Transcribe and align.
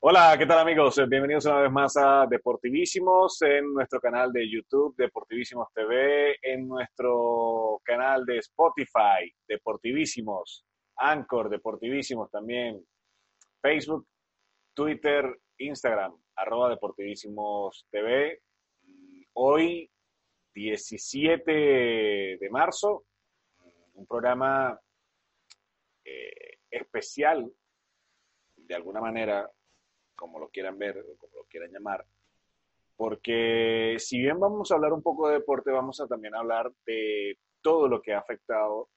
Hola, 0.00 0.36
¿qué 0.38 0.46
tal 0.46 0.60
amigos? 0.60 0.96
Bienvenidos 1.06 1.44
una 1.44 1.60
vez 1.60 1.70
más 1.70 1.96
a 1.98 2.26
Deportivísimos 2.26 3.42
en 3.42 3.74
nuestro 3.74 4.00
canal 4.00 4.32
de 4.32 4.50
YouTube 4.50 4.94
Deportivísimos 4.96 5.68
TV, 5.74 6.36
en 6.40 6.66
nuestro 6.66 7.80
canal 7.84 8.24
de 8.24 8.38
Spotify 8.38 9.30
Deportivísimos, 9.46 10.64
Anchor 10.96 11.50
Deportivísimos 11.50 12.30
también, 12.30 12.82
Facebook, 13.60 14.06
Twitter, 14.72 15.38
Instagram, 15.58 16.16
arroba 16.36 16.70
Deportivísimos 16.70 17.86
TV. 17.90 18.40
Hoy, 19.34 19.90
17 20.54 21.52
de 22.40 22.48
marzo, 22.50 23.04
un 23.98 24.06
programa 24.06 24.80
eh, 26.04 26.58
especial, 26.70 27.50
de 28.56 28.74
alguna 28.74 29.00
manera, 29.00 29.50
como 30.14 30.38
lo 30.38 30.48
quieran 30.48 30.78
ver 30.78 31.04
como 31.18 31.36
lo 31.36 31.44
quieran 31.44 31.72
llamar, 31.72 32.06
porque 32.96 33.96
si 33.98 34.18
bien 34.18 34.38
vamos 34.38 34.70
a 34.70 34.74
hablar 34.74 34.92
un 34.92 35.02
poco 35.02 35.28
de 35.28 35.34
deporte, 35.34 35.70
vamos 35.70 36.00
a 36.00 36.06
también 36.06 36.34
hablar 36.34 36.72
de 36.86 37.38
todo 37.60 37.88
lo 37.88 38.00
que 38.00 38.12
ha 38.12 38.18
afectado 38.18 38.88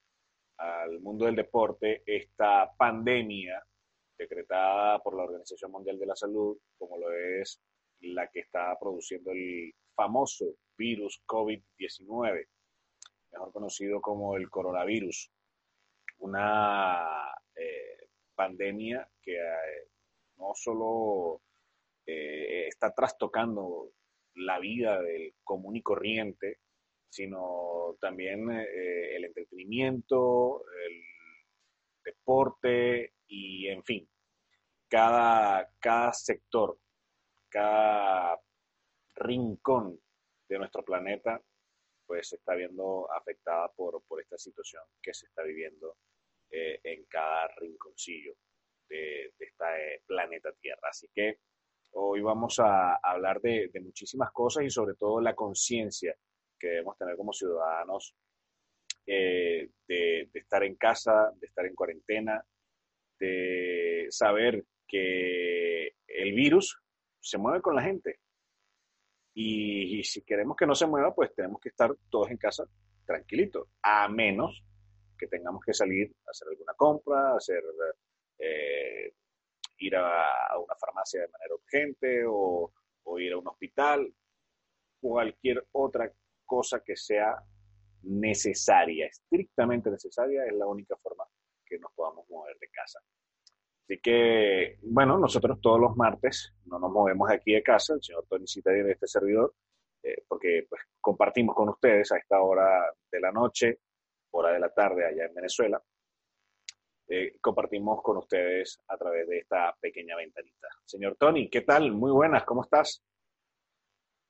al 0.57 0.99
mundo 0.99 1.25
del 1.25 1.35
deporte 1.35 2.03
esta 2.05 2.71
pandemia 2.77 3.63
decretada 4.17 4.99
por 4.99 5.15
la 5.15 5.23
Organización 5.23 5.71
Mundial 5.71 5.97
de 5.97 6.05
la 6.05 6.15
Salud, 6.15 6.57
como 6.77 6.97
lo 6.97 7.11
es 7.11 7.59
la 8.01 8.27
que 8.27 8.41
está 8.41 8.77
produciendo 8.79 9.31
el 9.31 9.73
famoso 9.95 10.45
virus 10.77 11.23
COVID-19 11.25 12.47
mejor 13.31 13.51
conocido 13.51 14.01
como 14.01 14.35
el 14.35 14.49
coronavirus, 14.49 15.31
una 16.19 17.33
eh, 17.55 18.07
pandemia 18.35 19.07
que 19.21 19.35
eh, 19.35 19.87
no 20.37 20.51
solo 20.55 21.41
eh, 22.05 22.67
está 22.67 22.93
trastocando 22.93 23.91
la 24.35 24.59
vida 24.59 25.01
del 25.01 25.33
común 25.43 25.75
y 25.75 25.81
corriente, 25.81 26.59
sino 27.09 27.97
también 27.99 28.49
el 28.49 29.25
entretenimiento, 29.25 30.63
el 30.87 31.03
deporte 32.05 33.15
y, 33.27 33.67
en 33.67 33.83
fin, 33.83 34.07
cada, 34.87 35.69
cada 35.79 36.13
sector, 36.13 36.79
cada 37.49 38.39
rincón 39.15 39.99
de 40.47 40.57
nuestro 40.57 40.85
planeta 40.85 41.41
pues 42.11 42.27
se 42.27 42.35
está 42.35 42.55
viendo 42.55 43.09
afectada 43.09 43.69
por, 43.69 44.03
por 44.03 44.19
esta 44.19 44.37
situación 44.37 44.83
que 45.01 45.13
se 45.13 45.27
está 45.27 45.43
viviendo 45.43 45.95
eh, 46.49 46.77
en 46.83 47.05
cada 47.05 47.47
rinconcillo 47.55 48.35
de, 48.89 49.33
de 49.39 49.45
este 49.45 50.03
planeta 50.05 50.51
Tierra. 50.59 50.89
Así 50.89 51.07
que 51.15 51.37
hoy 51.91 52.19
vamos 52.19 52.59
a 52.59 52.95
hablar 52.95 53.39
de, 53.39 53.69
de 53.71 53.79
muchísimas 53.79 54.29
cosas 54.33 54.65
y 54.65 54.69
sobre 54.69 54.95
todo 54.95 55.21
la 55.21 55.33
conciencia 55.35 56.13
que 56.59 56.67
debemos 56.67 56.97
tener 56.97 57.15
como 57.15 57.31
ciudadanos 57.31 58.13
eh, 59.05 59.69
de, 59.87 60.29
de, 60.33 60.39
estar 60.41 60.65
en 60.65 60.75
casa, 60.75 61.31
de 61.39 61.47
estar 61.47 61.65
en 61.65 61.75
cuarentena, 61.75 62.43
de 63.21 64.07
saber 64.09 64.65
que 64.85 65.93
el 66.07 66.33
virus 66.33 66.77
se 67.21 67.37
mueve 67.37 67.61
con 67.61 67.73
la 67.73 67.83
gente, 67.83 68.19
y, 69.33 70.03
si 70.03 70.23
queremos 70.23 70.57
que 70.57 70.65
no 70.65 70.75
se 70.75 70.87
mueva, 70.87 71.13
pues 71.13 71.33
tenemos 71.33 71.61
que 71.61 71.69
estar 71.69 71.95
todos 72.09 72.29
en 72.29 72.37
casa 72.37 72.65
tranquilitos, 73.05 73.67
a 73.81 74.07
menos 74.09 74.63
que 75.17 75.27
tengamos 75.27 75.63
que 75.63 75.73
salir 75.73 76.11
a 76.27 76.31
hacer 76.31 76.47
alguna 76.49 76.73
compra, 76.73 77.35
hacer 77.35 77.63
eh, 78.39 79.13
ir 79.77 79.95
a, 79.95 80.57
una 80.57 80.75
farmacia 80.75 81.21
de 81.21 81.27
manera 81.27 81.55
urgente 81.55 82.23
o, 82.25 82.71
o 83.03 83.19
ir 83.19 83.33
a 83.33 83.37
un 83.37 83.47
hospital, 83.47 84.13
cualquier 84.99 85.65
otra 85.71 86.11
cosa 86.45 86.83
que 86.83 86.95
sea 86.95 87.35
necesaria, 88.03 89.07
estrictamente 89.07 89.89
necesaria, 89.89 90.45
es 90.45 90.53
la 90.53 90.67
única 90.67 90.95
forma 90.97 91.25
que 91.65 91.79
nos 91.79 91.91
podamos 91.93 92.27
mover 92.29 92.57
de 92.57 92.67
casa. 92.69 92.99
Así 93.91 93.99
que, 93.99 94.77
bueno, 94.83 95.17
nosotros 95.17 95.59
todos 95.59 95.77
los 95.77 95.97
martes 95.97 96.53
no 96.67 96.79
nos 96.79 96.89
movemos 96.89 97.29
aquí 97.29 97.51
de 97.51 97.61
casa, 97.61 97.93
el 97.93 98.01
señor 98.01 98.25
Tony 98.29 98.47
Cita 98.47 98.71
de 98.71 98.89
este 98.89 99.05
servidor, 99.05 99.53
eh, 100.01 100.23
porque 100.29 100.65
pues, 100.69 100.81
compartimos 101.01 101.53
con 101.53 101.67
ustedes 101.67 102.09
a 102.13 102.17
esta 102.17 102.39
hora 102.39 102.85
de 103.11 103.19
la 103.19 103.33
noche, 103.33 103.79
hora 104.31 104.53
de 104.53 104.59
la 104.61 104.69
tarde 104.69 105.05
allá 105.05 105.25
en 105.25 105.33
Venezuela. 105.33 105.83
Eh, 107.09 107.33
compartimos 107.41 108.01
con 108.01 108.15
ustedes 108.15 108.79
a 108.87 108.95
través 108.95 109.27
de 109.27 109.39
esta 109.39 109.75
pequeña 109.77 110.15
ventanita. 110.15 110.69
Señor 110.85 111.17
Tony, 111.17 111.49
¿qué 111.49 111.59
tal? 111.59 111.91
Muy 111.91 112.11
buenas, 112.11 112.45
¿cómo 112.45 112.63
estás? 112.63 113.03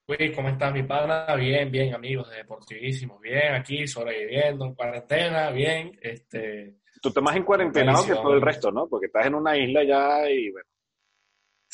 Uy, 0.07 0.33
¿cómo 0.33 0.49
estás, 0.49 0.73
mi 0.73 0.81
pana? 0.81 1.35
Bien, 1.35 1.69
bien, 1.69 1.93
amigos 1.93 2.31
de 2.31 2.37
Deportivísimos. 2.37 3.21
Bien, 3.21 3.53
aquí 3.53 3.85
sobreviviendo 3.85 4.65
en 4.65 4.73
cuarentena, 4.73 5.51
bien. 5.51 5.99
Este, 6.01 6.80
Tú 7.01 7.11
te 7.11 7.21
más 7.21 7.35
en 7.35 7.43
cuarentena 7.43 7.95
que 8.05 8.13
todo 8.13 8.33
el 8.33 8.41
resto, 8.41 8.71
¿no? 8.71 8.87
Porque 8.87 9.07
estás 9.07 9.25
en 9.25 9.35
una 9.35 9.57
isla 9.57 9.83
ya 9.83 10.29
y 10.29 10.51
bueno. 10.51 10.67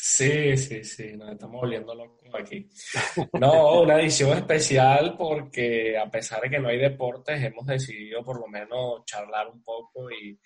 Sí, 0.00 0.56
sí, 0.56 0.84
sí, 0.84 1.16
nos 1.16 1.32
estamos 1.32 1.60
volviendo 1.60 1.92
locos 1.92 2.30
aquí. 2.32 2.68
No, 3.40 3.82
una 3.82 4.00
edición 4.00 4.38
especial 4.38 5.16
porque 5.18 5.98
a 5.98 6.08
pesar 6.08 6.40
de 6.40 6.50
que 6.50 6.60
no 6.60 6.68
hay 6.68 6.78
deportes, 6.78 7.42
hemos 7.42 7.66
decidido 7.66 8.22
por 8.24 8.40
lo 8.40 8.46
menos 8.46 9.04
charlar 9.04 9.48
un 9.48 9.62
poco 9.62 10.08
y, 10.10 10.38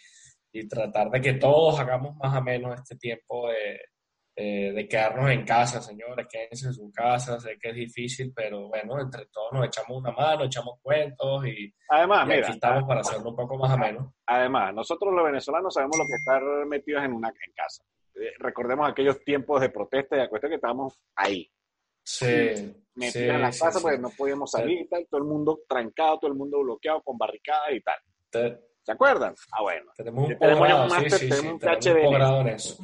y 0.53 0.67
tratar 0.67 1.11
de 1.11 1.21
que 1.21 1.35
todos 1.35 1.79
hagamos 1.79 2.17
más 2.17 2.35
o 2.35 2.43
menos 2.43 2.75
este 2.81 2.97
tiempo 2.97 3.49
de, 3.49 3.79
eh, 4.35 4.73
de 4.73 4.89
quedarnos 4.89 5.31
en 5.31 5.45
casa, 5.45 5.83
señores, 5.83 6.27
quédense 6.31 6.69
en 6.69 6.73
su 6.73 6.91
casa, 6.91 7.39
sé 7.39 7.59
que 7.61 7.69
es 7.69 7.75
difícil, 7.75 8.33
pero 8.35 8.69
bueno, 8.69 8.99
entre 8.99 9.27
todos 9.27 9.53
nos 9.53 9.67
echamos 9.67 9.99
una 9.99 10.11
mano, 10.11 10.45
echamos 10.45 10.79
cuentos 10.81 11.47
y, 11.47 11.73
además, 11.89 12.27
aquí 12.31 12.53
estamos 12.53 12.85
para 12.85 13.01
hacerlo 13.01 13.31
un 13.31 13.37
poco 13.37 13.59
más 13.59 13.73
ameno. 13.73 14.15
Además, 14.27 14.73
nosotros 14.75 15.13
los 15.13 15.25
venezolanos 15.25 15.75
sabemos 15.75 15.99
lo 15.99 16.07
que 16.07 16.13
es 16.13 16.19
estar 16.21 16.43
metidos 16.67 17.05
en 17.05 17.13
una 17.13 17.29
en 17.29 17.53
casa. 17.55 17.85
Eh, 18.15 18.33
recordemos 18.39 18.89
aquellos 18.89 19.23
tiempos 19.23 19.61
de 19.61 19.69
protesta 19.69 20.17
y 20.17 20.29
cuestión 20.29 20.51
que 20.51 20.57
estábamos 20.57 20.99
ahí. 21.15 21.51
Sí. 22.03 22.75
Metidos 22.95 23.35
en 23.35 23.43
la 23.43 23.51
casa 23.51 23.81
porque 23.81 23.99
no 23.99 24.11
podíamos 24.17 24.51
salir 24.51 24.81
y 24.81 24.89
tal, 24.89 25.07
todo 25.11 25.21
el 25.21 25.27
mundo 25.27 25.61
trancado, 25.69 26.19
todo 26.21 26.31
el 26.31 26.39
mundo 26.39 26.61
bloqueado 26.63 27.03
con 27.03 27.19
barricadas 27.19 27.73
y 27.73 27.81
tal. 27.83 28.61
¿Se 28.83 28.93
acuerdan? 28.93 29.35
Ah, 29.53 29.63
bueno. 29.63 29.93
Tenemos 29.95 30.29
un 30.29 30.39
tenemos 30.39 30.71
un 30.71 31.59
tenemos 31.59 32.41
un 32.41 32.49
en 32.49 32.55
eso. 32.55 32.79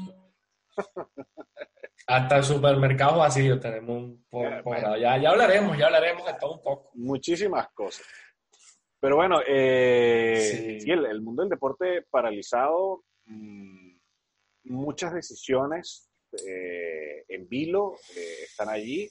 Hasta 2.07 2.39
el 2.39 2.45
supermercado 2.45 3.19
vacío 3.19 3.61
tenemos 3.61 3.97
un 3.97 4.25
poco. 4.31 4.75
Ya, 4.99 5.19
ya 5.19 5.31
hablaremos, 5.31 5.77
ya 5.77 5.87
hablaremos 5.87 6.25
de 6.25 6.35
todo 6.41 6.55
un 6.55 6.63
poco. 6.63 6.91
Muchísimas 6.95 7.69
cosas. 7.75 8.07
Pero 9.01 9.17
bueno, 9.17 9.41
eh, 9.47 10.79
sí. 10.81 10.91
el, 10.91 11.21
mundo 11.21 11.43
del 11.43 11.51
deporte 11.51 12.03
paralizado, 12.11 13.05
mm, 13.27 13.97
muchas 14.65 15.15
decisiones 15.15 16.11
eh, 16.47 17.25
en 17.29 17.49
vilo 17.49 17.95
eh, 18.17 18.43
están 18.43 18.69
allí. 18.69 19.09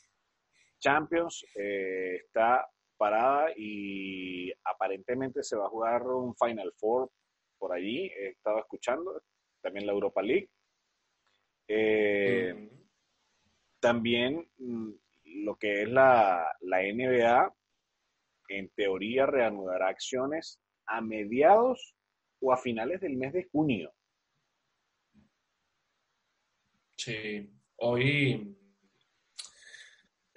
Champions 0.79 1.43
está 1.55 2.67
parada 2.97 3.51
y 3.55 4.51
aparentemente 4.63 5.41
se 5.41 5.55
va 5.55 5.65
a 5.65 5.69
jugar 5.69 6.03
un 6.03 6.35
Final 6.35 6.71
Four 6.77 7.09
por 7.57 7.73
allí. 7.73 8.11
He 8.15 8.29
estado 8.29 8.59
escuchando 8.59 9.21
también 9.61 9.87
la 9.87 9.93
Europa 9.93 10.21
League. 10.21 10.49
Eh, 11.67 12.69
también 13.79 14.49
mm, 14.57 14.91
lo 15.43 15.55
que 15.57 15.83
es 15.83 15.89
la, 15.89 16.55
la 16.61 16.81
NBA, 16.81 17.53
en 18.49 18.69
teoría 18.69 19.25
reanudará 19.25 19.89
acciones 19.89 20.59
a 20.85 21.01
mediados 21.01 21.95
o 22.39 22.53
a 22.53 22.57
finales 22.57 23.01
del 23.01 23.17
mes 23.17 23.33
de 23.33 23.43
junio. 23.51 23.93
Sí, 26.95 27.49
hoy 27.77 28.57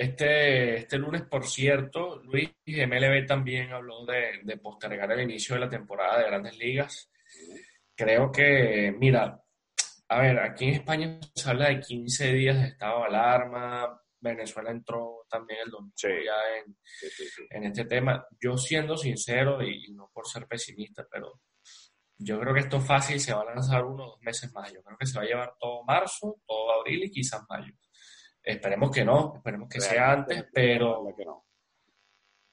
este, 0.00 0.76
este 0.76 0.97
lunes, 0.97 1.23
por 1.23 1.47
cierto, 1.47 2.23
Luis 2.23 2.50
MLB 2.67 3.26
también 3.26 3.71
habló 3.71 4.06
de, 4.06 4.41
de 4.44 4.56
postergar 4.56 5.12
el 5.12 5.21
inicio 5.21 5.55
de 5.55 5.61
la 5.61 5.69
temporada 5.69 6.19
de 6.19 6.26
grandes 6.26 6.56
ligas. 6.56 7.11
Creo 7.94 8.33
que, 8.33 8.94
mira, 8.99 9.43
a 10.11 10.19
ver, 10.19 10.41
aquí 10.41 10.65
en 10.65 10.75
España 10.75 11.21
se 11.33 11.49
habla 11.49 11.69
de 11.69 11.79
15 11.79 12.33
días 12.33 12.57
de 12.57 12.67
estado 12.67 12.99
de 12.99 13.07
alarma. 13.07 14.03
Venezuela 14.19 14.73
entró 14.73 15.25
también 15.31 15.61
el 15.65 15.71
domingo 15.71 15.95
ya 16.03 16.59
en, 16.59 16.77
en, 17.49 17.65
este 17.65 17.85
tema. 17.85 18.27
Yo 18.41 18.57
siendo 18.57 18.97
sincero, 18.97 19.62
y, 19.62 19.93
no 19.93 20.11
por 20.12 20.27
ser 20.27 20.49
pesimista, 20.49 21.07
pero 21.09 21.41
yo 22.19 22.41
creo 22.41 22.53
que 22.53 22.61
esto 22.61 22.81
fácil 22.81 23.21
se 23.21 23.33
va 23.33 23.43
a 23.43 23.55
lanzar 23.55 23.85
uno 23.85 24.05
o 24.05 24.11
dos 24.11 24.21
meses 24.23 24.53
más. 24.53 24.73
Yo 24.73 24.83
creo 24.83 24.99
que 24.99 25.07
se 25.07 25.17
va 25.17 25.25
a 25.25 25.29
llevar 25.29 25.55
todo 25.61 25.85
marzo, 25.85 26.41
todo 26.45 26.73
abril 26.81 27.05
y 27.05 27.11
quizás 27.12 27.43
mayo. 27.49 27.73
Esperemos 28.43 28.91
que 28.91 29.05
no, 29.05 29.35
esperemos 29.37 29.69
que 29.69 29.81
sea 29.81 30.11
antes, 30.11 30.45
pero, 30.53 31.05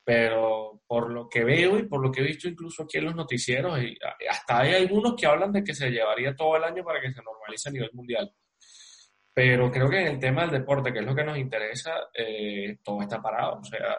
pero 0.07 0.83
por 0.87 1.11
lo 1.11 1.27
que 1.27 1.43
veo 1.43 1.77
y 1.77 1.83
por 1.83 2.01
lo 2.01 2.09
que 2.09 2.21
he 2.21 2.23
visto 2.23 2.47
incluso 2.47 2.83
aquí 2.83 2.97
en 2.97 3.03
los 3.03 3.15
noticieros, 3.15 3.77
hasta 4.29 4.59
hay 4.59 4.75
algunos 4.75 5.15
que 5.15 5.25
hablan 5.25 5.51
de 5.51 5.65
que 5.65 5.75
se 5.75 5.89
llevaría 5.89 6.33
todo 6.33 6.55
el 6.55 6.63
año 6.63 6.81
para 6.81 7.01
que 7.01 7.11
se 7.11 7.21
normalice 7.21 7.67
a 7.67 7.71
nivel 7.73 7.89
mundial. 7.91 8.33
Pero 9.33 9.69
creo 9.69 9.89
que 9.89 9.99
en 9.99 10.07
el 10.07 10.17
tema 10.17 10.43
del 10.43 10.61
deporte, 10.61 10.93
que 10.93 10.99
es 10.99 11.05
lo 11.05 11.13
que 11.13 11.25
nos 11.25 11.37
interesa, 11.37 12.07
eh, 12.13 12.77
todo 12.81 13.01
está 13.01 13.21
parado. 13.21 13.59
O 13.59 13.63
sea, 13.65 13.97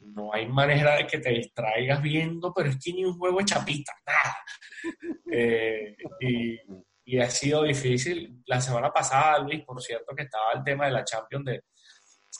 no 0.00 0.34
hay 0.34 0.48
manera 0.48 0.96
de 0.96 1.06
que 1.06 1.18
te 1.18 1.30
distraigas 1.30 2.02
viendo, 2.02 2.52
pero 2.52 2.70
es 2.70 2.78
que 2.82 2.92
ni 2.92 3.04
un 3.04 3.16
juego 3.16 3.38
de 3.38 3.44
chapita, 3.44 3.92
nada. 4.06 4.36
Eh, 5.30 5.94
y, 6.20 6.58
y, 7.04 7.18
ha 7.20 7.28
sido 7.28 7.62
difícil. 7.62 8.42
La 8.46 8.60
semana 8.62 8.90
pasada, 8.90 9.38
Luis, 9.40 9.62
por 9.62 9.80
cierto, 9.80 10.16
que 10.16 10.22
estaba 10.22 10.52
el 10.54 10.64
tema 10.64 10.86
de 10.86 10.92
la 10.92 11.04
Champions 11.04 11.44
de, 11.44 11.62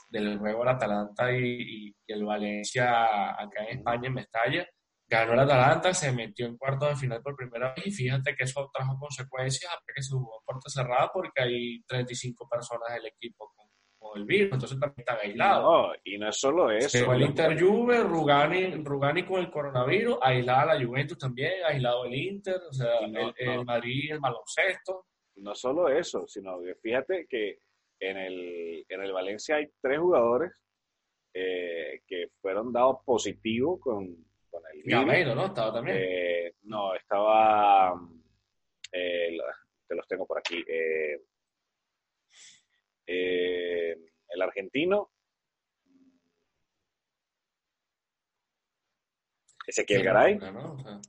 del 0.08 0.38
juego 0.38 0.60
del 0.60 0.69
Atalanta 0.69 1.32
y, 1.32 1.88
y, 1.88 1.94
el 2.06 2.25
Valencia 2.25 3.31
acá 3.40 3.64
en 3.64 3.78
España, 3.78 4.08
en 4.08 4.14
Mestalla. 4.14 4.66
Ganó 5.06 5.32
el 5.32 5.40
Atalanta, 5.40 5.94
se 5.94 6.12
metió 6.12 6.46
en 6.46 6.58
cuartos 6.58 6.90
de 6.90 6.96
final 6.96 7.22
por 7.22 7.34
primera 7.34 7.72
vez 7.75 7.87
y 7.87 7.90
fíjate 7.90 8.34
que 8.34 8.44
eso 8.44 8.70
trajo 8.72 8.99
consecuencias 8.99 9.72
a 9.72 9.78
que 9.94 10.02
se 10.02 10.12
jugó 10.12 10.43
puerta 10.44 10.69
cerrada 10.69 11.10
porque 11.12 11.43
hay 11.43 11.82
35 11.84 12.46
personas 12.49 12.93
del 12.94 13.06
equipo 13.06 13.50
con 13.55 13.69
el 14.16 14.25
virus, 14.25 14.52
entonces 14.52 14.78
también 14.78 15.00
están 15.00 15.19
aislados. 15.22 15.62
No, 15.64 15.93
y 16.05 16.19
no 16.19 16.28
es 16.28 16.37
solo 16.38 16.70
eso. 16.70 17.12
el 17.12 17.22
Inter 17.22 17.61
Juve, 17.61 18.02
Rugani, 18.02 18.82
Rugani 18.84 19.25
con 19.25 19.40
el 19.40 19.50
coronavirus, 19.50 20.19
aislada 20.22 20.75
la 20.75 20.84
Juventus 20.87 21.19
también, 21.19 21.52
aislado 21.64 22.04
el 22.04 22.14
Inter, 22.14 22.61
o 22.69 22.72
sea, 22.72 22.99
el, 23.00 23.64
Madrid, 23.64 24.12
el 24.12 24.20
baloncesto. 24.20 25.06
No 25.37 25.54
solo 25.54 25.88
eso, 25.88 26.26
sino 26.26 26.61
que 26.61 26.75
fíjate 26.76 27.26
que 27.28 27.58
en 28.00 28.17
el, 28.17 28.87
en 28.89 29.03
el 29.03 29.12
Valencia 29.12 29.56
hay 29.56 29.71
tres 29.81 29.99
jugadores 29.99 30.53
eh, 31.35 32.03
que 32.06 32.31
fueron 32.41 32.73
dados 32.73 32.99
positivos 33.05 33.81
con, 33.81 34.06
con 34.50 34.62
el 34.73 34.83
virus. 34.83 35.35
¿no? 35.35 35.47
Estaba 35.47 35.73
también. 35.73 35.97
Eh, 36.00 36.55
no, 36.62 36.95
estaba... 36.95 38.00
Eh, 38.93 39.37
te 39.87 39.95
los 39.95 40.06
tengo 40.06 40.27
por 40.27 40.39
aquí. 40.39 40.65
Eh, 43.11 43.97
el 44.29 44.43
argentino, 44.43 45.11
Ezequiel 49.67 50.03
Garay, 50.03 50.39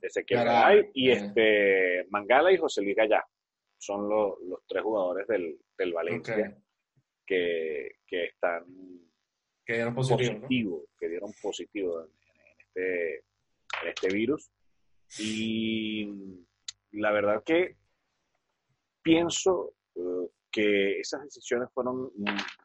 Ezequiel 0.01 0.43
Garay 0.43 0.91
y 0.93 1.11
este 1.11 2.05
Mangala 2.09 2.51
y 2.51 2.57
José 2.57 2.81
Luis 2.81 2.95
Gallá. 2.95 3.25
Son 3.77 4.09
los, 4.09 4.37
tres 4.67 4.83
jugadores 4.83 5.27
del, 5.27 5.93
Valencia 5.93 6.57
que, 7.29 8.25
están 8.25 8.65
que 9.65 9.73
dieron 9.73 9.93
positivo, 9.93 10.87
que 10.99 11.09
dieron 11.09 11.31
positivo 11.41 12.01
en, 12.01 12.09
este, 12.57 13.15
en 13.17 13.87
este 13.87 14.07
virus. 14.09 14.49
Y 15.19 16.07
la 16.91 17.11
verdad 17.11 17.43
que 17.45 17.77
pienso 19.01 19.75
eh, 19.95 20.29
que 20.51 20.99
esas 20.99 21.23
decisiones 21.23 21.69
fueron 21.71 22.11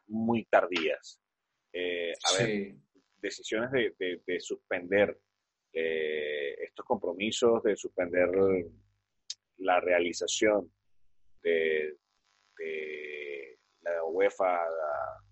muy 0.07 0.45
tardías. 0.45 1.19
Eh, 1.71 2.13
a 2.23 2.43
ver, 2.43 2.75
decisiones 3.17 3.69
de, 3.71 4.39
suspender 4.39 5.19
eh, 5.73 6.55
estos 6.63 6.85
compromisos, 6.85 7.61
de 7.63 7.75
suspender 7.75 8.29
la 9.57 9.79
realización 9.79 10.71
de, 11.43 11.97
la 13.93 14.03
UEFA 14.03 14.59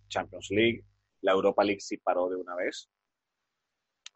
Champions 0.07 0.47
League. 0.51 0.83
La 1.21 1.31
Europa 1.31 1.63
League 1.63 1.81
sí 1.81 1.97
paró 1.97 2.29
de 2.29 2.35
una 2.35 2.55
vez. 2.55 2.89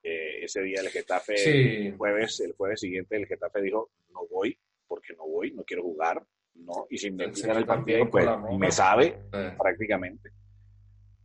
Eh, 0.03 0.43
ese 0.43 0.61
día 0.61 0.81
el 0.81 0.89
Getafe, 0.89 1.87
el, 1.87 1.97
jueves, 1.97 2.39
el 2.39 2.53
jueves 2.53 2.79
siguiente, 2.79 3.17
el 3.17 3.27
Getafe 3.27 3.61
dijo, 3.61 3.91
no 4.09 4.27
voy, 4.27 4.57
porque 4.87 5.13
no 5.15 5.27
voy, 5.27 5.51
no 5.51 5.63
quiero 5.63 5.83
jugar, 5.83 6.23
¿no? 6.53 6.87
Y 6.89 6.97
si 6.97 7.11
me 7.11 7.25
el 7.25 7.65
partido, 7.65 8.09
pues 8.09 8.25
me 8.57 8.71
sabe 8.71 9.19
prácticamente. 9.57 10.31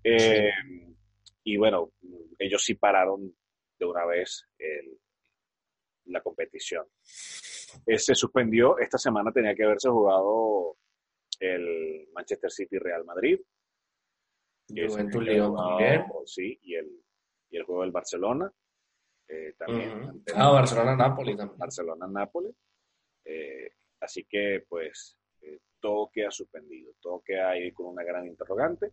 Eh, 0.02 0.50
y 1.44 1.56
bueno, 1.56 1.92
ellos 2.38 2.64
sí 2.64 2.74
pararon 2.74 3.32
de 3.78 3.86
una 3.86 4.04
vez 4.04 4.48
la 6.06 6.20
competición. 6.20 6.86
Eh, 7.86 7.98
se 7.98 8.14
suspendió, 8.14 8.78
esta 8.78 8.98
semana 8.98 9.32
tenía 9.32 9.54
que 9.54 9.64
haberse 9.64 9.88
jugado 9.88 10.76
el 11.42 12.08
Manchester 12.12 12.50
City 12.50 12.78
Real 12.78 13.04
Madrid. 13.04 13.40
León 14.68 15.10
también. 15.56 16.04
Sí, 16.24 16.58
y 16.62 16.74
el, 16.74 17.02
y 17.50 17.56
el 17.56 17.64
juego 17.64 17.82
del 17.82 17.90
Barcelona. 17.90 18.50
Eh, 19.28 19.54
también. 19.58 20.22
Ah, 20.34 20.50
Barcelona-Napoli 20.50 21.36
también. 21.36 21.58
Barcelona-Napoli. 21.58 22.54
así 24.00 24.24
que, 24.24 24.64
pues, 24.68 25.18
todo 25.82 26.10
queda 26.10 26.30
suspendido, 26.30 26.94
todo 27.00 27.22
queda 27.22 27.50
ahí 27.50 27.72
con 27.72 27.86
una 27.86 28.04
gran 28.04 28.26
interrogante. 28.26 28.92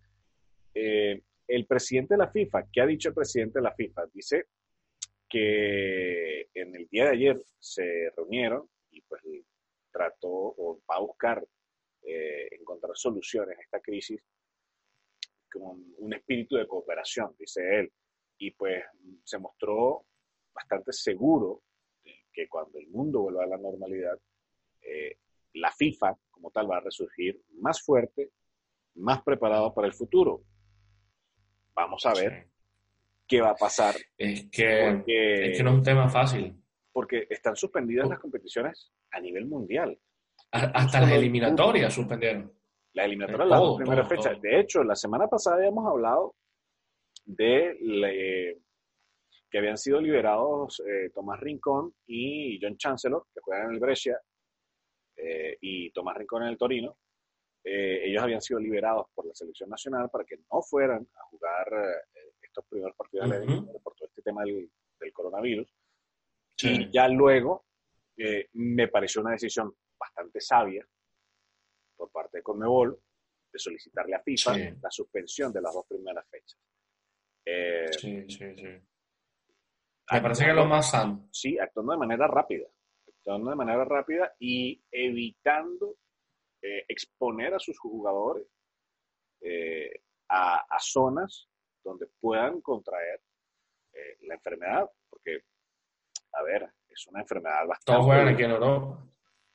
Eh, 0.73 1.21
el 1.47 1.65
presidente 1.65 2.15
de 2.15 2.17
la 2.17 2.31
FIFA, 2.31 2.67
¿qué 2.71 2.81
ha 2.81 2.85
dicho 2.85 3.09
el 3.09 3.15
presidente 3.15 3.59
de 3.59 3.63
la 3.63 3.73
FIFA? 3.73 4.07
Dice 4.13 4.47
que 5.29 6.49
en 6.53 6.75
el 6.75 6.87
día 6.89 7.05
de 7.05 7.11
ayer 7.11 7.41
se 7.59 8.11
reunieron 8.17 8.67
y 8.91 9.01
pues 9.01 9.21
trató 9.91 10.29
o 10.29 10.81
va 10.89 10.95
a 10.95 11.01
buscar 11.01 11.45
eh, 12.09 12.47
encontrar 12.51 12.95
soluciones 12.95 13.57
a 13.57 13.61
esta 13.61 13.79
crisis 13.79 14.21
con 15.51 15.93
un 15.97 16.13
espíritu 16.13 16.55
de 16.55 16.67
cooperación, 16.67 17.35
dice 17.37 17.61
él. 17.79 17.91
Y 18.37 18.51
pues 18.51 18.83
se 19.23 19.37
mostró 19.37 20.05
bastante 20.53 20.91
seguro 20.93 21.63
que 22.31 22.47
cuando 22.47 22.79
el 22.79 22.87
mundo 22.87 23.21
vuelva 23.21 23.43
a 23.43 23.47
la 23.47 23.57
normalidad, 23.57 24.17
eh, 24.81 25.17
la 25.53 25.71
FIFA 25.71 26.17
como 26.31 26.51
tal 26.51 26.69
va 26.69 26.77
a 26.77 26.81
resurgir 26.81 27.41
más 27.59 27.81
fuerte, 27.81 28.31
más 28.95 29.21
preparado 29.23 29.73
para 29.73 29.87
el 29.87 29.93
futuro. 29.93 30.43
Vamos 31.73 32.05
a 32.05 32.13
ver 32.13 32.47
qué 33.27 33.41
va 33.41 33.51
a 33.51 33.55
pasar. 33.55 33.95
Es 34.17 34.49
que, 34.49 34.89
es 34.89 35.57
que 35.57 35.63
no 35.63 35.71
es 35.71 35.75
un 35.75 35.83
tema 35.83 36.09
fácil. 36.09 36.55
Porque 36.91 37.27
están 37.29 37.55
suspendidas 37.55 38.09
las 38.09 38.19
competiciones 38.19 38.91
a 39.11 39.19
nivel 39.19 39.45
mundial. 39.45 39.97
Hasta 40.51 41.01
las 41.01 41.11
eliminatorias 41.11 41.93
suspendieron. 41.93 42.51
Las 42.93 43.05
eliminatorias, 43.05 43.49
las 43.49 43.75
primeras 43.77 44.09
fechas. 44.09 44.41
De 44.41 44.59
hecho, 44.59 44.83
la 44.83 44.95
semana 44.95 45.27
pasada 45.27 45.57
habíamos 45.57 45.85
hablado 45.85 46.35
de 47.25 48.57
que 49.49 49.57
habían 49.57 49.77
sido 49.77 49.99
liberados 49.99 50.81
eh, 50.87 51.09
Tomás 51.13 51.39
Rincón 51.39 51.93
y 52.05 52.59
John 52.61 52.77
Chancellor, 52.77 53.25
que 53.33 53.41
juegan 53.41 53.67
en 53.67 53.73
el 53.73 53.79
Brescia, 53.79 54.19
eh, 55.21 55.57
y 55.59 55.91
Tomás 55.91 56.15
Rincón 56.15 56.43
en 56.43 56.49
el 56.49 56.57
Torino, 56.57 56.97
eh, 57.63 58.01
ellos 58.05 58.23
habían 58.23 58.41
sido 58.41 58.59
liberados 58.59 59.07
por 59.13 59.25
la 59.25 59.35
selección 59.35 59.69
nacional 59.69 60.09
para 60.09 60.23
que 60.23 60.37
no 60.49 60.61
fueran 60.61 61.05
a 61.13 61.23
jugar 61.29 61.67
eh, 61.73 62.31
estos 62.41 62.65
primeros 62.69 62.95
partidos 62.95 63.29
por 63.83 63.95
todo 63.95 64.07
este 64.07 64.21
tema 64.21 64.43
del, 64.43 64.69
coronavirus. 65.13 65.67
Y 66.61 66.89
ya 66.91 67.07
luego 67.07 67.65
me 68.53 68.87
pareció 68.89 69.21
una 69.21 69.31
decisión 69.31 69.73
bastante 69.99 70.39
sabia 70.39 70.87
por 71.95 72.11
parte 72.11 72.37
de 72.37 72.43
Conmebol 72.43 72.97
de 73.51 73.59
solicitarle 73.59 74.15
a 74.15 74.21
FIFA 74.21 74.57
la 74.81 74.91
suspensión 74.91 75.51
de 75.51 75.61
las 75.61 75.73
dos 75.73 75.85
primeras 75.87 76.25
fechas. 76.29 76.59
sí, 77.99 78.29
sí, 78.29 78.55
sí. 78.55 78.81
Me 80.11 80.21
parece 80.21 80.45
que 80.45 80.49
es 80.49 80.55
lo 80.55 80.65
más 80.65 80.89
sano. 80.89 81.29
Sí, 81.31 81.59
actuando 81.59 81.91
de 81.91 81.99
manera 81.99 82.27
rápida 82.27 82.67
de 83.37 83.55
manera 83.55 83.85
rápida 83.85 84.33
y 84.39 84.81
evitando 84.91 85.97
eh, 86.61 86.85
exponer 86.87 87.53
a 87.53 87.59
sus 87.59 87.77
jugadores 87.77 88.47
eh, 89.41 90.01
a, 90.29 90.65
zonas 90.79 91.47
donde 91.83 92.07
puedan 92.19 92.61
contraer 92.61 93.21
eh, 93.93 94.17
la 94.21 94.35
enfermedad, 94.35 94.89
porque, 95.09 95.43
a 96.33 96.43
ver, 96.43 96.69
es 96.87 97.07
una 97.07 97.21
enfermedad 97.21 97.67
bastante... 97.67 97.85
Todos 97.85 98.05
juegan 98.05 98.27
aquí 98.29 98.43
en 98.43 98.51
Europa. 98.51 99.05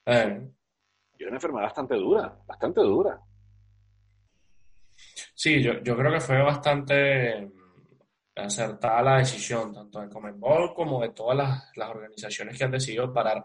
Es 0.06 1.26
una 1.26 1.36
enfermedad 1.36 1.64
bastante 1.64 1.94
dura, 1.94 2.38
bastante 2.46 2.80
dura. 2.80 3.20
Sí, 5.34 5.62
yo, 5.62 5.82
yo 5.82 5.96
creo 5.96 6.12
que 6.12 6.20
fue 6.20 6.42
bastante 6.42 7.50
acertada 8.36 9.02
la 9.02 9.18
decisión, 9.18 9.72
tanto 9.72 10.00
de 10.00 10.08
Comenbol 10.08 10.74
como 10.74 11.00
de 11.02 11.10
todas 11.10 11.36
las, 11.36 11.76
las, 11.76 11.90
organizaciones 11.90 12.58
que 12.58 12.64
han 12.64 12.70
decidido 12.70 13.12
parar. 13.12 13.44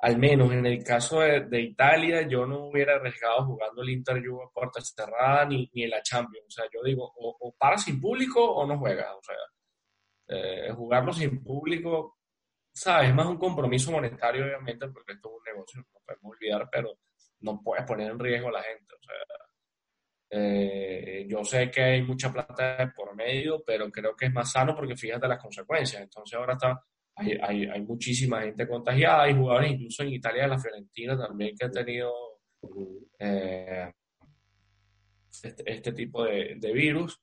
Al 0.00 0.18
menos 0.18 0.52
en 0.52 0.66
el 0.66 0.82
caso 0.82 1.20
de, 1.20 1.42
de 1.42 1.60
Italia, 1.60 2.26
yo 2.28 2.44
no 2.44 2.66
hubiera 2.66 2.96
arriesgado 2.96 3.46
jugando 3.46 3.82
el 3.82 3.90
Inter 3.90 4.20
Juve 4.26 4.46
puerta 4.52 4.80
cerrada 4.80 5.44
ni, 5.44 5.70
ni 5.74 5.84
en 5.84 5.90
la 5.90 6.02
Champions. 6.02 6.46
O 6.48 6.50
sea, 6.50 6.64
yo 6.72 6.82
digo, 6.82 7.12
o, 7.16 7.36
o 7.38 7.52
para 7.56 7.78
sin 7.78 8.00
público 8.00 8.44
o 8.44 8.66
no 8.66 8.78
juegas. 8.78 9.12
O 9.12 9.22
sea, 9.22 9.36
eh, 10.28 10.72
jugarlo 10.72 11.12
sin 11.12 11.42
público, 11.42 12.18
¿sabes? 12.72 13.10
Es 13.10 13.14
más 13.14 13.26
un 13.26 13.38
compromiso 13.38 13.92
monetario, 13.92 14.44
obviamente, 14.44 14.88
porque 14.88 15.12
esto 15.12 15.28
es 15.28 15.34
un 15.34 15.44
negocio, 15.44 15.80
no 15.80 16.00
podemos 16.04 16.36
olvidar, 16.36 16.68
pero 16.70 16.98
no 17.40 17.60
puedes 17.62 17.84
poner 17.84 18.10
en 18.10 18.18
riesgo 18.18 18.48
a 18.48 18.52
la 18.52 18.62
gente. 18.62 18.94
O 18.94 19.02
sea, 19.02 19.14
eh, 20.34 21.26
yo 21.28 21.44
sé 21.44 21.70
que 21.70 21.82
hay 21.82 22.02
mucha 22.02 22.32
plata 22.32 22.92
por 22.96 23.14
medio, 23.14 23.62
pero 23.64 23.90
creo 23.90 24.16
que 24.16 24.26
es 24.26 24.32
más 24.32 24.50
sano 24.50 24.74
porque 24.74 24.96
fíjate 24.96 25.28
las 25.28 25.42
consecuencias. 25.42 26.02
Entonces 26.02 26.38
ahora 26.38 26.54
está, 26.54 26.82
hay, 27.16 27.38
hay, 27.42 27.66
hay 27.66 27.80
muchísima 27.82 28.40
gente 28.42 28.66
contagiada, 28.66 29.24
hay 29.24 29.34
jugadores 29.34 29.72
incluso 29.72 30.02
en 30.02 30.12
Italia, 30.12 30.46
la 30.46 30.58
Fiorentina 30.58 31.18
también 31.18 31.54
que 31.56 31.66
han 31.66 31.72
tenido 31.72 32.12
eh, 33.18 33.92
este, 35.30 35.62
este, 35.66 35.92
tipo 35.92 36.24
de, 36.24 36.54
de, 36.56 36.72
virus. 36.72 37.20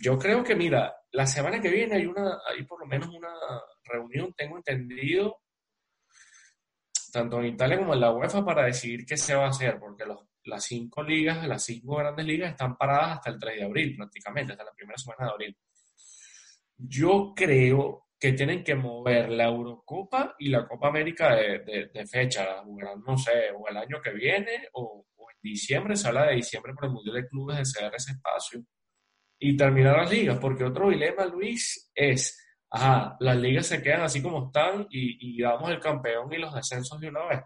Yo 0.00 0.18
creo 0.18 0.42
que, 0.42 0.56
mira, 0.56 0.94
la 1.12 1.26
semana 1.26 1.60
que 1.60 1.70
viene 1.70 1.96
hay, 1.96 2.06
una, 2.06 2.38
hay 2.48 2.64
por 2.64 2.80
lo 2.80 2.86
menos 2.86 3.08
una 3.08 3.32
reunión, 3.84 4.32
tengo 4.34 4.56
entendido, 4.56 5.42
tanto 7.12 7.40
en 7.40 7.46
Italia 7.46 7.78
como 7.78 7.94
en 7.94 8.00
la 8.00 8.12
UEFA 8.12 8.44
para 8.44 8.64
decidir 8.64 9.04
qué 9.04 9.16
se 9.16 9.34
va 9.34 9.46
a 9.46 9.50
hacer, 9.50 9.78
porque 9.78 10.06
los 10.06 10.30
las 10.44 10.64
cinco 10.64 11.02
ligas, 11.02 11.46
las 11.46 11.64
cinco 11.64 11.96
grandes 11.96 12.24
ligas 12.24 12.50
están 12.50 12.76
paradas 12.76 13.18
hasta 13.18 13.30
el 13.30 13.38
3 13.38 13.56
de 13.56 13.64
abril 13.64 13.96
prácticamente, 13.96 14.52
hasta 14.52 14.64
la 14.64 14.72
primera 14.72 14.98
semana 14.98 15.26
de 15.26 15.32
abril. 15.32 15.56
Yo 16.76 17.32
creo 17.34 18.06
que 18.18 18.32
tienen 18.32 18.62
que 18.64 18.74
mover 18.74 19.30
la 19.30 19.44
Eurocopa 19.44 20.34
y 20.38 20.48
la 20.48 20.66
Copa 20.66 20.88
América 20.88 21.34
de, 21.34 21.90
de, 21.92 22.06
fecha, 22.06 22.62
no 22.64 23.16
sé, 23.16 23.50
o 23.56 23.66
el 23.68 23.76
año 23.76 24.00
que 24.02 24.12
viene 24.12 24.68
o, 24.72 25.06
en 25.18 25.36
diciembre, 25.42 25.96
se 25.96 26.08
habla 26.08 26.26
de 26.26 26.36
diciembre 26.36 26.74
por 26.74 26.86
el 26.86 26.92
Mundial 26.92 27.16
de 27.16 27.28
Clubes 27.28 27.58
de 27.58 27.64
ceder 27.64 27.94
ese 27.94 28.12
espacio 28.12 28.62
y 29.40 29.56
terminar 29.56 29.96
las 29.96 30.10
ligas, 30.10 30.38
porque 30.38 30.64
otro 30.64 30.90
dilema, 30.90 31.24
Luis, 31.24 31.90
es, 31.94 32.38
ajá, 32.70 33.16
las 33.20 33.36
ligas 33.38 33.66
se 33.66 33.82
quedan 33.82 34.02
así 34.02 34.22
como 34.22 34.46
están 34.46 34.86
y, 34.90 35.38
y 35.38 35.42
damos 35.42 35.70
el 35.70 35.80
campeón 35.80 36.32
y 36.32 36.38
los 36.38 36.54
descensos 36.54 37.00
de 37.00 37.08
una 37.08 37.26
vez. 37.26 37.40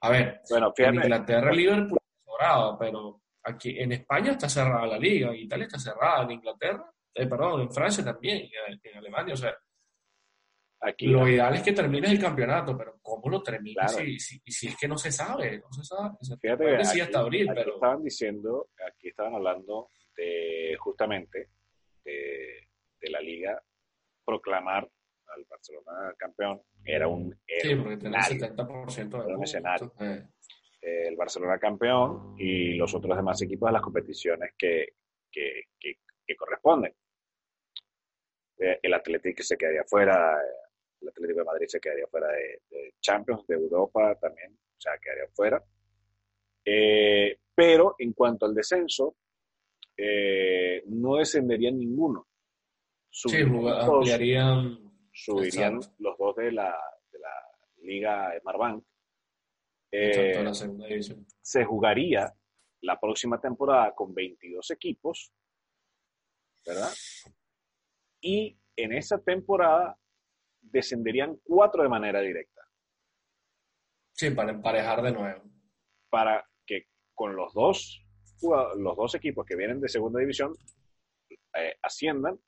A 0.00 0.10
ver, 0.10 0.40
bueno, 0.50 0.72
en 0.76 0.94
Inglaterra, 0.94 1.50
Liverpool 1.50 1.98
pero 2.78 3.22
aquí 3.42 3.78
en 3.78 3.92
España 3.92 4.32
está 4.32 4.48
cerrada 4.48 4.86
la 4.86 4.98
liga, 4.98 5.30
en 5.30 5.36
Italia 5.36 5.66
está 5.66 5.78
cerrada, 5.78 6.24
en 6.24 6.32
Inglaterra, 6.32 6.84
eh, 7.14 7.26
perdón, 7.26 7.62
en 7.62 7.72
Francia 7.72 8.04
también, 8.04 8.48
en, 8.82 8.96
Alemania, 8.96 9.34
o 9.34 9.36
sea, 9.36 9.56
aquí, 10.80 11.06
lo 11.06 11.26
ideal 11.26 11.54
es 11.54 11.62
que 11.62 11.72
termines 11.72 12.12
el 12.12 12.20
campeonato, 12.20 12.76
pero 12.76 12.98
¿cómo 13.02 13.28
lo 13.28 13.42
terminas 13.42 13.96
si, 13.96 14.18
si, 14.18 14.68
es 14.68 14.76
que 14.76 14.86
no 14.86 14.96
se 14.96 15.10
sabe? 15.10 15.58
No 15.58 15.72
se 15.72 15.82
sabe. 15.82 16.10
Fíjate, 16.40 16.76
aquí, 16.76 17.00
hasta 17.00 17.18
abril, 17.18 17.48
pero... 17.52 17.74
estaban 17.74 18.02
diciendo, 18.02 18.68
aquí 18.86 19.08
estaban 19.08 19.34
hablando 19.34 19.88
de 20.18 20.76
justamente 20.78 21.48
de, 22.04 22.68
de 23.00 23.10
la 23.10 23.20
liga 23.20 23.62
proclamar 24.24 24.86
al 25.28 25.44
Barcelona 25.48 26.14
campeón 26.18 26.60
era 26.84 27.08
un 27.08 27.34
sí, 27.46 27.74
porque 27.76 27.96
tenía 27.96 28.20
el 28.28 28.40
70% 28.40 29.26
de 29.26 29.34
un 29.34 29.42
escenario. 29.42 29.94
Eh 30.00 30.26
el 30.80 31.16
Barcelona 31.16 31.58
campeón 31.58 32.34
y 32.38 32.74
los 32.74 32.94
otros 32.94 33.16
demás 33.16 33.40
equipos 33.42 33.68
de 33.68 33.72
las 33.72 33.82
competiciones 33.82 34.52
que, 34.56 34.94
que, 35.30 35.64
que, 35.78 36.36
corresponden. 36.36 36.94
Eh, 38.58 38.78
el 38.82 38.94
Atlético 38.94 39.42
se 39.42 39.56
quedaría 39.56 39.84
fuera, 39.84 40.38
el 41.00 41.08
Atlético 41.08 41.40
de 41.40 41.44
Madrid 41.44 41.66
se 41.68 41.80
quedaría 41.80 42.06
fuera 42.06 42.28
de, 42.28 42.94
Champions, 43.00 43.46
de 43.46 43.54
Europa 43.54 44.16
también, 44.20 44.52
o 44.52 44.80
sea, 44.80 44.98
quedaría 44.98 45.28
fuera. 45.32 45.62
Eh, 46.64 47.38
pero 47.54 47.94
en 47.98 48.12
cuanto 48.12 48.46
al 48.46 48.54
descenso, 48.54 49.16
eh, 49.98 50.84
no 50.86 51.16
descenderían 51.16 51.78
ninguno. 51.78 52.26
Subirían, 53.10 54.78
subirían 55.12 55.80
los 55.98 56.16
dos 56.16 56.36
de 56.36 56.52
la, 56.52 56.78
de 57.10 57.18
la 57.18 57.34
Liga 57.82 58.32
Marbank 58.44 58.84
eh, 59.90 60.44
se 61.40 61.64
jugaría 61.64 62.32
la 62.82 63.00
próxima 63.00 63.40
temporada 63.40 63.94
con 63.94 64.14
22 64.14 64.70
equipos, 64.70 65.32
¿verdad? 66.66 66.92
Y 68.20 68.58
en 68.76 68.92
esa 68.92 69.18
temporada 69.18 69.98
descenderían 70.60 71.40
cuatro 71.42 71.82
de 71.82 71.88
manera 71.88 72.20
directa. 72.20 72.62
Sí, 74.12 74.30
para 74.30 74.52
emparejar 74.52 75.02
de 75.02 75.12
nuevo. 75.12 75.42
Para 76.10 76.46
que 76.66 76.88
con 77.14 77.34
los 77.34 77.54
dos, 77.54 78.04
los 78.42 78.96
dos 78.96 79.14
equipos 79.14 79.44
que 79.46 79.56
vienen 79.56 79.80
de 79.80 79.88
segunda 79.88 80.20
división 80.20 80.54
eh, 81.54 81.76
asciendan 81.82 82.38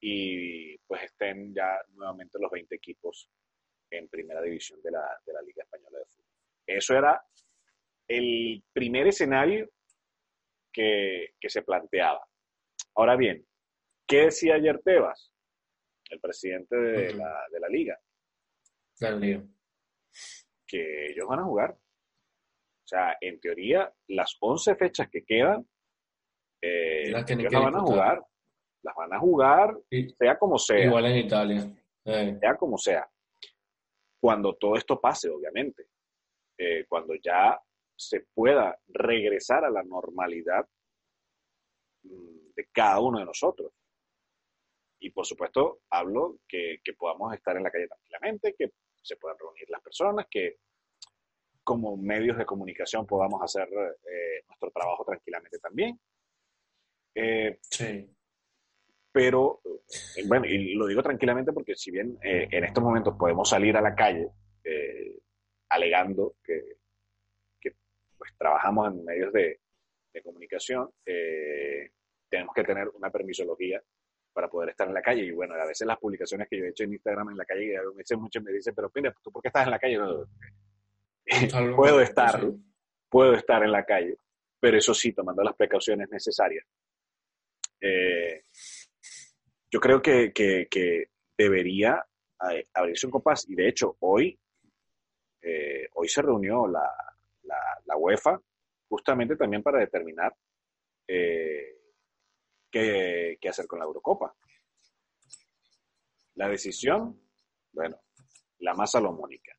y 0.00 0.76
pues 0.78 1.04
estén 1.04 1.54
ya 1.54 1.78
nuevamente 1.94 2.38
los 2.38 2.50
20 2.50 2.74
equipos 2.74 3.30
en 3.90 4.08
primera 4.08 4.42
división 4.42 4.80
de 4.82 4.90
la, 4.90 5.20
de 5.24 5.32
la 5.32 5.42
Liga 5.42 5.62
Española 5.62 5.98
de 5.98 6.04
Fútbol. 6.06 6.26
Eso 6.66 6.94
era 6.94 7.24
el 8.08 8.62
primer 8.72 9.06
escenario 9.06 9.70
que, 10.72 11.34
se 11.48 11.62
planteaba. 11.62 12.26
Ahora 12.96 13.16
bien, 13.16 13.46
¿qué 14.06 14.26
decía 14.26 14.54
ayer 14.54 14.80
Tebas, 14.82 15.32
el 16.10 16.20
presidente 16.20 16.76
de, 16.76 17.14
la, 17.14 17.46
de 17.50 17.60
la 17.60 17.68
liga? 17.68 17.98
Que 20.66 21.10
ellos 21.10 21.26
van 21.28 21.40
a 21.40 21.44
jugar. 21.44 21.78
O 22.86 22.88
sea, 22.88 23.16
en 23.20 23.40
teoría, 23.40 23.92
las 24.06 24.36
11 24.38 24.76
fechas 24.76 25.08
que 25.10 25.24
quedan, 25.24 25.66
eh, 26.62 27.10
las 27.10 27.24
van 27.52 27.74
a 27.74 27.80
jugar. 27.80 28.24
Las 28.82 28.94
van 28.94 29.12
a 29.12 29.18
jugar, 29.18 29.76
sea 30.16 30.38
como 30.38 30.56
sea. 30.56 30.84
Igual 30.84 31.06
en 31.06 31.16
Italia. 31.16 31.68
Eh. 32.04 32.36
Sea 32.38 32.56
como 32.56 32.78
sea. 32.78 33.10
Cuando 34.20 34.54
todo 34.54 34.76
esto 34.76 35.00
pase, 35.00 35.28
obviamente. 35.28 35.88
Eh, 36.56 36.86
cuando 36.88 37.14
ya 37.16 37.60
se 37.96 38.20
pueda 38.32 38.78
regresar 38.86 39.64
a 39.64 39.70
la 39.70 39.82
normalidad 39.82 40.64
mm, 42.04 42.54
de 42.54 42.68
cada 42.72 43.00
uno 43.00 43.18
de 43.18 43.24
nosotros. 43.24 43.72
Y 45.00 45.10
por 45.10 45.26
supuesto, 45.26 45.80
hablo 45.90 46.38
que, 46.46 46.78
podamos 46.96 47.34
estar 47.34 47.56
en 47.56 47.64
la 47.64 47.70
calle 47.72 47.88
tranquilamente, 47.88 48.54
que 48.56 48.70
se 49.02 49.16
puedan 49.16 49.38
reunir 49.40 49.68
las 49.70 49.82
personas, 49.82 50.26
que 50.30 50.58
como 51.66 51.96
medios 51.96 52.38
de 52.38 52.46
comunicación 52.46 53.04
podamos 53.04 53.42
hacer 53.42 53.68
eh, 53.68 54.44
nuestro 54.46 54.70
trabajo 54.70 55.04
tranquilamente 55.04 55.58
también. 55.58 55.98
Eh, 57.12 57.58
sí. 57.60 58.08
Pero, 59.10 59.62
bueno, 60.28 60.46
y 60.46 60.74
lo 60.74 60.86
digo 60.86 61.02
tranquilamente 61.02 61.52
porque 61.52 61.74
si 61.74 61.90
bien 61.90 62.18
en 62.22 62.64
estos 62.64 62.84
momentos 62.84 63.16
podemos 63.18 63.48
salir 63.48 63.76
a 63.76 63.80
la 63.80 63.96
calle, 63.96 64.28
alegando 65.70 66.36
que, 66.44 66.76
pues, 68.16 68.32
trabajamos 68.38 68.92
en 68.92 69.04
medios 69.04 69.32
de, 69.32 69.60
comunicación, 70.22 70.88
eh, 71.04 71.90
tenemos 72.30 72.54
que 72.54 72.64
tener 72.64 72.88
una 72.88 73.10
permisología 73.10 73.82
para 74.32 74.48
poder 74.48 74.70
estar 74.70 74.88
en 74.88 74.94
la 74.94 75.02
calle. 75.02 75.24
Y 75.24 75.30
bueno, 75.30 75.54
a 75.54 75.66
veces 75.66 75.86
las 75.86 75.98
publicaciones 75.98 76.48
que 76.48 76.58
yo 76.58 76.64
he 76.64 76.68
hecho 76.70 76.84
en 76.84 76.94
Instagram 76.94 77.30
en 77.30 77.36
la 77.36 77.44
calle, 77.44 77.76
a 77.76 77.82
veces 77.94 78.16
muchos 78.16 78.42
me 78.42 78.50
dicen, 78.52 78.74
pero 78.74 78.90
mira, 78.94 79.14
¿tú 79.22 79.30
por 79.30 79.42
qué 79.42 79.48
estás 79.48 79.66
en 79.66 79.72
la 79.72 79.78
calle? 79.78 79.98
puedo 81.76 82.00
estar, 82.00 82.40
puedo 83.08 83.34
estar 83.34 83.62
en 83.62 83.72
la 83.72 83.84
calle, 83.84 84.18
pero 84.60 84.78
eso 84.78 84.94
sí, 84.94 85.12
tomando 85.12 85.42
las 85.42 85.56
precauciones 85.56 86.08
necesarias. 86.10 86.66
Eh, 87.80 88.42
yo 89.70 89.80
creo 89.80 90.00
que, 90.00 90.32
que 90.32 91.10
debería 91.36 92.04
eh, 92.50 92.68
abrirse 92.74 93.06
un 93.06 93.12
compás 93.12 93.48
y 93.48 93.54
de 93.54 93.68
hecho 93.68 93.96
hoy 94.00 94.38
eh, 95.40 95.88
hoy 95.94 96.08
se 96.08 96.22
reunió 96.22 96.66
la, 96.66 96.90
la, 97.84 97.96
UEFA 97.96 98.40
justamente 98.88 99.36
también 99.36 99.62
para 99.62 99.78
determinar 99.78 100.34
eh, 101.06 101.78
qué, 102.70 103.38
hacer 103.48 103.66
con 103.66 103.78
la 103.78 103.84
Eurocopa. 103.84 104.34
La 106.34 106.48
decisión, 106.48 107.22
bueno, 107.72 107.96
la 108.58 108.74
más 108.74 108.90
salomónica. 108.90 109.55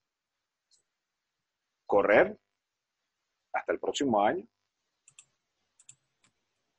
Correr 1.87 2.37
hasta 3.53 3.71
el 3.73 3.79
próximo 3.79 4.21
año 4.23 4.45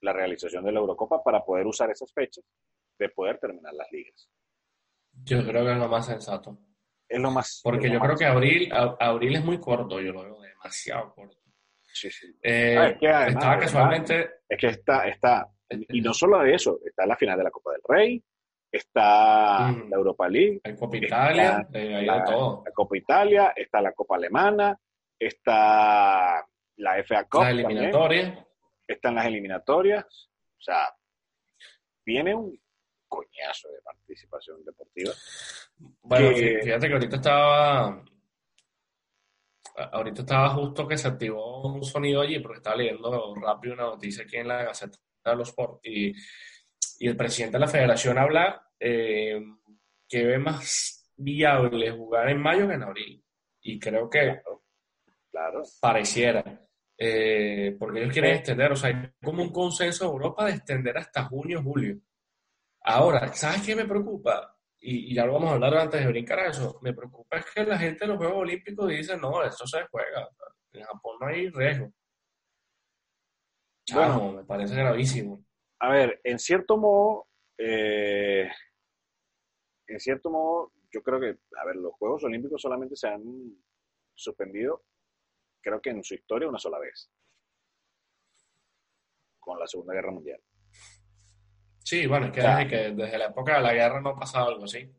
la 0.01 0.13
realización 0.13 0.65
de 0.65 0.71
la 0.73 0.79
Eurocopa 0.79 1.23
para 1.25 1.45
poder 1.45 1.67
usar 1.67 1.91
esas 1.91 2.13
fechas 2.13 2.45
de 2.99 3.09
poder 3.09 3.39
terminar 3.39 3.73
las 3.75 3.91
ligas. 3.91 4.31
Yo 5.25 5.45
creo 5.45 5.65
que 5.65 5.73
es 5.73 5.79
lo 5.79 5.89
más 5.89 6.07
sensato 6.07 6.57
es 7.09 7.19
lo 7.21 7.31
más. 7.31 7.61
Porque 7.65 7.91
yo 7.91 7.99
creo 8.01 8.17
que 8.17 8.27
abril, 8.27 8.69
abril 8.71 9.37
es 9.37 9.43
muy 9.45 9.59
corto, 9.59 9.99
yo 9.99 10.13
lo 10.13 10.25
veo 10.25 10.41
demasiado 10.41 11.15
corto. 11.15 11.39
Sí, 11.91 12.11
sí. 12.11 12.27
Eh, 12.43 12.77
Ah, 12.79 12.89
es 12.91 12.99
que 12.99 13.09
además, 13.09 13.35
estaba 13.35 13.59
casualmente... 13.59 14.31
Es 14.47 14.59
que 14.61 14.67
está, 14.67 15.09
está, 15.09 15.49
y 15.71 16.01
no 16.03 16.13
solo 16.13 16.39
de 16.41 16.55
eso, 16.55 16.79
está 16.85 17.07
la 17.07 17.17
final 17.17 17.39
de 17.39 17.45
la 17.45 17.51
Copa 17.51 17.73
del 17.73 17.81
Rey, 17.89 18.23
está 18.71 19.69
Mm. 19.73 19.89
la 19.89 19.97
Europa 19.97 20.29
League, 20.29 20.61
En 20.63 20.77
Copa 20.77 20.97
Italia, 20.99 21.67
eh, 21.73 22.03
la, 22.05 22.25
todo. 22.25 22.63
la 22.67 22.73
Copa 22.73 22.97
Italia, 22.99 23.53
está 23.57 23.81
la 23.81 23.93
Copa 23.93 24.17
Alemana, 24.17 24.79
está 25.19 26.47
la 26.77 27.05
FA 27.05 27.25
Cup, 27.25 27.41
Las 27.43 27.49
también, 27.51 27.71
eliminatorias. 27.71 28.47
están 28.87 29.15
las 29.17 29.27
eliminatorias, 29.27 30.05
o 30.57 30.61
sea, 30.61 30.95
viene 32.05 32.35
un 32.35 32.59
coñazo 33.09 33.69
de 33.71 33.81
participación 33.83 34.65
deportiva. 34.65 35.13
Bueno, 36.03 36.31
que- 36.35 36.61
fíjate 36.63 36.87
que 36.89 36.93
ahorita 36.95 37.17
estaba... 37.17 38.05
Ahorita 39.93 40.23
estaba 40.23 40.49
justo 40.51 40.89
que 40.89 40.99
se 40.99 41.07
activó 41.07 41.73
un 41.73 41.85
sonido 41.85 42.21
allí 42.21 42.41
porque 42.41 42.57
estaba 42.59 42.75
leyendo 42.77 43.33
rápido 43.37 43.75
una 43.75 43.85
noticia 43.85 44.25
aquí 44.25 44.37
en 44.37 44.49
la 44.49 44.65
Gaceta 44.65 44.99
de 45.25 45.37
los 45.37 45.51
Sport 45.51 45.81
y, 45.85 46.13
y 46.99 47.07
el 47.07 47.17
presidente 47.17 47.59
de 47.59 47.61
la 47.61 47.69
federación 47.69 48.19
habla 48.19 48.61
eh, 48.81 49.41
que 50.09 50.25
ve 50.25 50.39
más 50.39 51.13
viable 51.17 51.93
jugar 51.93 52.29
en 52.29 52.41
mayo 52.43 52.67
que 52.67 52.75
en 52.75 52.83
abril. 52.83 53.25
Y 53.63 53.79
creo 53.79 54.11
que 54.11 54.21
Claro, 54.43 54.65
pareciera, 55.81 56.43
eh, 56.97 57.77
porque 57.79 58.01
ellos 58.01 58.13
quieren 58.13 58.35
extender, 58.37 58.73
o 58.73 58.77
sea, 58.77 58.91
hay 58.91 59.11
como 59.23 59.43
un 59.43 59.53
consenso 59.53 60.05
de 60.05 60.11
Europa 60.11 60.45
de 60.47 60.53
extender 60.53 60.97
hasta 60.99 61.25
junio, 61.25 61.63
julio. 61.63 61.99
Ahora, 62.83 63.33
¿sabes 63.35 63.63
qué 63.65 63.77
me 63.77 63.85
preocupa? 63.87 64.57
Y, 64.81 65.11
y 65.13 65.15
ya 65.15 65.27
lo 65.27 65.35
vamos 65.35 65.51
a 65.51 65.55
hablar 65.55 65.75
antes 65.77 66.01
de 66.01 66.07
brincar 66.09 66.39
a 66.39 66.49
eso. 66.51 66.79
Me 66.83 66.93
preocupa 66.95 67.39
es 67.39 67.47
que 67.53 67.65
la 67.65 67.79
gente 67.79 68.05
de 68.05 68.09
los 68.09 68.17
Juegos 68.19 68.39
Olímpicos 68.39 68.89
dice, 68.89 69.17
no, 69.17 69.43
esto 69.43 69.67
se 69.67 69.85
juega. 69.91 70.29
En 70.73 70.83
Japón 70.85 71.17
no 71.21 71.27
hay 71.27 71.49
riesgo. 71.51 71.93
Chamo, 73.87 74.21
Bueno. 74.21 74.39
me 74.39 74.45
parece 74.45 74.75
gravísimo. 74.77 75.45
a 75.81 75.91
ver, 75.91 76.21
en 76.25 76.39
cierto 76.39 76.77
modo, 76.77 77.27
eh, 77.59 78.49
en 79.87 80.01
cierto 80.01 80.31
modo, 80.31 80.73
yo 80.93 81.03
creo 81.03 81.19
que, 81.21 81.39
a 81.61 81.65
ver, 81.67 81.77
los 81.77 81.93
Juegos 81.95 82.25
Olímpicos 82.25 82.61
solamente 82.61 82.97
se 82.97 83.09
han 83.09 83.23
suspendido, 84.15 84.85
creo 85.61 85.81
que 85.81 85.91
en 85.91 86.03
su 86.03 86.15
historia 86.15 86.49
una 86.49 86.59
sola 86.59 86.79
vez, 86.79 87.11
con 89.39 89.59
la 89.59 89.67
Segunda 89.67 89.95
Guerra 89.95 90.13
Mundial. 90.13 90.41
Sí, 91.85 92.07
bueno, 92.07 92.27
es 92.27 92.33
que 92.33 92.43
desde, 92.43 92.69
que 92.69 92.77
desde 92.91 93.19
la 93.19 93.27
época 93.27 93.57
de 93.57 93.63
la 93.63 93.73
guerra 93.73 94.01
no 94.01 94.11
ha 94.11 94.19
pasado 94.19 94.49
algo 94.49 94.65
así. 94.65 94.95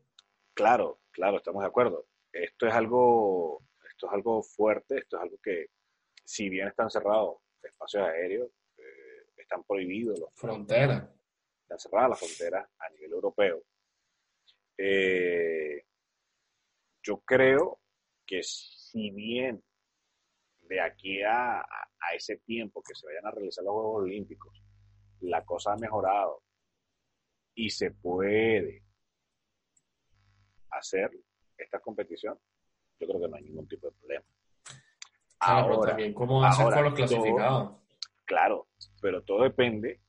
Claro, 0.54 1.02
claro, 1.12 1.38
estamos 1.38 1.62
de 1.62 1.68
acuerdo. 1.68 2.08
Esto 2.32 2.68
es 2.68 2.74
algo, 2.74 3.64
esto 3.88 4.08
es 4.08 4.14
algo 4.14 4.42
fuerte, 4.42 4.98
esto 4.98 5.18
es 5.18 5.24
algo 5.24 5.38
que, 5.42 5.68
si 6.26 6.50
bien 6.50 6.68
están 6.68 6.90
cerrados 6.90 7.38
espacios 7.62 8.08
aéreos, 8.08 8.50
eh, 8.78 9.26
están 9.38 9.64
prohibidos, 9.64 10.20
los, 10.20 10.30
Frontera. 10.34 11.14
están 11.62 11.80
cerradas 11.80 12.10
las 12.10 12.20
fronteras 12.20 12.70
a 12.80 12.90
nivel 12.90 13.12
europeo. 13.12 13.64
Eh, 14.78 15.86
yo 17.04 17.20
creo 17.20 17.82
que 18.26 18.42
si 18.44 19.12
bien 19.12 19.64
de 20.70 20.80
aquí 20.80 21.22
a, 21.24 21.60
a- 21.60 21.66
ese 22.16 22.38
tiempo 22.38 22.82
que 22.82 22.96
se 22.96 23.06
vayan 23.08 23.26
a 23.28 23.32
realizar 23.32 23.64
los 23.64 23.74
Juegos 23.74 24.04
Olímpicos, 24.04 24.64
la 25.22 25.44
cosa 25.44 25.74
ha 25.74 25.78
mejorado 25.78 26.42
y 27.56 27.70
se 27.70 27.92
puede 27.92 28.84
hacer 30.72 31.12
esta 31.58 31.80
competición, 31.80 32.38
yo 33.00 33.08
creo 33.08 33.22
que 33.22 33.28
no 33.28 33.36
hay 33.36 33.44
ningún 33.44 33.68
tipo 33.68 33.88
de 33.88 33.94
problema. 33.98 34.26
Claro, 35.40 35.64
pero 35.68 35.76
Ahora, 35.76 35.90
también 35.92 36.14
cómo 36.14 36.44
hacen 36.44 36.64
ahora, 36.66 36.76
con 36.78 36.84
los 36.86 36.94
todo- 36.94 37.08
clasificados. 37.08 37.78
Claro, 38.26 38.68
pero 39.02 39.24
todo 39.24 39.44
depende. 39.44 40.00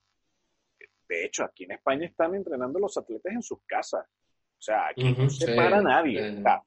De 1.08 1.24
hecho, 1.24 1.44
aquí 1.44 1.64
en 1.64 1.72
España 1.72 2.06
están 2.06 2.34
entrenando 2.34 2.78
los 2.78 2.96
atletas 2.96 3.32
en 3.32 3.42
sus 3.42 3.58
casas. 3.66 4.06
O 4.06 4.62
sea, 4.62 4.88
aquí 4.88 5.12
no 5.12 5.28
se 5.30 5.46
sí, 5.46 5.52
para 5.56 5.80
nadie. 5.80 6.20
eh. 6.20 6.38
O 6.38 6.42
sea, 6.42 6.62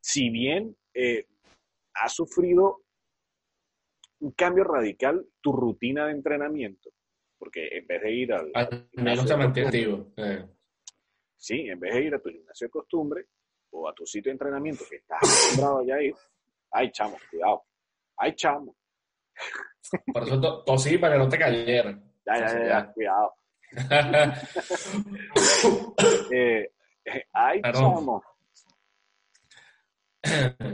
si 0.00 0.30
bien 0.30 0.76
eh, 0.94 1.26
ha 1.94 2.08
sufrido 2.08 2.82
un 4.20 4.30
cambio 4.32 4.64
radical 4.64 5.26
tu 5.40 5.52
rutina 5.52 6.06
de 6.06 6.12
entrenamiento, 6.12 6.90
porque 7.38 7.68
en 7.72 7.86
vez 7.86 8.02
de 8.02 8.12
ir 8.12 8.32
al, 8.32 8.50
menos 8.94 9.26
costumbre, 9.26 9.64
activo. 9.66 10.12
eh. 10.16 10.46
sí, 11.36 11.68
en 11.68 11.78
vez 11.80 11.94
de 11.94 12.02
ir 12.04 12.14
a 12.14 12.18
tu 12.20 12.30
gimnasio 12.30 12.66
de 12.66 12.70
costumbre 12.70 13.26
o 13.70 13.88
a 13.88 13.94
tu 13.94 14.06
sitio 14.06 14.30
de 14.30 14.34
entrenamiento 14.34 14.84
que 14.88 14.96
estás 14.96 15.18
acostumbrado 15.18 15.84
ya 15.84 15.96
a 15.96 16.02
ir, 16.02 16.14
ay, 16.70 16.90
chamo, 16.92 17.16
cuidado. 17.30 17.62
Ay, 18.16 18.34
chamo, 18.36 18.76
Por 20.12 20.22
eso 20.22 20.40
to- 20.40 20.62
tosí 20.64 20.96
para 20.98 21.14
que 21.14 21.18
no 21.18 21.28
te 21.28 21.36
cayera. 21.38 22.00
ya, 22.24 22.38
ya, 22.38 22.52
ya, 22.58 22.66
ya, 22.68 22.92
cuidado. 22.92 23.34
Eh, 26.30 26.70
eh, 27.04 27.24
ay, 27.32 27.60
Perdón. 27.60 27.82
chamo. 27.82 28.22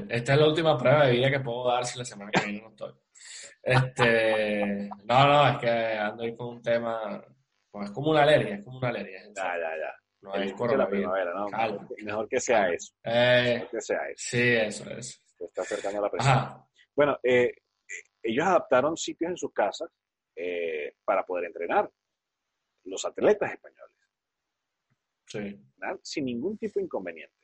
Esta 0.09 0.35
es 0.35 0.38
la 0.40 0.46
última 0.46 0.79
prueba 0.79 1.07
de 1.07 1.12
vida 1.12 1.31
que 1.31 1.40
puedo 1.40 1.66
dar 1.68 1.85
si 1.85 1.98
la 1.98 2.05
semana 2.05 2.31
que 2.31 2.44
viene 2.44 2.61
no 2.62 2.68
estoy. 2.68 2.92
Este, 3.62 4.88
no, 5.04 5.26
no, 5.26 5.48
es 5.48 5.59
que 5.59 5.68
ando 5.68 6.22
ahí 6.22 6.37
con 6.37 6.56
un 6.56 6.62
tema, 6.62 7.22
pues 7.70 7.88
es 7.88 7.94
como 7.94 8.11
una 8.11 8.22
alergia, 8.22 8.56
es 8.56 8.64
como 8.64 8.78
una 8.78 8.88
alergia. 8.88 9.22
Ya, 9.35 9.56
ya, 9.59 9.76
ya. 9.76 9.94
No 10.22 10.35
El 10.35 10.42
es. 10.48 12.04
Mejor 12.04 12.28
que 12.28 12.40
sea 12.40 12.68
eso. 12.70 12.92
Eh, 13.04 13.54
Mejor 13.54 13.70
que 13.70 13.80
sea 13.80 14.09
eso. 14.09 14.14
sí, 14.16 14.52
eso 14.54 14.90
es. 14.90 15.22
Se 15.38 15.44
está 15.44 15.62
acercando 15.62 16.02
la 16.02 16.11
presión. 16.11 16.35
Ajá, 16.35 16.68
Bueno, 16.94 17.18
eh, 17.22 17.52
ellos 18.22 18.46
adaptaron 18.46 18.96
sitios 18.96 19.30
en 19.30 19.37
sus 19.38 19.52
casas 19.52 19.90
eh, 20.37 20.94
para 21.04 21.24
poder 21.24 21.46
entrenar. 21.46 21.90
Los 22.85 23.04
atletas 23.04 23.52
españoles, 23.52 23.96
sí. 25.26 25.62
sin 26.02 26.24
ningún 26.24 26.56
tipo 26.56 26.78
de 26.80 26.85
inconveniente. 26.85 27.37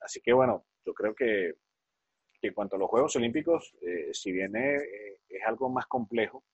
Así 0.00 0.20
que 0.20 0.32
bueno, 0.32 0.66
yo 0.84 0.92
creo 0.92 1.14
que, 1.14 1.54
que 2.40 2.48
en 2.48 2.54
cuanto 2.54 2.76
a 2.76 2.78
los 2.78 2.88
Juegos 2.88 3.16
Olímpicos, 3.16 3.74
eh, 3.82 4.10
si 4.12 4.32
bien 4.32 4.54
es, 4.56 4.82
eh, 4.82 5.20
es 5.28 5.42
algo 5.44 5.68
más 5.68 5.86
complejo, 5.86 6.44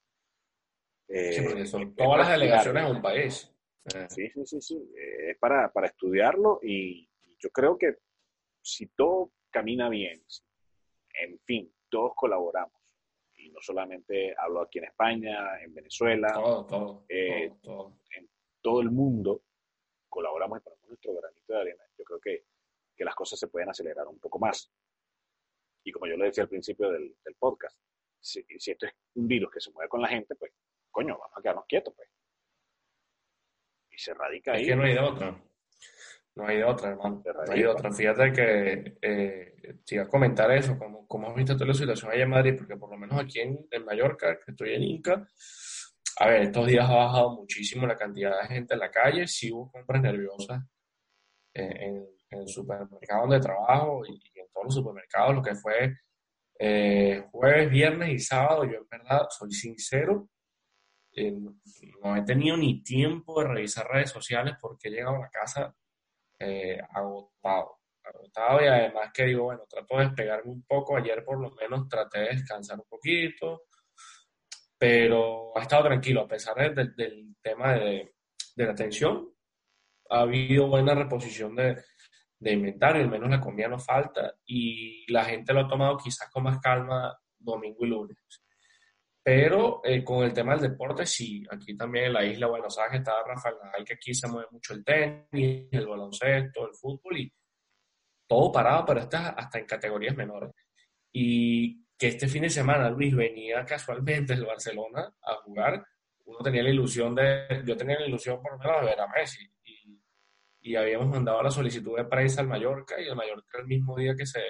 eh, 1.08 1.32
Sí, 1.32 1.42
porque 1.42 1.66
son 1.66 1.94
todas 1.94 2.18
las 2.20 2.30
delegaciones 2.30 2.84
en 2.84 2.96
un 2.96 3.02
país. 3.02 3.50
Eh, 3.94 4.06
Sí, 4.08 4.30
sí, 4.30 4.46
sí, 4.46 4.60
sí. 4.62 4.92
Es 4.96 5.36
para, 5.38 5.70
para 5.70 5.88
estudiarlo 5.88 6.58
y 6.62 7.06
yo 7.38 7.50
creo 7.50 7.76
que 7.76 7.98
si 8.62 8.86
todo 8.88 9.32
camina 9.50 9.90
bien, 9.90 10.24
en 11.20 11.38
fin, 11.40 11.70
todos 11.90 12.12
colaboramos. 12.16 12.80
Y 13.36 13.50
no 13.50 13.60
solamente 13.60 14.34
hablo 14.38 14.62
aquí 14.62 14.78
en 14.78 14.86
España, 14.86 15.62
en 15.62 15.74
Venezuela, 15.74 16.32
todo, 16.32 16.64
todo, 16.66 17.04
Eh, 17.10 17.52
todo, 17.62 17.76
todo. 17.76 17.96
todo 18.62 18.80
el 18.80 18.90
mundo 18.90 19.42
colaboramos 20.08 20.58
y 20.58 20.62
ponemos 20.62 20.88
nuestro 20.88 21.14
granito 21.14 21.52
de 21.52 21.60
arena. 21.60 21.84
Yo 21.98 22.04
creo 22.04 22.20
que, 22.20 22.44
que 22.96 23.04
las 23.04 23.14
cosas 23.14 23.38
se 23.38 23.48
pueden 23.48 23.68
acelerar 23.68 24.08
un 24.08 24.18
poco 24.18 24.38
más. 24.38 24.72
Y 25.84 25.92
como 25.92 26.06
yo 26.06 26.16
le 26.16 26.26
decía 26.26 26.44
al 26.44 26.48
principio 26.48 26.90
del, 26.90 27.14
del 27.24 27.34
podcast, 27.38 27.78
si, 28.20 28.42
si 28.58 28.70
esto 28.70 28.86
es 28.86 28.92
un 29.14 29.28
virus 29.28 29.50
que 29.52 29.60
se 29.60 29.70
mueve 29.70 29.88
con 29.88 30.00
la 30.00 30.08
gente, 30.08 30.34
pues, 30.34 30.52
coño, 30.90 31.18
vamos 31.18 31.36
a 31.36 31.42
quedarnos 31.42 31.64
quietos, 31.68 31.92
pues. 31.94 32.08
Y 33.90 33.98
se 33.98 34.14
radica 34.14 34.52
Es 34.54 34.58
ahí. 34.60 34.66
que 34.66 34.76
no 34.76 34.82
hay 34.84 34.94
de 34.94 35.00
otra. 35.00 35.44
No 36.36 36.46
hay 36.46 36.56
de 36.56 36.64
otra, 36.64 36.90
hermano. 36.90 37.22
No 37.24 37.52
hay 37.52 37.60
de 37.62 37.68
otra. 37.68 37.92
Fíjate 37.92 38.32
que 38.32 38.96
eh, 39.00 39.54
te 39.86 39.94
iba 39.94 40.04
a 40.04 40.08
comentar 40.08 40.50
eso, 40.50 40.76
como, 40.78 41.06
como 41.06 41.28
has 41.28 41.34
visto 41.36 41.56
tú 41.56 41.64
la 41.64 41.74
situación 41.74 42.10
allá 42.10 42.24
en 42.24 42.30
Madrid, 42.30 42.54
porque 42.58 42.76
por 42.76 42.90
lo 42.90 42.96
menos 42.96 43.20
aquí 43.20 43.40
en, 43.40 43.68
en 43.70 43.84
Mallorca, 43.84 44.40
que 44.44 44.50
estoy 44.50 44.74
en 44.74 44.82
Inca, 44.82 45.28
a 46.18 46.26
ver, 46.28 46.42
estos 46.42 46.66
días 46.66 46.88
ha 46.88 46.94
bajado 46.94 47.36
muchísimo 47.36 47.86
la 47.86 47.96
cantidad 47.96 48.40
de 48.42 48.48
gente 48.48 48.74
en 48.74 48.80
la 48.80 48.90
calle, 48.90 49.26
sí 49.28 49.52
hubo 49.52 49.70
compras 49.70 50.00
nerviosas 50.02 50.62
en, 51.52 51.76
en- 51.76 52.14
el 52.30 52.48
supermercado 52.48 53.20
donde 53.20 53.38
trabajo 53.38 54.02
y, 54.06 54.20
todos 54.54 54.66
los 54.66 54.74
supermercados, 54.74 55.34
lo 55.34 55.42
que 55.42 55.54
fue 55.56 55.98
eh, 56.58 57.26
jueves, 57.32 57.68
viernes 57.70 58.10
y 58.10 58.18
sábado, 58.20 58.64
yo 58.64 58.78
en 58.78 58.88
verdad 58.88 59.26
soy 59.28 59.50
sincero, 59.52 60.28
eh, 61.16 61.32
no 62.02 62.16
he 62.16 62.22
tenido 62.22 62.56
ni 62.56 62.82
tiempo 62.82 63.40
de 63.40 63.48
revisar 63.48 63.86
redes 63.88 64.10
sociales 64.10 64.54
porque 64.60 64.88
he 64.88 64.92
llegado 64.92 65.16
a 65.16 65.20
la 65.20 65.30
casa 65.30 65.74
eh, 66.38 66.80
agotado, 66.90 67.78
agotado 68.04 68.62
y 68.62 68.66
además 68.66 69.10
que 69.12 69.24
digo, 69.26 69.44
bueno, 69.44 69.64
trato 69.68 69.96
de 69.98 70.04
despegarme 70.06 70.50
un 70.52 70.62
poco, 70.64 70.96
ayer 70.96 71.24
por 71.24 71.40
lo 71.40 71.50
menos 71.52 71.88
traté 71.88 72.20
de 72.20 72.28
descansar 72.30 72.78
un 72.78 72.86
poquito, 72.88 73.62
pero 74.78 75.56
ha 75.56 75.62
estado 75.62 75.84
tranquilo, 75.84 76.22
a 76.22 76.28
pesar 76.28 76.54
de- 76.56 76.70
del- 76.70 76.94
del 76.96 77.36
tema 77.42 77.72
de, 77.74 78.14
de 78.56 78.66
la 78.66 78.74
tensión, 78.74 79.30
ha 80.10 80.20
habido 80.20 80.66
buena 80.68 80.94
reposición 80.94 81.54
de, 81.56 81.76
de 82.44 82.52
inventario, 82.52 83.02
al 83.02 83.10
menos 83.10 83.30
la 83.30 83.40
comida 83.40 83.68
no 83.68 83.78
falta 83.78 84.34
y 84.44 85.10
la 85.10 85.24
gente 85.24 85.54
lo 85.54 85.60
ha 85.60 85.68
tomado 85.68 85.96
quizás 85.96 86.28
con 86.30 86.42
más 86.44 86.60
calma 86.60 87.18
domingo 87.38 87.84
y 87.84 87.88
lunes. 87.88 88.18
Pero 89.22 89.80
eh, 89.82 90.04
con 90.04 90.22
el 90.22 90.34
tema 90.34 90.52
del 90.54 90.70
deporte, 90.70 91.06
sí, 91.06 91.42
aquí 91.50 91.74
también 91.74 92.06
en 92.06 92.12
la 92.12 92.24
isla, 92.26 92.46
bueno, 92.46 92.68
sabes 92.68 92.90
que 92.90 92.96
está 92.98 93.12
Rafael 93.26 93.56
Nadal, 93.62 93.84
que 93.84 93.94
aquí 93.94 94.12
se 94.12 94.28
mueve 94.28 94.48
mucho 94.50 94.74
el 94.74 94.84
tenis, 94.84 95.68
el 95.72 95.86
baloncesto, 95.86 96.68
el 96.68 96.74
fútbol 96.74 97.16
y 97.16 97.32
todo 98.28 98.52
parado, 98.52 98.84
pero 98.84 99.00
está 99.00 99.30
hasta 99.30 99.58
en 99.58 99.64
categorías 99.64 100.14
menores. 100.14 100.50
Y 101.10 101.82
que 101.96 102.08
este 102.08 102.28
fin 102.28 102.42
de 102.42 102.50
semana 102.50 102.90
Luis 102.90 103.16
venía 103.16 103.64
casualmente 103.64 104.34
del 104.34 104.44
Barcelona 104.44 105.10
a 105.22 105.34
jugar, 105.36 105.82
uno 106.26 106.38
tenía 106.40 106.62
la 106.62 106.70
ilusión 106.70 107.14
de, 107.14 107.62
yo 107.64 107.74
tenía 107.78 107.98
la 107.98 108.06
ilusión 108.06 108.42
por 108.42 108.52
lo 108.52 108.58
menos 108.58 108.80
de 108.80 108.86
ver 108.86 109.00
a 109.00 109.08
Messi. 109.08 109.53
Y, 110.64 110.76
habíamos 110.76 111.08
mandado 111.08 111.42
la 111.42 111.50
solicitud 111.50 111.96
de 111.96 112.06
prensa 112.06 112.40
al 112.40 112.48
Mallorca 112.48 113.00
y 113.00 113.06
el 113.06 113.16
Mallorca 113.16 113.58
el 113.58 113.66
mismo 113.66 113.96
día 113.96 114.14
que 114.16 114.26
se, 114.26 114.40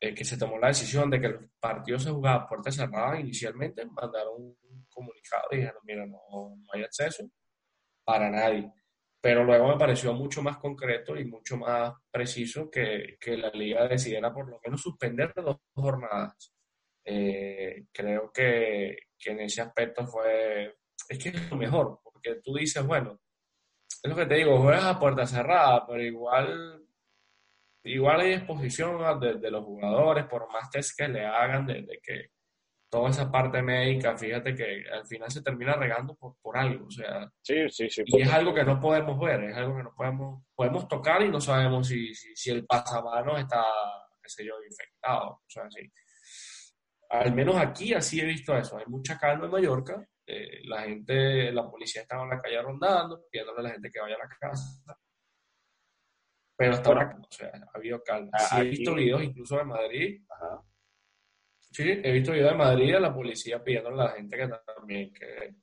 eh, 0.00 0.14
que 0.14 0.24
se 0.24 0.38
tomó 0.38 0.58
la 0.58 0.68
decisión 0.68 1.10
de 1.10 1.20
que 1.20 1.26
el 1.26 1.50
partido 1.58 1.98
se 1.98 2.10
jugaba 2.10 2.42
a 2.44 2.48
puerta 2.48 2.70
cerrada 2.70 3.18
inicialmente, 3.18 3.84
mandaron 3.86 4.34
un 4.36 4.86
comunicado 4.88 5.48
y 5.52 5.56
dijeron, 5.56 5.80
mira, 5.84 6.06
no, 6.06 6.18
no 6.30 6.66
hay 6.72 6.82
acceso 6.82 7.24
para 8.04 8.30
nadie. 8.30 8.72
Pero 9.20 9.44
luego 9.44 9.68
me 9.68 9.78
pareció 9.78 10.14
mucho 10.14 10.42
más 10.42 10.56
concreto 10.56 11.16
y 11.16 11.26
mucho 11.26 11.58
más 11.58 11.92
preciso 12.10 12.70
que, 12.70 13.18
que 13.20 13.36
la 13.36 13.50
liga 13.50 13.86
decidiera 13.86 14.32
por 14.32 14.48
lo 14.48 14.58
menos 14.64 14.80
suspender 14.80 15.32
dos 15.36 15.58
jornadas. 15.74 16.54
Eh, 17.04 17.86
creo 17.92 18.30
que, 18.32 18.96
que, 19.18 19.32
en 19.32 19.40
ese 19.40 19.60
aspecto 19.62 20.06
fue, 20.06 20.76
es 21.08 21.18
que 21.18 21.30
es 21.30 21.50
lo 21.50 21.56
mejor, 21.56 22.00
porque 22.02 22.36
tú 22.42 22.54
dices, 22.54 22.86
bueno, 22.86 23.20
es 24.02 24.10
lo 24.10 24.16
que 24.16 24.26
te 24.26 24.36
digo, 24.36 24.60
juegas 24.60 24.84
a 24.84 24.98
puerta 24.98 25.26
cerrada, 25.26 25.86
pero 25.86 26.02
igual, 26.02 26.82
igual 27.84 28.20
hay 28.20 28.32
exposición 28.32 29.20
de, 29.20 29.34
de 29.34 29.50
los 29.50 29.64
jugadores, 29.64 30.24
por 30.26 30.50
más 30.52 30.70
test 30.70 30.96
que 30.98 31.08
le 31.08 31.24
hagan, 31.24 31.66
de, 31.66 31.82
de 31.82 32.00
que 32.02 32.30
toda 32.90 33.10
esa 33.10 33.30
parte 33.30 33.62
médica, 33.62 34.16
fíjate 34.16 34.54
que 34.54 34.84
al 34.92 35.06
final 35.06 35.30
se 35.30 35.42
termina 35.42 35.74
regando 35.74 36.14
por, 36.16 36.36
por 36.42 36.58
algo, 36.58 36.86
o 36.86 36.90
sea, 36.90 37.30
sí, 37.40 37.68
sí, 37.68 37.88
sí, 37.88 38.02
y 38.04 38.22
es 38.22 38.32
algo 38.32 38.52
que 38.52 38.64
no 38.64 38.80
podemos 38.80 39.18
ver, 39.20 39.44
es 39.44 39.56
algo 39.56 39.76
que 39.76 39.82
no 39.84 39.94
podemos, 39.94 40.42
podemos 40.54 40.88
tocar 40.88 41.22
y 41.22 41.30
no 41.30 41.40
sabemos 41.40 41.86
si, 41.86 42.12
si, 42.14 42.34
si 42.34 42.50
el 42.50 42.66
pasamanos 42.66 43.38
está, 43.38 43.64
qué 44.20 44.28
sé 44.28 44.44
yo, 44.44 44.54
infectado, 44.68 45.30
o 45.30 45.44
sea, 45.46 45.70
sí. 45.70 45.88
Al 47.10 47.32
menos 47.32 47.56
aquí 47.56 47.94
así 47.94 48.20
he 48.20 48.24
visto 48.24 48.56
eso, 48.56 48.78
hay 48.78 48.86
mucha 48.86 49.18
calma 49.18 49.44
en 49.44 49.52
Mallorca, 49.52 50.04
eh, 50.30 50.60
la 50.64 50.82
gente, 50.82 51.52
la 51.52 51.68
policía 51.70 52.02
estaba 52.02 52.24
en 52.24 52.30
la 52.30 52.38
calle 52.38 52.62
rondando, 52.62 53.24
pidiéndole 53.30 53.60
a 53.60 53.62
la 53.62 53.70
gente 53.70 53.90
que 53.90 54.00
vaya 54.00 54.14
a 54.16 54.18
la 54.18 54.28
casa, 54.28 54.96
pero 56.56 56.72
hasta 56.74 56.88
ahora, 56.90 57.18
o 57.18 57.32
sea, 57.32 57.50
ha 57.72 57.78
habido 57.78 58.02
calma. 58.02 58.38
Sí, 58.38 58.56
he 58.60 58.64
visto 58.64 58.94
videos 58.94 59.22
incluso 59.22 59.56
de 59.56 59.64
Madrid, 59.64 60.22
Ajá. 60.28 60.62
Sí, 61.72 61.84
he 61.88 62.12
visto 62.12 62.32
videos 62.32 62.50
de 62.50 62.56
Madrid 62.58 62.94
a 62.96 63.00
la 63.00 63.14
policía 63.14 63.62
pidiéndole 63.62 64.02
a 64.02 64.04
la 64.06 64.10
gente 64.12 64.36
que 64.36 64.48
también 64.76 65.12
que, 65.12 65.54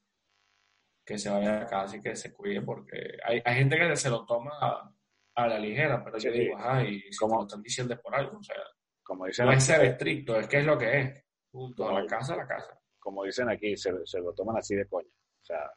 que 1.05 1.17
se 1.17 1.29
vaya 1.29 1.61
a 1.63 1.65
casa 1.67 1.97
y 1.97 2.01
que 2.01 2.15
se 2.15 2.33
cuide 2.33 2.61
porque 2.61 3.17
hay, 3.23 3.41
hay 3.43 3.55
gente 3.55 3.77
que 3.77 3.95
se 3.95 4.09
lo 4.09 4.25
toma 4.25 4.51
a, 4.59 4.91
a 5.35 5.47
la 5.47 5.59
ligera, 5.59 6.01
pero 6.03 6.17
yo 6.17 6.31
digo, 6.31 6.57
ajá, 6.57 6.83
y 6.83 7.03
Como- 7.19 7.43
están 7.43 7.61
diciendo 7.61 7.93
es 7.93 7.99
por 7.99 8.15
algo, 8.15 8.37
o 8.39 8.43
sea, 8.43 8.55
Como 9.03 9.25
dicen, 9.25 9.45
no 9.45 9.51
es 9.51 9.63
ser 9.63 9.83
estricto, 9.83 10.37
es 10.39 10.47
que 10.47 10.59
es 10.59 10.65
lo 10.65 10.77
que 10.77 10.99
es, 11.01 11.25
punto, 11.51 11.87
a 11.89 12.01
la 12.01 12.07
casa, 12.07 12.33
a 12.33 12.37
la 12.37 12.47
casa. 12.47 12.79
Como 13.07 13.23
dicen 13.23 13.47
aquí, 13.47 13.77
se, 13.77 13.89
se 14.05 14.19
lo 14.19 14.33
toman 14.33 14.57
así 14.57 14.75
de 14.75 14.85
coña. 14.85 15.07
O 15.07 15.45
sea, 15.45 15.71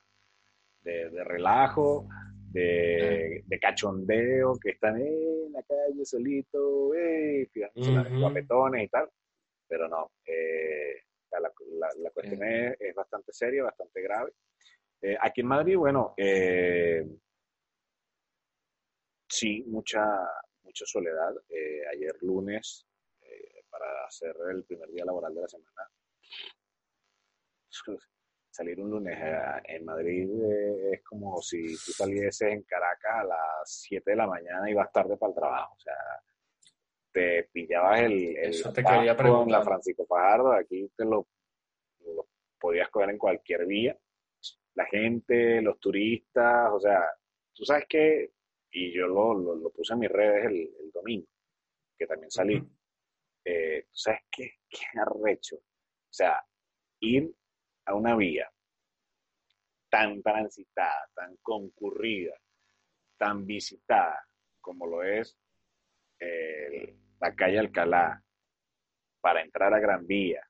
de, 0.82 1.10
de 1.10 1.22
relajo, 1.22 2.08
de, 2.50 3.44
de 3.46 3.58
cachondeo, 3.60 4.58
que 4.60 4.70
están 4.70 5.00
eh, 5.00 5.44
en 5.46 5.52
la 5.52 5.62
calle 5.62 6.04
solito, 6.04 6.92
eh, 6.92 7.48
en 7.54 7.94
los 7.94 8.06
Ujú. 8.08 8.18
guapetones 8.18 8.82
y 8.84 8.88
tal. 8.88 9.08
Pero 9.68 9.86
no, 9.88 10.10
eh, 10.26 11.04
la, 11.30 11.38
la- 11.40 11.94
la 11.98 12.10
cuestión 12.10 12.42
es, 12.42 12.76
es 12.80 12.94
bastante 12.96 13.32
seria, 13.32 13.62
bastante 13.62 14.02
grave. 14.02 14.32
Eh, 15.00 15.16
aquí 15.20 15.42
en 15.42 15.46
Madrid, 15.46 15.76
bueno, 15.76 16.14
eh, 16.16 17.06
sí, 19.28 19.62
mucha, 19.68 20.04
mucha 20.64 20.84
soledad. 20.84 21.32
Eh, 21.48 21.82
ayer 21.92 22.16
lunes, 22.22 22.84
para 23.70 24.04
hacer 24.04 24.34
el 24.50 24.64
primer 24.64 24.90
día 24.90 25.04
laboral 25.04 25.32
de 25.32 25.42
la 25.42 25.48
semana, 25.48 25.88
salir 28.50 28.80
un 28.80 28.90
lunes 28.90 29.16
eh, 29.18 29.62
en 29.76 29.84
Madrid 29.84 30.28
eh, 30.28 30.94
es 30.94 31.02
como 31.04 31.40
si 31.40 31.62
tú 31.84 31.92
salieses 31.92 32.42
en 32.52 32.62
Caracas 32.62 33.12
a 33.20 33.24
las 33.24 33.82
7 33.86 34.10
de 34.10 34.16
la 34.16 34.26
mañana 34.26 34.68
y 34.70 34.74
vas 34.74 34.90
tarde 34.92 35.16
para 35.16 35.30
el 35.30 35.36
trabajo. 35.36 35.74
O 35.74 35.80
sea, 35.80 35.94
te 37.12 37.44
pillabas 37.52 38.00
el, 38.00 38.36
el 38.36 38.50
Eso 38.50 38.72
te 38.72 38.84
quería 38.84 39.16
preguntar. 39.16 39.58
la 39.60 39.64
Francisco 39.64 40.04
Fajardo, 40.06 40.52
aquí 40.52 40.90
te 40.96 41.04
lo, 41.04 41.28
lo 42.00 42.28
podías 42.58 42.88
coger 42.90 43.10
en 43.10 43.18
cualquier 43.18 43.66
vía. 43.66 43.96
La 44.74 44.86
gente, 44.86 45.60
los 45.62 45.78
turistas, 45.80 46.70
o 46.72 46.80
sea, 46.80 47.02
tú 47.52 47.64
sabes 47.64 47.84
que, 47.88 48.32
y 48.72 48.92
yo 48.92 49.06
lo, 49.08 49.34
lo, 49.34 49.54
lo 49.56 49.70
puse 49.70 49.92
en 49.94 49.98
mis 50.00 50.10
redes 50.10 50.46
el, 50.46 50.74
el 50.80 50.90
domingo, 50.92 51.26
que 51.98 52.06
también 52.06 52.30
salí, 52.30 52.56
Ujú. 52.56 52.70
eh, 53.44 53.82
¿tú 53.84 53.96
sabes 53.96 54.20
qué, 54.30 54.50
qué 54.68 54.84
arrecho? 55.00 55.56
O 55.56 56.12
sea, 56.12 56.40
ir 57.00 57.34
a 57.90 57.94
una 57.94 58.14
vía 58.16 58.48
tan 59.88 60.22
transitada, 60.22 61.08
tan 61.14 61.36
concurrida, 61.42 62.34
tan 63.18 63.44
visitada 63.46 64.24
como 64.60 64.86
lo 64.86 65.02
es 65.02 65.36
eh, 66.20 66.96
la 67.20 67.34
calle 67.34 67.58
Alcalá, 67.58 68.22
para 69.20 69.42
entrar 69.42 69.74
a 69.74 69.80
Gran 69.80 70.06
Vía, 70.06 70.42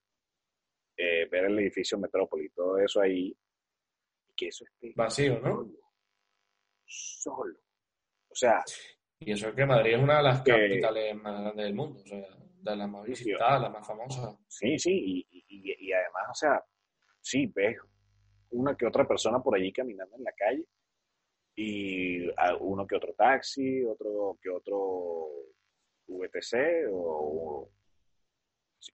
eh, 0.97 1.27
ver 1.31 1.45
el 1.47 1.59
edificio 1.59 1.99
Metrópoli, 1.99 2.51
todo 2.51 2.79
eso 2.79 3.01
ahí, 3.01 3.35
y 4.29 4.35
que 4.35 4.49
eso 4.49 4.65
esté 4.65 4.93
Vacío, 4.95 5.41
¿no? 5.41 5.65
solo, 5.65 5.79
solo. 6.85 7.59
O 8.29 8.35
sea, 8.35 8.63
Y 9.21 9.33
eso 9.33 9.49
es 9.49 9.55
que 9.55 9.67
Madrid 9.67 9.95
es 9.95 10.03
una 10.03 10.19
de 10.19 10.23
las 10.23 10.43
Que- 10.43 10.53
capitales 10.53 11.15
más 11.17 11.41
grandes 11.41 11.65
del 11.65 11.75
mundo, 11.75 12.01
o 12.01 12.07
sea, 12.07 12.27
de 12.63 12.77
las 12.77 12.89
más 12.89 13.05
visitadas, 13.05 13.63
las 13.63 13.71
más 13.73 13.87
famosas. 13.87 14.37
Sí, 14.49 14.79
sí, 14.79 14.93
y, 14.93 15.45
y- 15.49 15.89
y 15.89 15.93
además, 15.93 16.29
o 16.31 16.35
sea, 16.35 16.65
sí, 17.21 17.47
ves 17.55 17.77
una 18.51 18.77
que 18.77 18.87
otra 18.87 19.07
persona 19.07 19.41
por 19.41 19.57
allí 19.57 19.73
caminando 19.73 20.17
en 20.17 20.25
la 20.25 20.33
calle 20.33 20.67
y 21.55 22.27
uno 22.61 22.87
que 22.87 22.97
otro 22.97 23.15
taxi, 23.15 23.85
otro 23.85 24.39
que 24.41 24.51
otro 24.51 25.29
VTC 26.07 26.89
o 26.91 27.71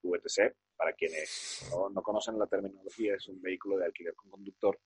VTC, 0.03 0.55
para 0.77 0.93
quienes 0.93 1.69
no, 1.71 1.89
no 1.91 2.03
conocen 2.03 2.39
la 2.39 2.47
terminología, 2.47 3.15
es 3.15 3.29
un 3.29 3.41
vehículo 3.41 3.79
de 3.79 3.87
alquiler 3.87 4.15
con 4.15 4.31
conductor, 4.31 4.79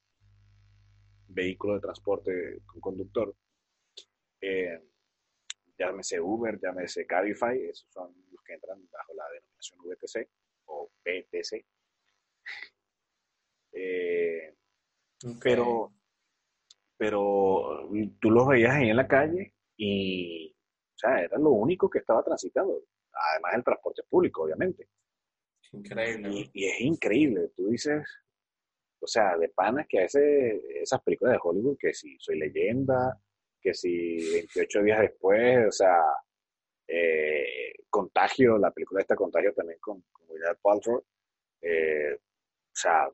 vehículo 1.29 1.75
de 1.75 1.81
transporte 1.81 2.63
con 2.67 2.81
conductor. 2.81 3.35
Eh, 4.41 4.81
llámese 5.79 6.21
Uber, 6.21 6.59
llámese 6.61 7.07
Cabify, 7.07 7.59
esos 7.65 7.89
son 7.91 8.15
los 8.31 8.43
que 8.43 8.55
entran 8.55 8.87
bajo 8.91 9.15
la 9.15 9.25
denominación 9.31 9.81
VTC 9.81 10.31
o 10.67 10.91
PTC. 11.03 11.65
Eh, 13.73 14.55
pero, 15.43 15.93
pero 16.97 17.89
tú 18.21 18.31
los 18.31 18.49
veías 18.49 18.75
ahí 18.75 18.91
en 18.91 18.97
la 18.97 19.09
calle 19.09 19.55
y, 19.77 20.51
o 20.51 20.99
sea, 20.99 21.23
era 21.23 21.39
lo 21.39 21.51
único 21.51 21.89
que 21.89 21.99
estaba 21.99 22.23
transitando. 22.23 22.83
Además 23.13 23.53
del 23.53 23.65
transporte 23.65 24.03
público, 24.09 24.45
obviamente. 24.45 24.89
Increíble. 25.73 26.31
Y, 26.31 26.51
y 26.53 26.67
es 26.67 26.81
increíble, 26.81 27.51
tú 27.55 27.69
dices, 27.69 28.03
o 29.01 29.07
sea, 29.07 29.37
de 29.37 29.49
panas 29.49 29.87
que 29.89 29.99
a 29.99 30.03
veces 30.03 30.63
esas 30.75 31.03
películas 31.03 31.35
de 31.35 31.41
Hollywood, 31.43 31.79
que 31.79 31.95
si 31.95 32.17
Soy 32.19 32.39
Leyenda, 32.39 33.19
que 33.61 33.75
si 33.75 34.17
28 34.33 34.83
días 34.83 35.01
después, 35.01 35.69
o 35.69 35.73
sea, 35.73 35.97
eh, 36.87 37.73
Contagio, 37.89 38.59
la 38.59 38.71
película 38.71 39.01
esta 39.01 39.17
Contagio 39.17 39.53
también 39.55 39.79
con, 39.81 40.03
con 40.13 40.27
Gwyneth 40.27 40.59
Paltrow, 40.63 41.05
eh, 41.63 42.15
o 42.15 42.75
sea, 42.75 43.09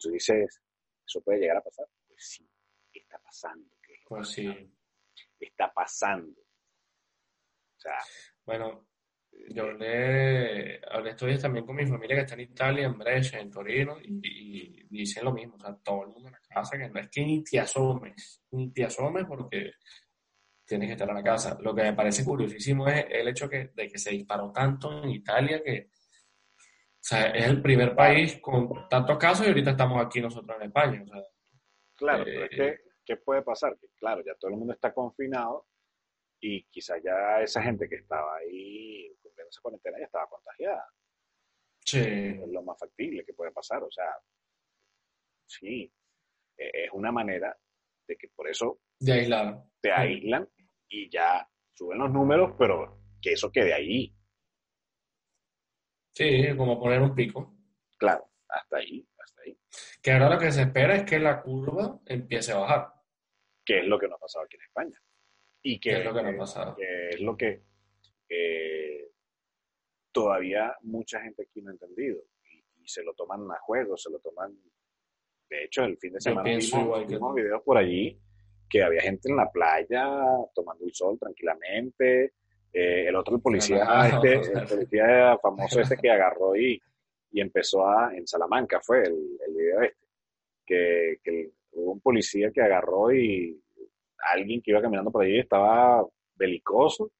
tú 0.00 0.10
dices, 0.10 0.60
¿eso 1.06 1.20
puede 1.20 1.40
llegar 1.40 1.58
a 1.58 1.62
pasar? 1.62 1.86
Pues 2.06 2.24
sí, 2.24 2.48
está 2.92 3.18
pasando. 3.18 3.70
que 3.82 3.92
es 3.92 4.00
lo 4.02 4.08
Pues 4.08 4.28
sí. 4.28 4.72
Está 5.38 5.72
pasando. 5.72 6.40
O 6.40 7.80
sea, 7.80 7.98
Bueno, 8.44 8.88
yo 9.50 9.64
hablé, 9.64 10.80
hablé 10.90 11.10
estos 11.10 11.28
días 11.28 11.40
también 11.40 11.64
con 11.64 11.76
mi 11.76 11.86
familia 11.86 12.16
que 12.16 12.22
está 12.22 12.34
en 12.34 12.40
Italia, 12.40 12.86
en 12.86 12.98
Brescia, 12.98 13.40
en 13.40 13.50
Torino, 13.50 13.98
y, 14.02 14.86
y 14.90 14.98
dicen 14.98 15.24
lo 15.24 15.32
mismo, 15.32 15.56
o 15.56 15.60
sea, 15.60 15.74
todo 15.76 16.02
el 16.02 16.08
mundo 16.08 16.28
en 16.28 16.34
la 16.34 16.40
casa, 16.40 16.76
que 16.76 16.88
no 16.88 17.00
es 17.00 17.08
que 17.08 17.24
ni 17.24 17.42
te 17.42 17.60
asomes, 17.60 18.42
ni 18.50 18.70
te 18.72 18.84
asomes 18.84 19.24
porque 19.26 19.72
tienes 20.64 20.88
que 20.88 20.92
estar 20.92 21.08
en 21.08 21.16
la 21.16 21.22
casa. 21.22 21.58
Lo 21.60 21.74
que 21.74 21.82
me 21.82 21.94
parece 21.94 22.24
curiosísimo 22.24 22.86
es 22.88 23.06
el 23.10 23.28
hecho 23.28 23.48
que, 23.48 23.70
de 23.74 23.88
que 23.88 23.98
se 23.98 24.10
disparó 24.10 24.52
tanto 24.52 25.02
en 25.02 25.10
Italia 25.10 25.62
que, 25.64 25.90
sea, 27.02 27.26
es 27.30 27.46
el 27.46 27.62
primer 27.62 27.94
país 27.94 28.38
con 28.40 28.88
tantos 28.88 29.18
casos 29.18 29.46
y 29.46 29.48
ahorita 29.48 29.70
estamos 29.70 30.04
aquí 30.04 30.20
nosotros 30.20 30.56
en 30.60 30.66
España, 30.66 31.02
o 31.02 31.06
sea, 31.06 31.22
Claro, 32.00 32.22
Eh, 32.22 32.32
pero 32.32 32.44
es 32.44 32.50
que, 32.50 32.78
¿qué 33.04 33.16
puede 33.18 33.42
pasar? 33.42 33.76
Que 33.78 33.88
claro, 33.98 34.22
ya 34.24 34.34
todo 34.36 34.50
el 34.50 34.56
mundo 34.56 34.72
está 34.72 34.92
confinado 34.94 35.66
y 36.40 36.62
quizás 36.70 37.02
ya 37.04 37.42
esa 37.42 37.62
gente 37.62 37.88
que 37.88 37.96
estaba 37.96 38.36
ahí 38.36 39.14
cumpliendo 39.22 39.50
esa 39.50 39.60
cuarentena 39.60 39.98
ya 39.98 40.06
estaba 40.06 40.26
contagiada. 40.26 40.88
sí, 41.84 41.98
Es 41.98 42.48
lo 42.48 42.62
más 42.62 42.78
factible 42.78 43.22
que 43.24 43.34
puede 43.34 43.52
pasar. 43.52 43.82
O 43.82 43.90
sea, 43.90 44.16
sí, 45.46 45.92
eh, 46.56 46.70
es 46.84 46.90
una 46.92 47.12
manera 47.12 47.54
de 48.08 48.16
que 48.16 48.28
por 48.28 48.48
eso 48.48 48.80
de 48.98 49.12
aislar. 49.12 49.62
te 49.82 49.92
aíslan 49.92 50.48
y 50.88 51.10
ya 51.10 51.46
suben 51.74 51.98
los 51.98 52.10
números, 52.10 52.54
pero 52.58 52.98
que 53.20 53.32
eso 53.32 53.52
quede 53.52 53.74
ahí. 53.74 54.14
Sí, 56.20 56.56
como 56.56 56.78
poner 56.78 57.00
un 57.00 57.14
pico. 57.14 57.54
Claro, 57.96 58.30
hasta 58.46 58.76
ahí, 58.76 59.08
hasta 59.18 59.42
ahí. 59.42 59.58
Que 60.02 60.12
ahora 60.12 60.34
lo 60.34 60.38
que 60.38 60.52
se 60.52 60.62
espera 60.62 60.96
es 60.96 61.04
que 61.04 61.18
la 61.18 61.40
curva 61.40 61.98
empiece 62.04 62.52
a 62.52 62.58
bajar. 62.58 62.88
Que 63.64 63.80
es 63.80 63.86
lo 63.86 63.98
que 63.98 64.06
nos 64.06 64.16
ha 64.16 64.20
pasado 64.20 64.44
aquí 64.44 64.56
en 64.56 64.62
España. 64.62 65.02
Y 65.62 65.80
que, 65.80 65.90
¿Qué 65.90 65.98
es 65.98 66.04
lo 66.04 66.14
que 66.14 66.22
nos 66.22 66.34
ha 66.34 66.38
pasado? 66.38 66.76
que 66.76 67.08
es 67.08 67.20
lo 67.20 67.36
que 67.36 67.62
eh, 68.28 69.10
todavía 70.12 70.76
mucha 70.82 71.22
gente 71.22 71.42
aquí 71.42 71.62
no 71.62 71.70
ha 71.70 71.72
entendido. 71.72 72.22
Y, 72.44 72.82
y 72.82 72.88
se 72.88 73.02
lo 73.02 73.14
toman 73.14 73.50
a 73.50 73.58
juego, 73.60 73.96
se 73.96 74.10
lo 74.10 74.18
toman... 74.18 74.54
De 75.48 75.64
hecho, 75.64 75.84
el 75.84 75.96
fin 75.96 76.12
de 76.12 76.20
semana 76.20 76.48
vimos, 76.48 76.70
que 76.70 77.14
vimos 77.14 77.30
tú. 77.30 77.34
videos 77.34 77.62
por 77.62 77.78
allí 77.78 78.20
que 78.68 78.82
había 78.82 79.00
gente 79.00 79.28
en 79.28 79.36
la 79.36 79.50
playa 79.50 80.06
tomando 80.54 80.84
el 80.84 80.94
sol 80.94 81.18
tranquilamente. 81.18 82.34
Eh, 82.72 83.08
el 83.08 83.16
otro, 83.16 83.36
el 83.36 83.42
policía, 83.42 83.84
este, 84.22 84.52
el 84.58 84.66
policía 84.66 85.38
famoso 85.42 85.80
este 85.80 85.96
que 85.96 86.10
agarró 86.10 86.54
y, 86.56 86.80
y 87.32 87.40
empezó 87.40 87.86
a, 87.86 88.14
en 88.14 88.26
Salamanca 88.26 88.80
fue 88.80 89.02
el, 89.02 89.38
el 89.46 89.54
video 89.54 89.82
este, 89.82 90.06
que, 90.64 91.16
que 91.22 91.50
hubo 91.72 91.92
un 91.92 92.00
policía 92.00 92.50
que 92.52 92.62
agarró 92.62 93.12
y 93.12 93.60
alguien 94.32 94.60
que 94.62 94.70
iba 94.70 94.82
caminando 94.82 95.10
por 95.10 95.24
allí 95.24 95.38
estaba 95.38 96.04
belicoso 96.36 97.10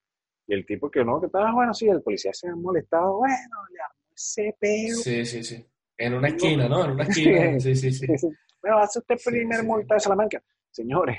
y 0.47 0.55
el 0.55 0.67
tipo 0.67 0.91
que 0.91 1.05
no, 1.05 1.21
que 1.21 1.27
estaba, 1.27 1.53
bueno, 1.53 1.73
sí, 1.75 1.89
el 1.89 2.03
policía 2.03 2.33
se 2.33 2.49
ha 2.49 2.57
molestado, 2.57 3.19
bueno, 3.19 3.37
le 3.73 3.81
armó 3.81 4.15
ese 4.15 4.57
peo. 4.59 4.97
Sí, 4.97 5.25
sí, 5.25 5.45
sí. 5.45 5.65
En 5.97 6.15
una 6.15 6.29
esquina, 6.29 6.69
¿no? 6.69 6.85
En 6.85 6.91
una 6.93 7.05
esquina. 7.09 7.61
Sí, 7.61 7.75
sí, 7.75 7.93
sí. 7.93 8.07
Bueno, 8.63 8.77
hace 8.77 8.99
usted 8.99 9.17
primer 9.25 9.61
sí. 9.61 9.67
multa 9.67 9.95
de 9.95 10.01
Salamanca. 10.01 10.43
Señores, 10.71 11.17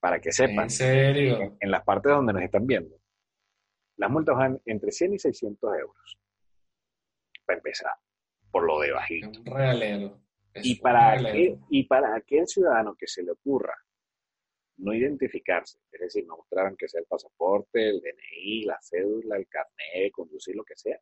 para 0.00 0.20
que 0.20 0.32
sepan, 0.32 0.64
En 0.64 0.70
serio. 0.70 1.40
en, 1.40 1.56
en 1.60 1.70
las 1.70 1.84
partes 1.84 2.10
donde 2.10 2.32
nos 2.32 2.42
están 2.42 2.66
viendo, 2.66 2.97
las 3.98 4.10
multas 4.10 4.36
van 4.36 4.60
entre 4.64 4.90
100 4.90 5.14
y 5.14 5.18
600 5.18 5.70
euros. 5.78 6.18
Para 7.44 7.58
empezar, 7.58 7.92
por 8.50 8.64
lo 8.64 8.80
de 8.80 8.92
bajito. 8.92 9.28
un 9.40 9.46
realero. 9.46 10.20
Es 10.54 10.64
Y 10.66 10.72
un 10.74 10.78
para, 10.80 11.10
realero. 11.14 11.28
aquel, 11.28 11.58
y 11.70 11.84
para 11.84 12.16
aquel 12.16 12.46
ciudadano 12.46 12.94
que 12.96 13.06
se 13.06 13.22
le 13.22 13.32
ocurra 13.32 13.74
no 14.78 14.94
identificarse, 14.94 15.78
es 15.90 16.00
decir, 16.00 16.24
no 16.26 16.36
mostrar 16.36 16.74
que 16.76 16.88
sea 16.88 17.00
el 17.00 17.06
pasaporte, 17.06 17.88
el 17.88 18.00
DNI, 18.00 18.62
la 18.62 18.78
cédula, 18.80 19.36
el 19.36 19.48
carnet, 19.48 20.12
conducir 20.12 20.54
lo 20.54 20.62
que 20.64 20.76
sea, 20.76 20.98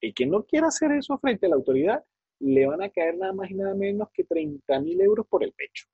y 0.00 0.14
que 0.14 0.24
no 0.24 0.44
quiera 0.44 0.68
hacer 0.68 0.92
eso 0.92 1.18
frente 1.18 1.44
a 1.44 1.50
la 1.50 1.56
autoridad, 1.56 2.02
le 2.40 2.66
van 2.66 2.82
a 2.82 2.88
caer 2.88 3.18
nada 3.18 3.34
más 3.34 3.50
y 3.50 3.54
nada 3.54 3.74
menos 3.74 4.08
que 4.14 4.24
30 4.24 4.80
mil 4.80 4.98
euros 5.02 5.26
por 5.26 5.44
el 5.44 5.52
pecho. 5.52 5.86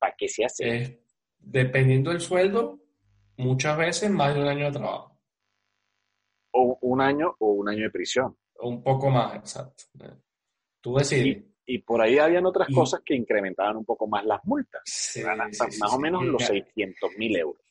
¿Para 0.00 0.14
qué 0.18 0.28
se 0.28 0.44
hace? 0.44 1.00
Dependiendo 1.38 2.10
del 2.10 2.20
sueldo, 2.20 2.80
muchas 3.38 3.76
veces 3.78 4.10
más 4.10 4.34
de 4.34 4.42
un 4.42 4.48
año 4.48 4.66
de 4.66 4.72
trabajo. 4.72 5.18
O 6.52 6.78
un 6.82 7.00
año 7.00 7.34
o 7.38 7.52
un 7.52 7.68
año 7.68 7.84
de 7.84 7.90
prisión. 7.90 8.36
O 8.58 8.68
un 8.68 8.82
poco 8.82 9.10
más, 9.10 9.34
exacto. 9.36 9.84
Tú 10.80 10.96
decides. 10.96 11.44
Y 11.66 11.78
por 11.82 12.00
ahí 12.00 12.18
habían 12.18 12.46
otras 12.46 12.68
Y- 12.70 12.74
cosas 12.74 13.00
que 13.04 13.14
incrementaban 13.14 13.76
un 13.76 13.84
poco 13.84 14.06
más 14.06 14.24
las 14.24 14.42
multas. 14.44 14.80
Sí, 14.84 15.20
Eran 15.20 15.40
hasta 15.42 15.70
sí, 15.70 15.78
más 15.80 15.90
sí. 15.90 15.96
o 15.96 16.00
menos 16.00 16.24
los 16.24 16.40
ya- 16.40 16.46
600 16.48 17.10
mil 17.18 17.36
euros. 17.36 17.62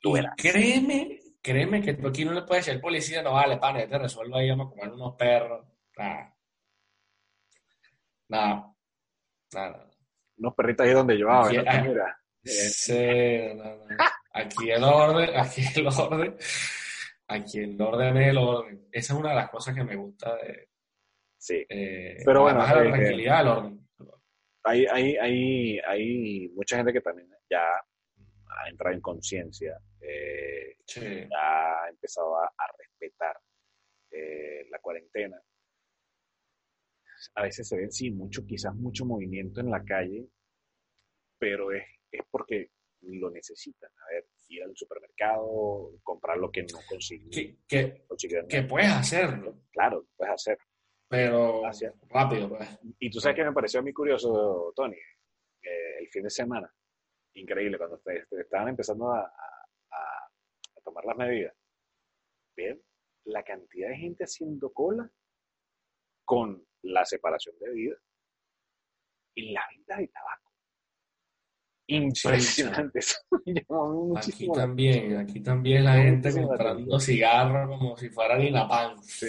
Tú 0.00 0.12
verás. 0.12 0.34
créeme, 0.36 1.20
créeme 1.42 1.80
que 1.82 1.94
tú 1.94 2.08
aquí 2.08 2.24
no 2.24 2.32
le 2.32 2.42
puedes 2.42 2.64
decir 2.64 2.74
al 2.76 2.80
policía, 2.80 3.22
no 3.22 3.34
vale, 3.34 3.58
pana, 3.58 3.80
ya 3.80 3.88
te 3.88 3.98
resuelvo 3.98 4.36
ahí, 4.36 4.48
vamos 4.50 4.66
a 4.66 4.70
comer 4.70 4.92
unos 4.94 5.14
perros. 5.16 5.66
Nada. 5.96 6.36
Nada. 8.28 8.74
Nada. 9.52 9.90
Unos 10.38 10.54
perritos 10.54 10.86
ahí 10.86 10.92
donde 10.92 11.18
yo, 11.18 11.28
ah, 11.30 11.42
bueno, 11.42 11.62
ah, 11.66 11.82
mira, 11.82 12.19
Sí, 12.44 13.38
no, 13.56 13.64
no. 13.76 13.96
Aquí 14.32 14.70
el 14.70 14.82
orden, 14.84 15.30
aquí 15.36 15.62
el 15.76 15.86
orden, 15.88 16.36
aquí 17.28 17.58
el 17.60 17.80
orden 17.80 18.16
es 18.16 18.28
el 18.28 18.38
orden. 18.38 18.88
Esa 18.92 19.12
es 19.12 19.18
una 19.18 19.30
de 19.30 19.36
las 19.36 19.50
cosas 19.50 19.74
que 19.74 19.84
me 19.84 19.96
gusta 19.96 20.34
de, 20.36 20.68
sí. 21.36 21.64
eh, 21.68 22.16
Pero 22.24 22.42
bueno, 22.42 22.60
la 22.60 22.70
eh, 22.84 22.88
tranquilidad, 22.88 23.40
el 23.42 23.48
orden. 23.48 23.88
Hay, 24.64 24.86
hay, 24.86 25.16
hay, 25.16 25.78
hay 25.80 26.48
mucha 26.54 26.76
gente 26.76 26.92
que 26.92 27.00
también 27.00 27.28
ya 27.50 27.62
ha 27.62 28.68
entrado 28.68 28.94
en 28.94 29.00
conciencia, 29.00 29.78
eh, 30.00 30.76
Sí, 30.86 31.00
ya 31.00 31.84
ha 31.84 31.88
empezado 31.88 32.36
a, 32.36 32.46
a 32.46 32.66
respetar 32.78 33.38
eh, 34.10 34.66
la 34.70 34.78
cuarentena. 34.80 35.40
A 37.36 37.42
veces 37.42 37.68
se 37.68 37.76
ven, 37.76 37.92
sí, 37.92 38.10
mucho, 38.10 38.44
quizás 38.46 38.74
mucho 38.74 39.04
movimiento 39.04 39.60
en 39.60 39.70
la 39.70 39.84
calle, 39.84 40.26
pero 41.38 41.70
es, 41.72 41.84
es 42.12 42.22
porque 42.30 42.70
lo 43.02 43.30
necesitan. 43.30 43.90
A 43.90 44.12
ver, 44.12 44.26
ir 44.48 44.62
al 44.62 44.76
supermercado, 44.76 45.92
comprar 46.02 46.36
lo 46.38 46.50
que 46.50 46.62
no 46.64 46.78
consiguen. 46.88 47.30
que, 47.30 47.56
que, 47.66 48.04
puedes 48.64 48.90
hacerlo, 48.90 49.56
Claro, 49.72 50.06
puedes 50.16 50.34
hacer. 50.34 50.58
pero 51.08 51.60
Gracias. 51.62 51.94
rápido, 52.08 52.48
pues. 52.48 52.68
Y 52.98 53.10
tú 53.10 53.20
sabes 53.20 53.36
que 53.36 53.44
me 53.44 53.52
pareció 53.52 53.80
mí 53.82 53.92
curioso, 53.92 54.72
Tony, 54.76 54.96
eh, 55.62 55.98
el 56.00 56.08
fin 56.08 56.24
de 56.24 56.30
semana, 56.30 56.72
increíble, 57.34 57.78
cuando 57.78 58.00
estaban 58.06 58.68
empezando 58.68 59.10
a, 59.12 59.20
a- 59.20 59.66
a- 59.92 60.26
a 60.76 60.80
tomar 60.84 61.04
las 61.04 61.16
medidas, 61.16 61.54
ver 62.56 62.80
la 63.24 63.42
cantidad 63.42 63.88
de 63.88 63.96
gente 63.96 64.24
haciendo 64.24 64.72
cola 64.72 65.10
con 66.24 66.66
la 66.82 67.04
separación 67.04 67.56
de 67.58 67.70
vida 67.70 67.96
y 69.34 69.52
la 69.52 69.62
venta 69.70 69.96
de 69.98 70.08
tabaco. 70.08 70.49
Impresionante, 71.96 72.98
eso 72.98 73.16
me 73.46 73.54
llamó 73.54 74.16
Aquí 74.16 74.48
también, 74.52 75.16
aquí 75.16 75.40
también 75.40 75.84
la 75.84 75.94
gente 75.94 76.32
comprando 76.32 77.00
cigarros 77.00 77.68
como 77.68 77.96
si 77.96 78.08
fuera 78.10 78.38
dinapán. 78.38 79.02
Sí, 79.02 79.28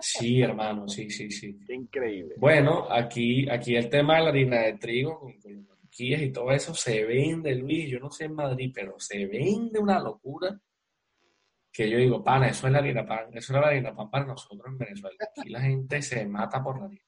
Sí, 0.00 0.42
hermano, 0.42 0.88
sí, 0.88 1.10
sí, 1.10 1.30
sí. 1.30 1.58
qué 1.66 1.74
increíble. 1.74 2.34
Bueno, 2.38 2.86
aquí, 2.90 3.48
aquí 3.48 3.76
el 3.76 3.88
tema 3.88 4.16
de 4.16 4.22
la 4.22 4.28
harina 4.28 4.58
de 4.60 4.74
trigo 4.74 5.18
con, 5.20 5.34
y 5.98 6.30
todo 6.30 6.50
eso 6.50 6.74
se 6.74 7.04
vende, 7.04 7.54
Luis. 7.54 7.88
Yo 7.88 7.98
no 7.98 8.10
sé 8.10 8.24
en 8.26 8.34
Madrid, 8.34 8.70
pero 8.74 8.98
se 8.98 9.26
vende 9.26 9.78
una 9.78 9.98
locura 9.98 10.60
que 11.72 11.90
yo 11.90 11.98
digo, 11.98 12.22
pana, 12.22 12.48
eso 12.48 12.66
es 12.66 12.72
la 12.72 12.78
harina 12.78 13.06
pan, 13.06 13.28
eso 13.32 13.52
era 13.52 13.62
la 13.62 13.68
harina 13.68 13.94
pan 13.94 14.10
para 14.10 14.26
nosotros 14.26 14.66
en 14.66 14.78
Venezuela. 14.78 15.16
Aquí 15.36 15.48
la 15.50 15.60
gente 15.60 16.02
se 16.02 16.26
mata 16.26 16.62
por 16.62 16.78
la 16.78 16.86
harina. 16.86 17.02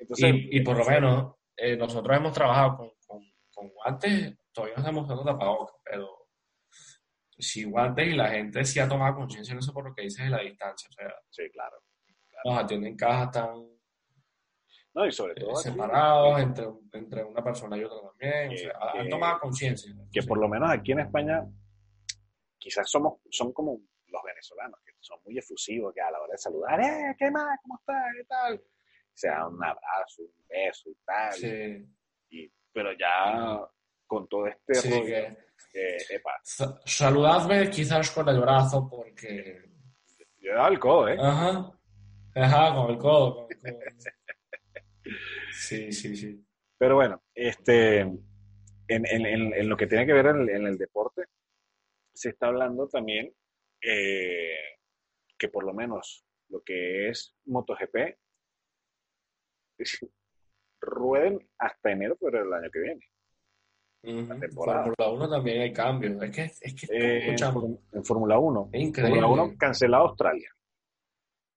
Entonces, 0.00 0.34
Y, 0.34 0.58
y 0.58 0.60
por 0.60 0.76
lo 0.76 0.84
menos 0.84 1.34
eh, 1.58 1.76
nosotros 1.76 2.16
hemos 2.16 2.32
trabajado 2.32 2.76
con, 2.76 2.90
con, 3.06 3.20
con 3.52 3.68
guantes, 3.70 4.38
todavía 4.52 4.76
no 4.76 4.80
estamos 4.82 5.04
usando 5.04 5.24
tapabocas, 5.24 5.76
pero 5.84 6.08
sí 7.38 7.64
guantes 7.64 8.06
y 8.08 8.12
la 8.16 8.28
gente 8.30 8.64
sí 8.64 8.80
ha 8.80 8.88
tomado 8.88 9.14
conciencia 9.16 9.52
en 9.52 9.58
eso 9.58 9.72
por 9.72 9.88
lo 9.88 9.94
que 9.94 10.02
dices 10.02 10.24
de 10.24 10.30
la 10.30 10.40
distancia. 10.42 10.88
O 10.88 10.92
sea, 10.92 11.14
sí, 11.30 11.42
claro. 11.52 11.76
nos 12.44 12.58
atienden 12.64 12.92
en 12.92 12.96
cajas 12.96 13.30
tan 13.32 13.54
No, 14.94 15.06
y 15.06 15.12
sobre 15.12 15.32
eh, 15.32 15.36
todo 15.40 15.52
aquí, 15.58 15.68
separados 15.68 16.40
entre, 16.40 16.66
entre 16.92 17.24
una 17.24 17.42
persona 17.44 17.76
y 17.76 17.84
otra 17.84 17.98
también. 18.08 18.50
O 18.50 18.54
Que- 18.92 18.98
han 19.00 19.08
tomado 19.08 19.38
conciencia. 19.40 19.94
que 20.12 20.22
por 20.22 20.38
lo 20.38 20.48
menos 20.48 20.70
aquí 20.70 20.92
en 20.92 21.00
España 21.00 21.44
quizás 22.58 22.90
somos 22.90 23.20
son 23.30 23.52
como 23.52 23.78
los 24.08 24.22
venezolanos 24.24 24.80
que 24.84 24.92
son 25.00 25.18
muy 25.24 25.38
efusivos 25.38 25.92
que 25.94 26.00
a 26.00 26.10
la 26.10 26.18
hora 26.20 26.32
de 26.32 26.38
saludar 26.38 26.80
eh 26.80 27.14
qué 27.16 27.30
más 27.30 27.56
cómo 27.62 27.78
estás 27.78 28.04
qué 28.16 28.24
tal 28.24 28.62
se 29.18 29.28
da 29.28 29.48
un 29.48 29.62
abrazo 29.64 30.22
un 30.22 30.46
beso 30.48 30.90
y 30.90 30.94
tal 31.04 31.32
Sí, 31.32 31.86
y- 32.30 32.52
pero 32.72 32.92
ya 32.92 33.60
con 34.06 34.28
todo 34.28 34.46
este 34.46 34.74
sí, 34.76 34.90
rollo 34.90 35.04
que- 35.72 35.96
epa, 36.10 36.30
sa- 36.44 36.80
saludadme 36.84 37.68
quizás 37.70 38.10
con 38.12 38.28
el 38.28 38.40
brazo 38.40 38.88
porque... 38.88 39.62
yo 40.38 40.54
dado 40.54 40.68
el 40.68 40.78
codo 40.78 41.08
eh 41.08 41.16
Ajá, 41.20 41.72
ajá, 42.36 42.74
con 42.76 42.90
el 42.92 42.98
codo. 42.98 43.46
con 43.48 43.52
el 43.52 43.58
codo. 43.58 43.80
Sí, 45.52 45.90
sí, 45.92 46.16
sí. 46.16 46.44
pero 46.78 46.94
bueno 46.96 47.22
este 47.34 48.00
en, 48.00 48.20
en- 48.86 49.26
en- 49.26 49.54
en 49.54 49.68
lo 49.68 49.76
que 49.76 49.86
tiene 49.86 50.06
que 50.06 50.12
ver 50.12 50.26
en, 50.26 50.48
en 50.48 50.66
el 50.66 50.78
deporte 50.78 51.24
se 52.14 52.30
está 52.30 52.46
hablando 52.46 52.88
también 52.88 53.32
eh, 53.80 54.56
que 55.36 55.48
por 55.48 55.64
lo 55.64 55.72
menos 55.74 56.24
lo 56.50 56.62
que 56.62 57.08
es 57.08 57.34
MotoGP 57.46 58.16
rueden 60.80 61.38
hasta 61.58 61.90
enero, 61.90 62.16
pero 62.20 62.42
el 62.42 62.52
año 62.52 62.70
que 62.70 62.80
viene. 62.80 63.00
La 64.28 64.38
temporada. 64.38 64.84
Fórmula 64.84 65.10
1 65.24 65.30
también 65.30 65.60
hay 65.62 65.72
cambios. 65.72 66.22
Es 66.22 66.30
que, 66.30 66.42
es 66.42 66.74
que 66.74 66.86
Eh, 66.90 67.30
en, 67.30 67.38
Fórmula- 67.38 67.78
en 67.92 68.04
Fórmula 68.04 68.38
1. 68.38 68.70
es 68.72 68.80
increíble. 68.82 69.20
Fórmula 69.20 69.42
1 69.42 69.56
cancelado 69.58 70.04
Australia. 70.08 70.50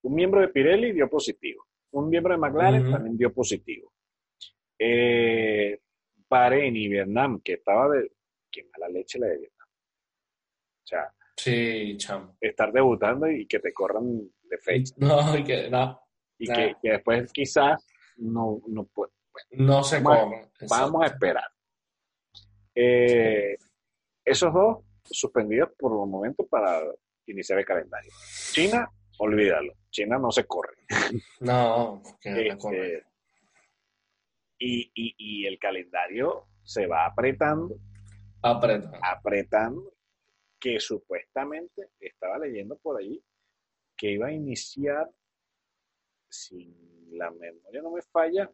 Un 0.04 0.14
miembro 0.14 0.40
de 0.40 0.48
Pirelli 0.48 0.92
dio 0.92 1.08
positivo. 1.08 1.64
Un 1.92 2.08
miembro 2.08 2.32
de 2.32 2.38
McLaren 2.38 2.90
también 2.90 3.16
dio 3.16 3.32
positivo. 3.32 3.92
Eh, 4.78 5.78
Bahrein 6.28 6.74
y 6.76 6.88
Vietnam, 6.88 7.40
que 7.44 7.54
estaba 7.54 7.88
de... 7.90 8.10
Qué 8.50 8.64
mala 8.72 8.88
leche 8.88 9.18
la 9.18 9.28
de 9.28 9.38
Vietnam. 9.38 9.68
O 10.82 10.86
sea, 10.86 11.14
Sí, 11.36 11.96
chamo. 11.96 12.36
estar 12.40 12.72
debutando 12.72 13.30
y 13.30 13.46
que 13.46 13.60
te 13.60 13.72
corran 13.72 14.04
de 14.42 14.58
fecha. 14.58 14.94
No, 14.98 15.36
y 15.38 15.44
que, 15.44 15.70
no, 15.70 16.00
Y 16.38 16.46
que 16.46 16.74
después 16.82 17.32
quizás 17.32 17.86
no, 18.16 18.60
no 18.68 18.84
puede. 18.84 19.12
no 19.52 19.82
se 19.82 20.00
Vamos 20.00 20.18
corre. 20.24 20.50
Vamos 20.68 21.02
a 21.02 21.06
esperar. 21.06 21.44
Eh, 22.74 23.56
esos 24.24 24.52
dos 24.52 24.78
suspendidos 25.04 25.70
por 25.78 25.92
un 25.92 26.10
momento 26.10 26.46
para 26.46 26.80
iniciar 27.26 27.58
el 27.58 27.64
calendario. 27.64 28.10
China, 28.52 28.88
olvídalo. 29.18 29.74
China 29.90 30.18
no 30.18 30.30
se 30.30 30.46
corre. 30.46 30.76
No, 31.40 32.02
que 32.20 32.48
Este, 32.48 32.56
corre. 32.58 33.06
y, 34.58 34.90
y, 34.94 35.14
y 35.18 35.46
el 35.46 35.58
calendario 35.58 36.46
se 36.62 36.86
va 36.86 37.04
apretando, 37.06 37.76
Aprieta. 38.42 38.98
apretando, 39.02 39.92
que 40.60 40.78
supuestamente 40.78 41.90
estaba 42.00 42.38
leyendo 42.38 42.76
por 42.78 43.00
ahí 43.00 43.22
que 43.96 44.12
iba 44.12 44.28
a 44.28 44.32
iniciar, 44.32 45.10
si 46.28 46.74
la 47.12 47.30
memoria 47.30 47.82
no 47.82 47.92
me 47.92 48.02
falla, 48.02 48.50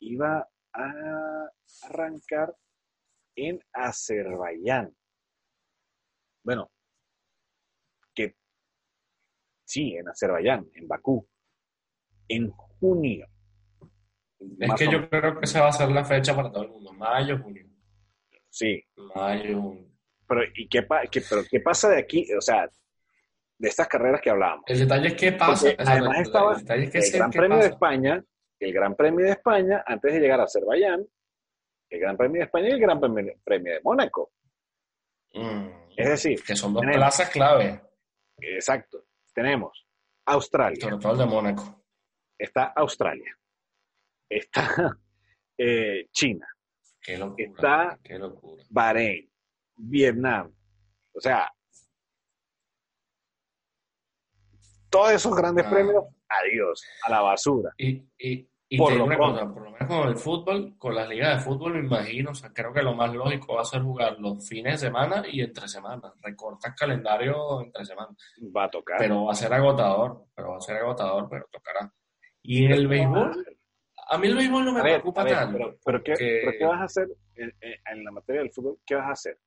iba 0.00 0.48
a 0.72 1.50
arrancar 1.82 2.54
en 3.36 3.60
Azerbaiyán. 3.72 4.94
Bueno, 6.42 6.70
que 8.14 8.34
sí, 9.64 9.94
en 9.96 10.08
Azerbaiyán, 10.08 10.68
en 10.74 10.88
Bakú, 10.88 11.26
en 12.28 12.50
junio. 12.50 13.26
Es 14.58 14.74
que 14.74 14.90
yo 14.90 15.08
creo 15.10 15.38
que 15.38 15.44
esa 15.44 15.62
va 15.62 15.68
a 15.68 15.72
ser 15.72 15.90
la 15.90 16.04
fecha 16.04 16.34
para 16.34 16.50
todo 16.50 16.64
el 16.64 16.70
mundo. 16.70 16.92
Mayo, 16.94 17.38
junio. 17.42 17.66
Sí, 18.48 18.82
Mayo, 19.14 19.60
junio. 19.60 19.86
pero 20.26 20.40
¿y 20.54 20.66
qué, 20.68 20.82
pa- 20.82 21.06
qué- 21.06 21.20
pero 21.28 21.42
qué 21.48 21.60
pasa 21.60 21.88
de 21.90 21.98
aquí? 21.98 22.26
O 22.34 22.40
sea, 22.40 22.70
de 23.60 23.68
estas 23.68 23.86
carreras 23.88 24.20
que 24.22 24.30
hablábamos. 24.30 24.64
El 24.68 24.78
detalle 24.78 25.08
es 25.08 25.14
qué 25.14 25.32
pasa. 25.32 25.68
Además 25.78 26.16
el- 26.16 26.22
estaba 26.22 26.52
el 26.54 26.58
detalle 26.60 26.84
es 26.84 26.90
que 26.90 26.98
el 26.98 27.04
sé 27.04 27.18
Gran 27.18 27.30
Premio 27.30 27.58
de. 27.58 27.66
España, 27.66 28.24
el 28.58 28.72
Gran 28.72 28.96
Premio 28.96 29.24
de 29.26 29.30
España, 29.32 29.84
antes 29.86 30.12
de 30.14 30.20
llegar 30.20 30.40
a 30.40 30.44
Azerbaiyán, 30.44 31.06
el 31.90 32.00
Gran 32.00 32.16
Premio 32.16 32.38
de 32.40 32.44
España 32.46 32.68
y 32.68 32.72
el 32.72 32.80
Gran 32.80 32.98
Premio, 33.00 33.34
Premio 33.44 33.72
de 33.74 33.80
Mónaco. 33.82 34.32
Mm, 35.34 35.68
Es 35.96 36.08
decir, 36.08 36.42
que 36.42 36.56
son 36.56 36.72
dos 36.72 36.80
tenemos- 36.80 36.96
plazas 36.96 37.28
clave, 37.30 37.80
exacto, 38.38 39.04
tenemos 39.34 39.86
Australia, 40.24 40.80
sobre 40.80 40.96
todo 40.98 41.12
el 41.12 41.18
de 41.18 41.26
Mónaco. 41.26 41.84
está 42.38 42.64
Australia, 42.76 43.36
está 44.28 44.62
eh, 45.58 46.08
China, 46.12 46.46
Qué 47.02 47.18
locura. 47.18 47.44
Está- 47.44 47.98
Qué 48.02 48.18
locura. 48.18 48.64
Bahrein, 48.70 49.30
Vietnam, 49.76 50.50
o 51.14 51.20
sea, 51.20 51.50
todos 54.90 55.12
esos 55.12 55.34
grandes 55.36 55.64
Ah. 55.66 55.70
premios, 55.70 56.04
adiós, 56.28 56.82
a 57.06 57.10
la 57.10 57.20
basura. 57.20 57.72
Y, 57.78 58.04
y, 58.18 58.48
y 58.68 58.78
Por 58.78 58.92
lo 58.94 59.06
cosa, 59.06 59.52
por 59.52 59.62
lo 59.64 59.70
menos 59.72 59.88
con 59.88 60.08
el 60.08 60.16
fútbol, 60.16 60.74
con 60.78 60.94
las 60.94 61.08
ligas 61.08 61.38
de 61.38 61.44
fútbol, 61.44 61.74
me 61.74 61.80
imagino, 61.80 62.30
o 62.30 62.34
sea, 62.34 62.52
creo 62.52 62.72
que 62.72 62.82
lo 62.82 62.94
más 62.94 63.12
lógico 63.12 63.54
va 63.54 63.62
a 63.62 63.64
ser 63.64 63.82
jugar 63.82 64.16
los 64.20 64.46
fines 64.48 64.74
de 64.80 64.86
semana 64.86 65.24
y 65.28 65.40
entre 65.40 65.66
semanas. 65.66 66.12
Recortas 66.22 66.74
calendario 66.76 67.62
entre 67.62 67.84
semanas. 67.84 68.16
Va 68.56 68.64
a 68.64 68.70
tocar. 68.70 68.98
Pero 68.98 69.24
va 69.24 69.32
a 69.32 69.34
ser 69.34 69.52
agotador, 69.52 70.26
pero 70.34 70.50
va 70.50 70.56
a 70.58 70.60
ser 70.60 70.76
agotador, 70.76 71.28
pero 71.28 71.46
tocará. 71.50 71.92
Y 72.42 72.64
en 72.66 72.72
el 72.72 72.86
béisbol, 72.86 73.44
a 74.08 74.18
mí 74.18 74.26
el 74.28 74.36
béisbol 74.36 74.64
no 74.64 74.72
me 74.72 74.82
ver, 74.82 74.92
preocupa 74.94 75.24
ver, 75.24 75.34
tanto. 75.34 75.58
pero, 75.58 75.76
pero 75.84 76.02
¿qué, 76.04 76.14
pero 76.44 76.52
¿qué 76.58 76.64
vas 76.64 76.80
a 76.80 76.84
hacer 76.84 77.08
en- 77.34 77.54
en 77.60 78.04
la 78.04 78.10
materia 78.12 78.42
del 78.42 78.52
fútbol? 78.52 78.78
¿Qué 78.86 78.94
vas 78.94 79.06
a 79.08 79.12
hacer? 79.12 79.38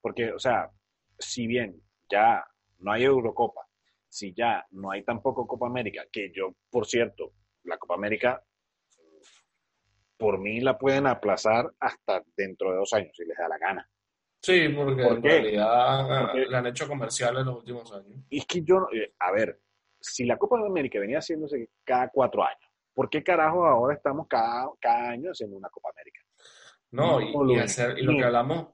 Porque, 0.00 0.32
o 0.32 0.38
sea, 0.38 0.70
si 1.18 1.46
bien 1.48 1.80
ya 2.10 2.44
no 2.78 2.92
hay 2.92 3.04
Eurocopa, 3.04 3.62
si 4.10 4.34
ya 4.34 4.66
no 4.72 4.90
hay 4.90 5.04
tampoco 5.04 5.46
Copa 5.46 5.66
América, 5.68 6.04
que 6.12 6.32
yo, 6.34 6.54
por 6.68 6.84
cierto, 6.86 7.32
la 7.64 7.78
Copa 7.78 7.94
América, 7.94 8.44
por 10.18 10.38
mí 10.38 10.60
la 10.60 10.76
pueden 10.76 11.06
aplazar 11.06 11.72
hasta 11.80 12.22
dentro 12.36 12.70
de 12.72 12.76
dos 12.78 12.92
años, 12.92 13.12
si 13.16 13.24
les 13.24 13.36
da 13.38 13.48
la 13.48 13.58
gana. 13.58 13.88
Sí, 14.42 14.68
porque 14.70 15.02
¿Por 15.02 15.16
en 15.18 15.22
realidad 15.22 16.08
Porque- 16.26 16.46
le 16.46 16.56
han 16.56 16.66
hecho 16.66 16.88
comerciales 16.88 17.44
los 17.44 17.58
últimos 17.58 17.90
años. 17.92 18.24
Y 18.30 18.38
es 18.38 18.46
que 18.46 18.62
yo, 18.62 18.88
eh, 18.92 19.14
a 19.18 19.30
ver, 19.32 19.60
si 20.00 20.24
la 20.24 20.36
Copa 20.38 20.58
América 20.58 20.98
venía 20.98 21.18
haciéndose 21.18 21.70
cada 21.84 22.08
cuatro 22.10 22.42
años, 22.42 22.70
¿por 22.94 23.08
qué 23.08 23.22
carajo 23.22 23.64
ahora 23.66 23.94
estamos 23.94 24.26
cada, 24.28 24.68
cada 24.80 25.10
año 25.10 25.30
haciendo 25.30 25.56
una 25.56 25.68
Copa 25.68 25.90
América? 25.90 26.20
No, 26.90 27.20
No 27.20 27.20
y, 27.20 27.32
lo 27.32 27.52
y 27.54 27.58
hacer- 27.58 27.98
y 27.98 28.02
lo 28.02 28.16
que 28.16 28.24
hablamos, 28.24 28.68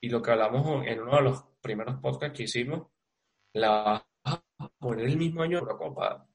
y 0.00 0.08
lo 0.10 0.22
que 0.22 0.30
hablamos 0.30 0.86
en 0.86 1.00
uno 1.00 1.16
de 1.16 1.22
los 1.22 1.42
primeros 1.60 1.96
podcasts 2.00 2.36
que 2.36 2.44
hicimos, 2.44 2.86
la 3.54 4.06
a 4.60 4.68
poner 4.78 5.06
el 5.06 5.16
mismo 5.16 5.42
año 5.42 5.58
de 5.58 5.62
Eurocopa. 5.64 6.26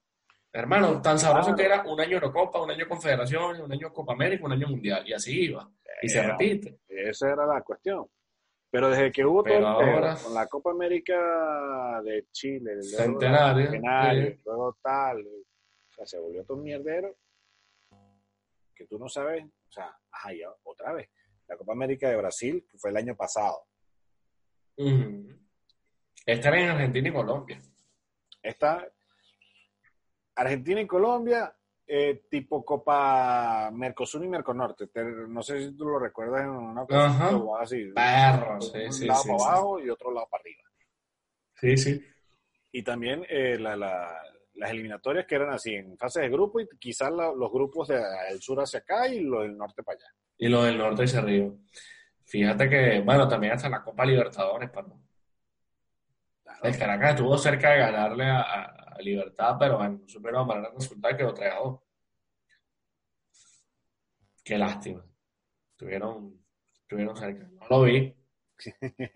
Hermano, 0.51 1.01
tan 1.01 1.19
sabroso 1.19 1.55
que 1.55 1.65
era 1.65 1.83
un 1.85 1.99
año 1.99 2.13
Eurocopa, 2.13 2.61
un 2.61 2.71
año 2.71 2.88
Confederaciones, 2.88 3.61
un 3.61 3.71
año 3.71 3.91
Copa 3.93 4.13
América, 4.13 4.45
un 4.45 4.53
año 4.53 4.67
Mundial, 4.67 5.07
y 5.07 5.13
así 5.13 5.45
iba. 5.45 5.69
Y 6.01 6.07
se 6.09 6.19
Eh, 6.19 6.23
repite. 6.27 6.79
Esa 6.88 7.31
era 7.33 7.45
la 7.45 7.61
cuestión. 7.61 8.07
Pero 8.71 8.89
desde 8.89 9.11
que 9.11 9.25
hubo 9.25 9.43
todo 9.43 9.65
ahora- 9.67 10.15
con 10.21 10.33
la 10.33 10.47
Copa 10.47 10.71
América 10.71 12.01
de 12.03 12.25
Chile, 12.31 12.81
Centenario, 12.83 13.63
Centenario, 13.71 14.31
sí. 14.31 14.41
luego 14.45 14.77
tal, 14.81 15.21
o 15.25 15.93
sea, 15.93 16.05
se 16.05 16.19
volvió 16.19 16.43
todo 16.45 16.57
un 16.57 16.63
mierdero 16.63 17.15
que 18.73 18.85
tú 18.88 18.99
no 18.99 19.07
sabes, 19.07 19.45
o 19.45 19.71
sea, 19.71 19.97
ajá, 20.11 20.33
ya 20.33 20.49
otra 20.63 20.91
vez. 20.93 21.09
La 21.47 21.55
Copa 21.57 21.71
América 21.73 22.09
de 22.09 22.17
Brasil 22.17 22.65
que 22.69 22.77
fue 22.77 22.89
el 22.89 22.97
año 22.97 23.15
pasado. 23.15 23.59
Esta 26.25 26.47
era 26.49 26.61
en 26.61 26.69
Argentina 26.69 27.07
y 27.09 27.13
Colombia. 27.13 27.61
Esta, 28.45 28.88
Argentina 30.36 30.81
y 30.81 30.88
Colombia, 30.88 31.55
eh, 31.88 32.25
tipo 32.29 32.63
Copa 32.65 33.69
Mercosur 33.71 34.23
y 34.23 34.27
Merconorte. 34.27 34.88
Te- 34.88 35.03
no 35.03 35.41
sé 35.41 35.62
si 35.62 35.77
tú 35.77 35.86
lo 35.86 35.99
recuerdas 35.99 36.41
en 36.43 36.49
una 36.49 36.84
ocasión, 36.84 37.47
así, 37.60 37.84
sí, 37.86 38.77
un 38.86 38.93
sí, 38.93 39.05
lado 39.08 39.21
sí, 39.23 39.29
para 39.29 39.43
abajo 39.51 39.79
y 39.79 39.89
otro 39.89 40.12
lado 40.12 40.27
para 40.29 40.41
arriba. 40.41 40.63
Sí, 41.55 41.77
sí. 41.77 42.05
Y 42.71 42.84
también 42.84 43.25
eh, 43.29 43.58
la- 43.58 43.75
la- 43.75 44.21
las 44.55 44.71
eliminatorias 44.71 45.25
que 45.25 45.36
eran 45.36 45.49
así, 45.51 45.73
en 45.73 45.97
fase 45.97 46.21
de 46.21 46.29
grupo 46.29 46.60
y 46.60 46.67
quizás 46.79 47.12
la- 47.12 47.34
los 47.34 47.51
grupos 47.51 47.88
del 47.88 48.41
sur 48.41 48.60
hacia 48.60 48.79
acá 48.79 49.08
y 49.08 49.21
los 49.21 49.41
del 49.43 49.58
norte 49.58 49.84
para 49.84 49.97
allá. 49.97 50.08
Y 50.38 50.49
los 50.49 50.65
del 50.65 50.77
norte 50.77 51.08
se 51.08 51.21
río. 51.21 51.58
Fíjate 52.25 52.69
que, 52.69 53.01
bueno, 53.01 53.27
también 53.27 53.53
hasta 53.53 53.69
la 53.69 53.84
Copa 53.84 54.05
Libertadores, 54.05 54.69
Claro. 54.71 54.99
El 56.63 56.77
Caracas 56.77 57.12
estuvo 57.12 57.38
cerca 57.38 57.71
de 57.71 57.79
ganarle 57.79 58.25
a, 58.25 58.41
a- 58.41 58.65
a 58.95 59.01
Libertad, 59.01 59.55
pero 59.60 59.77
bueno, 59.77 59.99
no 60.01 60.08
supieron 60.10 60.47
manera 60.47 60.69
de 60.69 60.75
resultar 60.75 61.13
y 61.13 61.17
quedó 61.17 61.34
3 61.34 61.51
a 61.53 61.55
2. 61.58 61.79
Qué 64.43 64.58
lástima. 64.58 65.03
Estuvieron, 65.71 66.39
estuvieron 66.81 67.17
cerca. 67.17 67.47
No 67.49 67.67
lo 67.69 67.81
vi, 67.84 68.15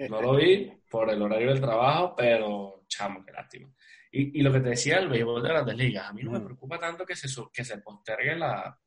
no 0.10 0.22
lo 0.22 0.36
vi 0.36 0.72
por 0.90 1.10
el 1.10 1.22
horario 1.22 1.50
del 1.50 1.62
trabajo, 1.62 2.16
pero 2.16 2.84
chamo, 2.88 3.24
qué 3.24 3.32
lástima. 3.32 3.70
Y, 4.12 4.40
y 4.40 4.42
lo 4.42 4.52
que 4.52 4.60
te 4.60 4.70
decía 4.70 4.98
el 4.98 5.08
béisbol 5.08 5.44
de 5.44 5.50
grandes 5.50 5.76
ligas, 5.76 6.08
a 6.10 6.14
mí 6.14 6.24
no 6.24 6.32
me 6.32 6.40
Mm. 6.40 6.46
preocupa 6.46 6.80
tanto 6.80 7.06
que 7.06 7.16
se, 7.16 7.28
que 7.54 7.64
se 7.64 7.78
postergue 7.78 8.36
la, 8.36 8.78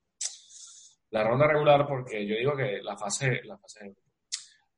la 1.11 1.25
ronda 1.25 1.47
regular, 1.47 1.87
porque 1.87 2.27
yo 2.27 2.35
digo 2.37 2.57
que 2.57 2.83
la 2.83 2.97
fase, 2.99 3.41
la 3.45 3.57
fase, 3.57 3.95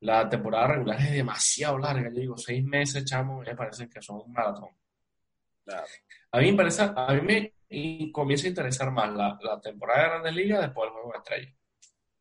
la 0.04 0.28
temporada 0.28 0.66
regular 0.68 1.00
es 1.00 1.12
demasiado 1.12 1.78
larga. 1.78 2.10
Yo 2.10 2.20
digo, 2.20 2.36
seis 2.36 2.62
meses, 2.62 3.04
chamo, 3.06 3.40
me 3.40 3.56
parece 3.56 3.88
que 3.88 4.02
son 4.02 4.20
un 4.20 4.32
maratón. 4.32 4.68
Claro. 5.64 5.86
A 6.32 6.38
mí 6.38 6.44
me 6.44 6.50
interesa, 6.50 6.92
a 6.94 7.14
mí 7.14 7.22
me 7.22 8.12
comienza 8.12 8.46
a 8.46 8.50
interesar 8.50 8.90
más 8.90 9.10
la, 9.14 9.38
la 9.40 9.60
temporada 9.60 10.02
de 10.02 10.08
Grandes 10.08 10.34
Ligas 10.34 10.60
después 10.60 10.86
del 10.86 10.92
Juego 10.92 11.12
de 11.12 11.18
Estrellas, 11.18 11.54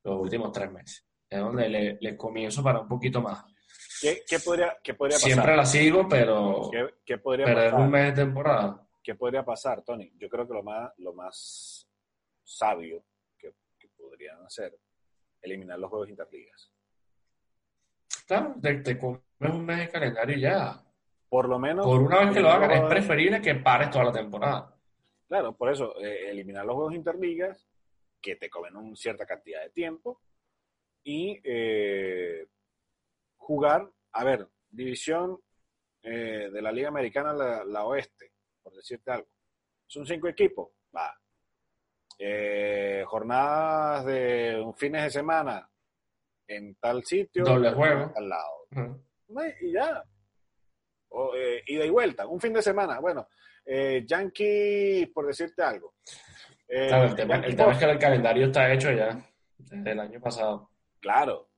los 0.03 0.21
últimos 0.21 0.51
tres 0.53 0.71
meses. 0.71 1.05
Es 1.29 1.39
donde 1.39 1.67
le, 1.67 1.97
le 1.99 2.15
comienzo 2.15 2.63
para 2.63 2.79
un 2.79 2.87
poquito 2.87 3.21
más. 3.21 3.43
¿Qué, 3.99 4.23
qué 4.27 4.39
podría, 4.39 4.77
qué 4.81 4.93
podría 4.93 5.17
pasar? 5.17 5.31
Siempre 5.31 5.55
la 5.55 5.65
sigo, 5.65 6.07
pero 6.07 6.69
¿Qué, 6.71 6.93
qué 7.05 7.17
podría 7.17 7.45
perder 7.45 7.71
pasar? 7.71 7.85
un 7.85 7.91
mes 7.91 8.15
de 8.15 8.23
temporada. 8.23 8.87
¿Qué 9.03 9.15
podría 9.15 9.43
pasar, 9.43 9.83
Tony? 9.83 10.09
Yo 10.17 10.29
creo 10.29 10.47
que 10.47 10.53
lo 10.53 10.63
más, 10.63 10.91
lo 10.99 11.13
más 11.13 11.85
sabio 12.43 13.03
que, 13.37 13.53
que 13.77 13.89
podrían 13.89 14.41
hacer, 14.45 14.77
eliminar 15.41 15.77
los 15.79 15.89
juegos 15.89 16.09
interligas. 16.09 16.72
Claro, 18.25 18.55
te, 18.61 18.75
te 18.75 18.97
comes 18.97 19.21
un 19.39 19.65
mes 19.65 19.79
de 19.79 19.89
calendario 19.89 20.37
y 20.37 20.41
ya. 20.41 20.81
Por 21.29 21.49
lo 21.49 21.59
menos. 21.59 21.85
Por 21.85 22.01
una 22.01 22.19
vez 22.19 22.33
que 22.33 22.39
lo 22.39 22.49
hagas, 22.49 22.71
es 22.71 22.89
preferible 22.89 23.41
que 23.41 23.55
pares 23.55 23.89
toda 23.89 24.05
la 24.05 24.11
temporada. 24.11 24.75
Claro, 25.27 25.55
por 25.55 25.71
eso, 25.71 25.99
eh, 25.99 26.29
eliminar 26.29 26.65
los 26.65 26.75
juegos 26.75 26.93
interligas, 26.93 27.67
que 28.21 28.35
te 28.35 28.49
comen 28.49 28.75
una 28.75 28.95
cierta 28.95 29.25
cantidad 29.25 29.61
de 29.63 29.71
tiempo, 29.71 30.21
y 31.03 31.39
eh, 31.43 32.47
jugar, 33.37 33.89
a 34.11 34.23
ver, 34.23 34.47
división 34.69 35.39
eh, 36.03 36.49
de 36.51 36.61
la 36.61 36.71
Liga 36.71 36.89
Americana, 36.89 37.33
la, 37.33 37.65
la 37.65 37.83
Oeste, 37.85 38.31
por 38.61 38.73
decirte 38.73 39.11
algo. 39.11 39.27
Son 39.87 40.05
cinco 40.05 40.27
equipos, 40.27 40.69
va. 40.95 41.13
Eh, 42.17 43.03
jornadas 43.07 44.05
de 44.05 44.61
un 44.63 44.75
fines 44.75 45.03
de 45.03 45.09
semana 45.09 45.67
en 46.55 46.75
tal 46.75 47.03
sitio, 47.03 47.43
Doble 47.43 47.71
juego. 47.71 48.11
al 48.15 48.29
lado. 48.29 48.67
Y 49.61 49.71
ya. 49.73 50.03
O, 51.09 51.35
eh, 51.35 51.63
ida 51.67 51.85
y 51.85 51.89
vuelta, 51.89 52.25
un 52.27 52.39
fin 52.41 52.53
de 52.53 52.61
semana. 52.61 52.99
Bueno, 52.99 53.27
eh, 53.65 54.03
Yankee, 54.05 55.05
por 55.13 55.27
decirte 55.27 55.61
algo. 55.61 55.95
Eh, 56.67 56.87
Claro, 56.87 57.03
el 57.05 57.15
tema, 57.15 57.35
el 57.35 57.41
Yankee 57.41 57.55
tema 57.57 57.71
es 57.73 57.77
que 57.77 57.85
el 57.85 57.99
calendario 57.99 58.45
está 58.47 58.71
hecho 58.73 58.91
ya 58.91 59.23
desde 59.57 59.91
el 59.91 59.99
año 59.99 60.19
pasado. 60.19 60.71
Claro, 60.99 61.49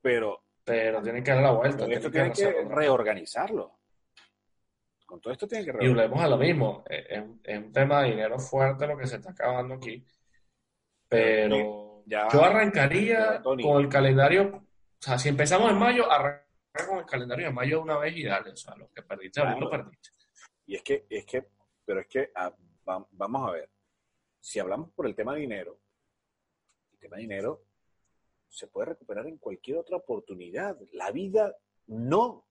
pero 0.00 0.44
Pero 0.64 1.02
tienen 1.02 1.24
que 1.24 1.30
dar 1.32 1.42
la 1.42 1.50
vuelta. 1.52 1.86
esto 1.86 2.10
tienen 2.10 2.32
tiene 2.32 2.52
que 2.54 2.64
reorganizarlo. 2.74 3.78
Con 5.06 5.20
todo 5.20 5.32
esto 5.32 5.48
tiene 5.48 5.64
que 5.64 5.84
Y 5.84 5.88
volvemos 5.88 6.22
a 6.22 6.28
lo 6.28 6.36
mismo. 6.36 6.84
Es, 6.88 7.04
es 7.10 7.20
un- 7.20 7.40
es 7.42 7.58
un 7.58 7.72
tema 7.72 8.02
de 8.02 8.10
dinero 8.10 8.38
fuerte 8.38 8.86
lo 8.86 8.96
que 8.96 9.06
se 9.08 9.16
está 9.16 9.32
acabando 9.32 9.74
aquí. 9.74 10.04
Pero 11.08 11.89
Ya. 12.10 12.28
yo 12.32 12.42
arrancaría 12.44 13.40
con 13.42 13.60
el 13.60 13.88
calendario. 13.88 14.56
O 14.56 15.02
sea, 15.02 15.16
si 15.18 15.28
empezamos 15.28 15.70
en 15.70 15.78
mayo, 15.78 16.10
arranca 16.10 16.44
con 16.88 16.98
el 16.98 17.06
calendario 17.06 17.46
de 17.46 17.52
mayo 17.52 17.80
una 17.82 17.98
vez 17.98 18.16
y 18.16 18.24
dale. 18.24 18.50
O 18.50 18.56
sea, 18.56 18.74
lo 18.76 18.90
que 18.90 19.02
perdiste, 19.02 19.40
ahorita 19.40 19.60
lo 19.60 19.68
Claro. 19.68 19.84
perdiste. 19.84 20.10
Y 20.66 20.74
es 20.76 20.82
que, 20.82 21.06
es 21.08 21.24
que, 21.24 21.46
pero 21.84 22.00
es 22.00 22.06
que 22.08 22.30
ah, 22.34 22.52
va- 22.88 23.06
vamos 23.12 23.48
a 23.48 23.52
ver. 23.52 23.70
Si 24.40 24.58
hablamos 24.58 24.90
por 24.90 25.06
el 25.06 25.14
tema 25.14 25.34
de 25.34 25.40
dinero, 25.40 25.78
el 26.92 26.98
tema 26.98 27.16
de 27.16 27.22
dinero 27.22 27.62
se 28.48 28.66
puede 28.66 28.86
recuperar 28.88 29.26
en 29.26 29.38
cualquier 29.38 29.78
otra 29.78 29.96
oportunidad. 29.96 30.76
La 30.92 31.10
vida 31.12 31.54
no. 31.86 32.44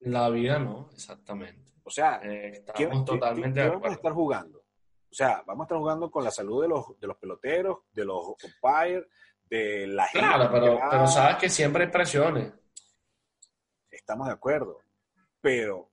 La 0.00 0.28
vida 0.30 0.58
no, 0.58 0.88
exactamente. 0.92 1.72
O 1.84 1.90
sea, 1.90 2.20
Eh, 2.24 2.64
¿qué, 2.74 2.84
estamos 2.84 3.04
totalmente 3.04 3.60
de 3.60 3.68
vamos 3.70 3.88
a 3.88 3.92
estar 3.94 4.12
jugando? 4.12 4.64
O 5.10 5.14
sea, 5.14 5.42
vamos 5.46 5.62
a 5.62 5.66
estar 5.66 5.78
jugando 5.78 6.10
con 6.10 6.24
la 6.24 6.30
salud 6.30 6.62
de 6.62 6.68
los, 6.68 6.98
de 7.00 7.06
los 7.06 7.16
peloteros, 7.16 7.78
de 7.92 8.04
los 8.04 8.26
umpires, 8.26 9.06
de 9.48 9.86
la 9.86 10.06
gente. 10.06 10.26
Claro, 10.26 10.44
que 10.52 10.60
pero, 10.60 10.74
va- 10.78 10.90
pero 10.90 11.06
sabes 11.06 11.36
que 11.36 11.48
siempre 11.48 11.84
hay 11.84 11.90
presiones. 11.90 12.52
Estamos 13.90 14.26
de 14.26 14.32
acuerdo. 14.34 14.80
Pero, 15.40 15.90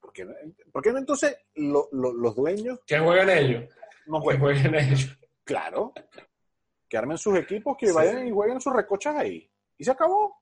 ¿por 0.00 0.12
qué 0.12 0.24
no, 0.24 0.34
por 0.72 0.82
qué 0.82 0.92
no 0.92 0.98
entonces 0.98 1.36
lo- 1.56 1.88
lo- 1.92 2.12
los 2.12 2.34
dueños 2.36 2.80
Que 2.86 2.98
jueguen 2.98 3.30
ellos. 3.30 3.74
no 4.06 4.20
Que 4.20 4.24
juegan? 4.36 4.40
jueguen 4.40 4.74
ellos. 4.76 5.18
Claro. 5.44 5.92
Que 6.88 6.96
armen 6.96 7.18
sus 7.18 7.36
equipos, 7.36 7.76
que 7.76 7.88
Sí. 7.88 7.92
vayan 7.92 8.26
y 8.26 8.30
jueguen 8.30 8.60
sus 8.60 8.72
recochas 8.72 9.16
ahí. 9.16 9.50
Y 9.76 9.84
se 9.84 9.90
acabó. 9.90 10.40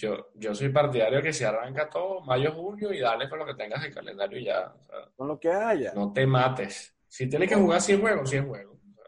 Yo, 0.00 0.30
yo 0.34 0.54
soy 0.54 0.70
partidario 0.70 1.20
que 1.20 1.30
si 1.32 1.44
arranca 1.44 1.90
todo, 1.90 2.22
mayo, 2.22 2.52
junio, 2.52 2.90
y 2.90 3.00
dale 3.00 3.28
con 3.28 3.38
lo 3.38 3.44
que 3.44 3.54
tengas 3.54 3.84
el 3.84 3.92
calendario 3.92 4.38
y 4.38 4.44
ya. 4.46 4.72
O 4.74 4.82
sea, 4.82 5.10
Con 5.14 5.28
lo 5.28 5.38
que 5.38 5.50
haya. 5.52 5.92
no 5.92 6.10
te 6.10 6.26
mates. 6.26 6.96
Si 7.06 7.28
tienes 7.28 7.48
que 7.50 7.54
jugar 7.56 7.80
100 7.82 8.00
juegos, 8.00 8.30
100 8.30 8.48
juegos. 8.48 8.78
O 8.78 8.94
sea, 8.94 9.04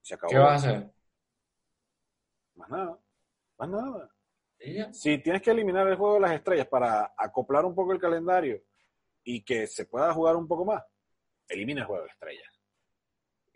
Se 0.00 0.14
acabó. 0.14 0.30
¿Qué 0.30 0.38
vas 0.38 0.52
a 0.64 0.68
hacer? 0.70 0.90
Más 2.54 2.70
nada. 2.70 2.98
Más 3.58 3.68
nada. 3.68 4.10
Si 4.92 5.18
tienes 5.18 5.42
que 5.42 5.50
eliminar 5.50 5.86
el 5.88 5.96
juego 5.96 6.14
de 6.14 6.20
las 6.20 6.32
estrellas 6.32 6.66
para 6.68 7.12
acoplar 7.18 7.66
un 7.66 7.74
poco 7.74 7.92
el 7.92 8.00
calendario 8.00 8.62
y 9.22 9.44
que 9.44 9.66
se 9.66 9.84
pueda 9.84 10.14
jugar 10.14 10.36
un 10.36 10.48
poco 10.48 10.64
más, 10.64 10.82
elimina 11.46 11.82
el 11.82 11.86
juego 11.86 12.04
de 12.04 12.08
estrellas. 12.08 12.48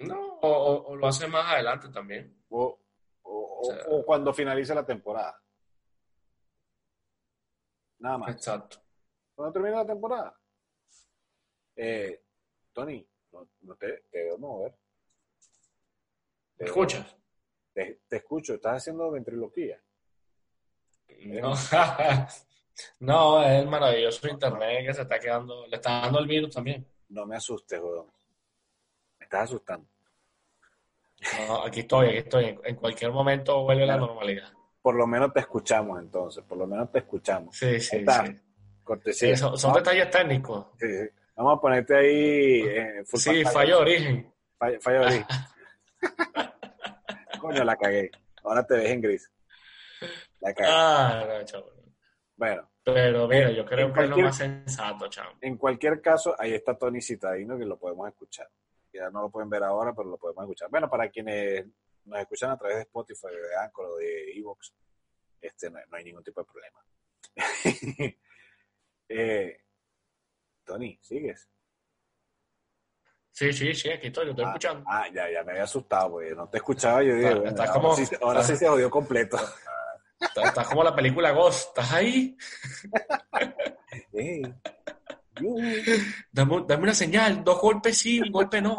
No, 0.01 0.21
o, 0.21 0.49
o- 0.49 0.87
o 0.89 0.97
lo 0.97 1.07
haces 1.07 1.29
más 1.31 1.51
adelante 1.51 1.89
también. 1.89 2.37
O, 2.51 2.79
sea- 3.63 3.85
o 3.89 4.05
cuando 4.05 4.35
finalice 4.35 4.75
la 4.75 4.85
temporada. 4.85 5.41
Nada 7.99 8.19
más. 8.19 8.31
Exacto. 8.35 8.79
Cuando 9.35 9.53
termine 9.53 9.77
la 9.77 9.87
temporada. 9.87 10.39
Eh, 11.77 12.23
Tony, 12.73 13.07
no, 13.33 13.49
no 13.61 13.77
te, 13.77 14.03
te 14.11 14.25
veo 14.25 14.39
mover. 14.39 14.73
¿Me 14.73 14.79
Te- 16.59 16.65
escuchas? 16.65 17.17
Te, 17.73 18.01
te 18.09 18.17
escucho, 18.17 18.55
estás 18.55 18.79
haciendo 18.79 19.11
ventriloquía. 19.11 19.81
No. 21.27 21.55
no, 23.01 23.43
es 23.45 23.61
el 23.63 23.69
maravilloso 23.69 24.29
internet 24.29 24.87
que 24.87 24.95
se 24.95 25.03
está 25.03 25.19
quedando, 25.19 25.67
le 25.67 25.77
está 25.77 26.01
dando 26.01 26.19
el 26.19 26.27
virus 26.27 26.55
también. 26.55 26.87
No 27.09 27.27
me 27.27 27.37
asustes, 27.37 27.81
weón. 27.81 28.07
Me 29.19 29.25
estás 29.25 29.45
asustando. 29.45 29.89
No, 31.49 31.65
aquí 31.65 31.81
estoy, 31.81 32.09
aquí 32.09 32.19
estoy. 32.19 32.45
En, 32.47 32.61
en 32.65 32.77
cualquier 32.77 33.11
momento 33.13 33.63
vuelve 33.63 33.87
la 33.87 33.97
normalidad. 33.97 34.53
Por 34.83 34.95
lo 34.95 35.07
menos 35.07 35.33
te 35.33 35.41
escuchamos 35.41 36.01
entonces, 36.01 36.45
por 36.45 36.57
lo 36.59 36.67
menos 36.67 36.91
te 36.91 36.99
escuchamos. 37.01 37.57
Sí, 37.57 37.81
sí, 37.81 37.97
está. 37.97 38.27
sí. 38.27 38.37
Cortesía. 38.85 39.35
Sí, 39.35 39.37
son, 39.37 39.59
son 39.59 39.73
detalles 39.75 40.11
técnicos. 40.11 40.67
Sí, 40.79 40.87
sí. 40.87 41.09
Vamos 41.37 41.59
a 41.59 41.61
ponerte 41.61 41.97
ahí. 41.97 42.63
eh, 42.67 43.05
full 43.05 43.21
Sí, 43.21 43.45
fallo 43.45 43.77
de 43.77 43.83
origen. 43.83 44.35
Fallo, 44.59 44.81
fallo 44.81 45.01
de 45.01 45.07
origen. 45.07 45.27
Coño, 47.41 47.65
la 47.65 47.77
cagué. 47.77 48.11
Ahora 48.45 48.67
te 48.67 48.75
ves 48.75 48.91
en 48.91 49.01
gris. 49.01 49.31
La 50.41 50.55
cagué. 50.55 50.71
Ah, 50.73 51.25
no, 51.29 51.45
chavo. 51.45 51.71
Bueno, 52.37 52.69
Pero 52.85 53.27
mira, 53.29 53.51
yo 53.51 53.65
creo 53.67 53.93
que 53.93 54.05
es 54.05 54.09
lo 54.11 54.19
más 54.19 54.37
sensato, 54.37 55.09
chavo. 55.09 55.33
en 55.41 55.57
cualquier 55.57 56.01
caso, 56.01 56.35
ahí 56.39 56.55
está 56.55 56.79
Tony 56.79 57.01
Citadino 57.01 57.59
que 57.59 57.65
lo 57.65 57.77
podemos 57.79 58.09
escuchar. 58.09 58.49
Ya 58.93 59.11
no 59.11 59.23
lo 59.23 59.31
pueden 59.31 59.51
ver 59.51 59.65
ahora, 59.65 59.93
pero 59.95 60.09
lo 60.09 60.17
podemos 60.17 60.45
escuchar. 60.45 60.71
Bueno, 60.71 60.89
para 60.89 61.09
quienes 61.09 61.67
nos 62.09 62.21
escuchan 62.21 62.51
a 62.51 62.57
través 62.59 62.77
de 62.77 62.83
Spotify, 62.83 63.27
de 63.29 63.57
Anchor 63.63 63.87
o 63.87 63.97
de 63.97 64.33
Evox, 64.39 64.73
este, 65.41 65.71
no, 65.71 65.79
no 65.89 65.97
hay 65.97 66.05
ningún 66.05 66.25
tipo 66.25 66.41
de 66.41 66.47
problema. 66.47 66.85
eh, 69.09 69.61
Tony, 70.65 70.99
¿sigues? 71.03 71.49
Sí, 73.31 73.53
sí, 73.53 73.73
sí, 73.75 73.89
aquí 73.91 74.09
estoy, 74.09 74.25
lo 74.25 74.31
estoy 74.33 74.45
Ah, 74.47 74.49
escuchando. 74.49 74.85
Ah, 74.89 75.07
ya, 75.15 75.31
ya 75.31 75.45
me 75.45 75.53
había 75.53 75.63
asustado, 75.65 76.11
porque 76.13 76.35
no 76.35 76.49
te 76.49 76.59
escuchaba. 76.59 77.03
Yo 77.05 77.15
dije, 77.15 77.35
bueno, 77.35 77.51
ahora, 77.61 77.73
como- 77.73 77.95
sí, 77.97 78.07
se- 78.07 78.19
ahora 78.21 78.43
sí 78.43 78.57
se 78.57 78.67
jodió 78.69 78.91
completo. 78.91 79.39
Estás 80.21 80.67
como 80.69 80.83
la 80.83 80.95
película 80.95 81.31
Ghost, 81.31 81.69
¿estás 81.69 81.93
ahí? 81.93 82.37
Dame, 86.33 86.65
dame 86.67 86.83
una 86.83 86.95
señal, 86.95 87.45
dos 87.45 87.61
golpes 87.61 87.97
sí, 87.99 88.21
un 88.21 88.33
golpe 88.33 88.61
no. 88.61 88.79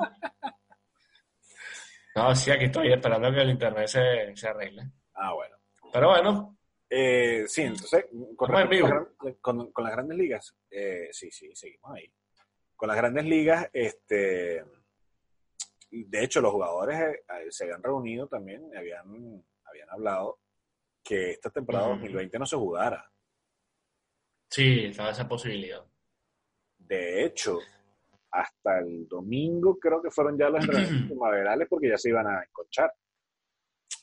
No, 2.16 2.36
sí, 2.36 2.52
aquí 2.52 2.66
estoy 2.66 2.92
esperando 2.92 3.32
que 3.32 3.42
el 3.42 3.50
internet 3.52 3.88
se, 3.88 4.36
se 4.36 4.48
arregle. 4.48 4.84
Ah, 5.14 5.34
bueno. 5.34 5.56
Pero 5.94 6.08
bueno, 6.10 6.58
Eh, 6.90 7.44
sí, 7.48 7.62
entonces, 7.64 8.06
con, 8.36 8.56
en 8.58 8.70
vivo. 8.70 8.88
las 8.88 8.96
gran- 8.98 9.36
con- 9.42 9.72
con 9.72 9.84
las 9.84 9.94
grandes 9.94 10.18
ligas, 10.18 10.56
eh, 10.72 11.10
sí, 11.12 11.30
sí, 11.32 11.56
seguimos 11.56 11.92
ahí. 11.96 12.12
Con 12.76 12.88
las 12.88 12.98
grandes 12.98 13.26
ligas, 13.26 13.70
este, 13.74 14.64
de 15.92 16.24
hecho, 16.24 16.42
los 16.42 16.52
jugadores 16.52 17.00
eh, 17.00 17.24
se 17.50 17.66
habían 17.66 17.84
reunido 17.84 18.28
también, 18.28 18.72
habían, 18.76 19.44
habían 19.66 19.90
hablado 19.92 20.40
que 21.04 21.32
esta 21.32 21.50
temporada 21.52 21.86
Ujú. 21.88 21.96
2020 21.96 22.40
no 22.40 22.46
se 22.48 22.56
jugara. 22.56 23.12
sí, 24.50 24.86
estaba 24.86 25.12
esa 25.12 25.28
posibilidad. 25.28 25.86
De 26.78 27.24
hecho, 27.24 27.60
hasta 28.32 28.80
el 28.80 29.08
domingo 29.08 29.78
creo 29.80 30.02
que 30.02 30.12
fueron 30.12 30.38
ya 30.38 30.50
los 30.50 30.62
entrenamientos 30.62 31.08
primaverales 31.08 31.68
porque 31.70 31.90
ya 31.90 31.98
se 31.98 32.10
iban 32.10 32.28
a 32.28 32.44
enconchar. 32.44 32.94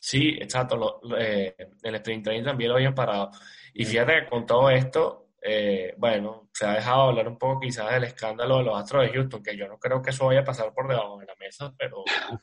Sí, 0.01 0.37
exacto. 0.41 0.77
lo- 0.77 1.01
eh, 1.18 1.55
el 1.83 1.95
sprint 1.97 2.24
training 2.24 2.45
también 2.45 2.70
lo 2.70 2.77
habían 2.77 2.95
parado. 2.95 3.31
Y 3.74 3.85
fíjate 3.85 4.20
que 4.22 4.29
con 4.29 4.47
todo 4.47 4.70
esto, 4.70 5.31
eh, 5.43 5.95
bueno, 5.99 6.49
se 6.53 6.66
ha 6.66 6.72
dejado 6.74 7.03
hablar 7.03 7.29
un 7.29 7.39
poco 7.39 7.61
quizás 7.61 7.91
del 7.93 8.05
escándalo 8.05 8.59
de 8.59 8.64
los 8.64 8.77
Astros 8.81 9.03
de 9.05 9.12
Houston, 9.12 9.43
que 9.43 9.57
yo 9.57 9.68
no 9.68 9.79
creo 9.79 10.01
que 10.03 10.11
eso 10.11 10.27
vaya 10.27 10.41
a 10.41 10.45
pasar 10.45 10.72
por 10.72 10.89
debajo 10.89 11.18
de 11.18 11.27
la 11.27 11.35
mesa, 11.39 11.74
pero 11.79 12.05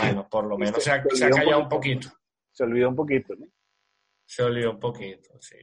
bueno, 0.00 0.28
por 0.28 0.46
lo 0.46 0.56
menos 0.58 0.82
se 0.82 0.90
ha, 0.90 1.02
se 1.10 1.24
ha 1.26 1.30
callado 1.30 1.60
un 1.62 1.68
poquito. 1.68 2.08
Se 2.52 2.64
olvidó 2.64 2.88
un 2.88 2.96
poquito, 2.96 3.34
¿no? 3.36 3.46
Se 4.26 4.42
olvidó 4.42 4.70
un 4.70 4.80
poquito, 4.80 5.30
sí. 5.40 5.56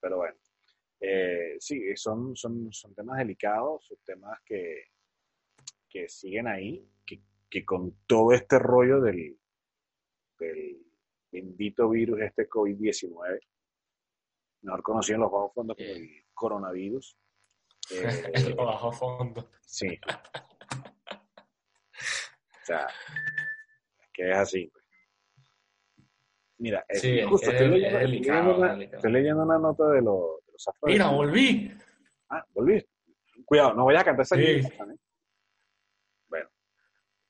Pero 0.00 0.16
bueno, 0.18 0.36
eh, 1.00 1.56
sí, 1.58 1.82
son, 1.96 2.36
son, 2.36 2.72
son 2.72 2.94
temas 2.94 3.18
delicados, 3.18 3.84
son 3.86 3.96
temas 4.04 4.38
que, 4.44 4.84
que 5.88 6.08
siguen 6.08 6.46
ahí, 6.46 6.86
que, 7.06 7.20
que 7.48 7.64
con 7.64 7.96
todo 8.06 8.32
este 8.32 8.58
rollo 8.58 9.00
del, 9.00 9.38
del 10.38 10.86
bendito 11.32 11.88
virus, 11.88 12.20
este 12.20 12.48
COVID-19, 12.48 13.40
mejor 14.62 14.82
conocido 14.82 15.14
en 15.16 15.20
los 15.22 15.32
bajos 15.32 15.54
fondos 15.54 15.76
como 15.76 15.88
el 15.90 16.24
coronavirus. 16.34 17.16
eh, 17.92 18.54
bajo 18.56 18.92
fondo. 18.92 19.50
sí. 19.62 19.98
O 22.62 22.64
sea, 22.64 22.86
es 23.98 24.08
que 24.12 24.30
es 24.30 24.36
así. 24.36 24.66
pues. 24.72 24.84
Mira, 26.58 26.84
es- 26.88 27.00
Sí, 27.00 27.20
justo 27.22 27.50
es- 27.50 27.54
estoy, 27.60 27.84
es 27.84 27.92
leyendo, 27.92 27.98
estoy 27.98 28.10
leyendo 28.20 28.56
una, 28.56 28.84
estoy 28.84 29.12
leyendo 29.12 29.42
una 29.42 29.58
nota 29.58 29.88
de, 29.88 30.02
los 30.02 30.39
Mira, 30.82 31.08
volví. 31.08 31.72
Ah, 32.28 32.44
volví. 32.54 32.84
Cuidado, 33.44 33.74
no 33.74 33.84
vayas 33.86 34.02
a 34.02 34.04
cantar 34.04 34.22
esa 34.22 34.36
Sí. 34.36 34.42
equivocación, 34.42 34.92
¿eh? 34.92 34.96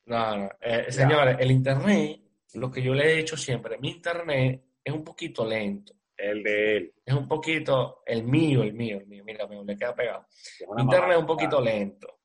No, 0.05 0.35
no. 0.37 0.49
Eh, 0.59 0.91
señores, 0.91 1.37
el 1.39 1.51
internet, 1.51 2.19
lo 2.55 2.69
que 2.71 2.81
yo 2.81 2.93
le 2.93 3.11
he 3.13 3.15
dicho 3.17 3.37
siempre, 3.37 3.77
mi 3.77 3.91
internet 3.91 4.61
es 4.83 4.93
un 4.93 5.03
poquito 5.03 5.45
lento. 5.45 5.93
El 6.17 6.43
de 6.43 6.77
él. 6.77 6.93
Es 7.05 7.13
un 7.15 7.27
poquito, 7.27 8.03
el 8.05 8.23
mío, 8.23 8.61
el 8.61 8.73
mío, 8.73 8.97
el 8.99 9.07
mío, 9.07 9.23
mira, 9.23 9.47
me 9.47 9.63
le 9.63 9.77
queda 9.77 9.95
pegado. 9.95 10.27
Mi 10.75 10.83
internet 10.83 11.11
es 11.13 11.17
un 11.17 11.25
poquito 11.25 11.61
lento. 11.61 12.19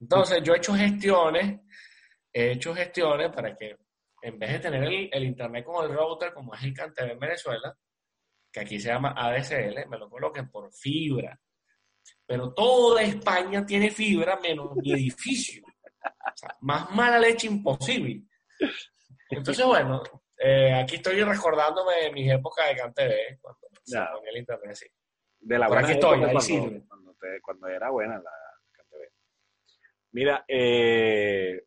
Entonces, 0.00 0.42
yo 0.42 0.52
he 0.54 0.58
hecho 0.58 0.74
gestiones, 0.74 1.60
he 2.32 2.52
hecho 2.52 2.74
gestiones 2.74 3.30
para 3.32 3.56
que 3.56 3.76
en 4.22 4.38
vez 4.38 4.52
de 4.52 4.58
tener 4.60 4.84
el, 4.84 5.08
el 5.12 5.24
internet 5.24 5.64
con 5.64 5.84
el 5.84 5.96
router, 5.96 6.32
como 6.32 6.54
es 6.54 6.62
el 6.62 6.74
CanTV 6.74 7.10
en 7.12 7.18
Venezuela, 7.18 7.76
que 8.54 8.60
aquí 8.60 8.78
se 8.78 8.86
llama 8.88 9.12
ADSL, 9.16 9.88
me 9.88 9.98
lo 9.98 10.08
coloquen 10.08 10.48
por 10.48 10.72
fibra. 10.72 11.36
Pero 12.24 12.54
toda 12.54 13.02
España 13.02 13.66
tiene 13.66 13.90
fibra 13.90 14.38
menos 14.38 14.76
mi 14.76 14.92
edificio. 14.92 15.64
O 15.66 16.36
sea, 16.36 16.56
más 16.60 16.88
mala 16.92 17.18
leche 17.18 17.48
imposible. 17.48 18.22
Entonces, 19.28 19.66
bueno, 19.66 20.02
eh, 20.38 20.72
aquí 20.72 20.96
estoy 20.96 21.20
recordándome 21.24 21.94
de 22.02 22.12
mis 22.12 22.30
épocas 22.30 22.68
de 22.68 22.76
CanTV, 22.76 23.38
cuando 23.40 23.60
se 23.82 23.96
Ya. 23.96 24.08
ponía 24.12 24.30
el 24.30 24.36
internet 24.38 24.70
así. 24.70 24.86
De 25.40 25.58
la 25.58 25.66
Por 25.66 25.74
buena 25.76 25.88
aquí 25.88 25.94
estoy, 25.98 26.14
ahí 26.14 26.20
cuando, 26.22 26.40
sirve. 26.40 26.84
cuando, 26.86 27.14
te- 27.14 27.40
cuando 27.42 27.66
era 27.68 27.90
buena 27.90 28.18
la 28.18 28.30
CanTV. 28.70 29.08
Mira, 30.12 30.44
eh, 30.46 31.64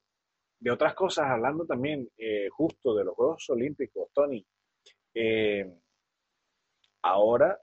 de 0.59 0.71
otras 0.71 0.93
cosas, 0.95 1.25
hablando 1.27 1.65
también 1.65 2.09
eh, 2.17 2.47
justo 2.49 2.95
de 2.95 3.03
los 3.03 3.13
Juegos 3.15 3.49
Olímpicos, 3.49 4.09
Tony, 4.13 4.45
ahora 7.10 7.60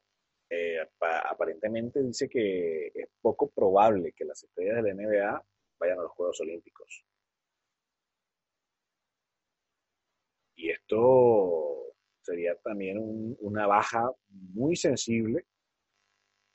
eh, 0.51 0.88
pa- 0.99 1.20
aparentemente 1.20 2.03
dice 2.03 2.28
que 2.28 2.88
es 2.95 3.09
poco 3.20 3.51
probable 3.51 4.12
que 4.12 4.24
las 4.24 4.42
estrellas 4.45 4.76
de 4.76 4.82
la 4.82 4.90
NBA 4.90 5.45
vayan 5.78 5.99
a 5.99 6.03
los 6.03 6.12
Juegos 6.12 6.40
Olímpicos. 6.40 7.05
Y 10.57 10.70
esto 10.70 11.95
sería 12.22 12.57
también 12.57 12.99
un- 12.99 13.36
una 13.40 13.66
baja 13.68 14.11
muy 14.30 14.74
sensible 14.76 15.47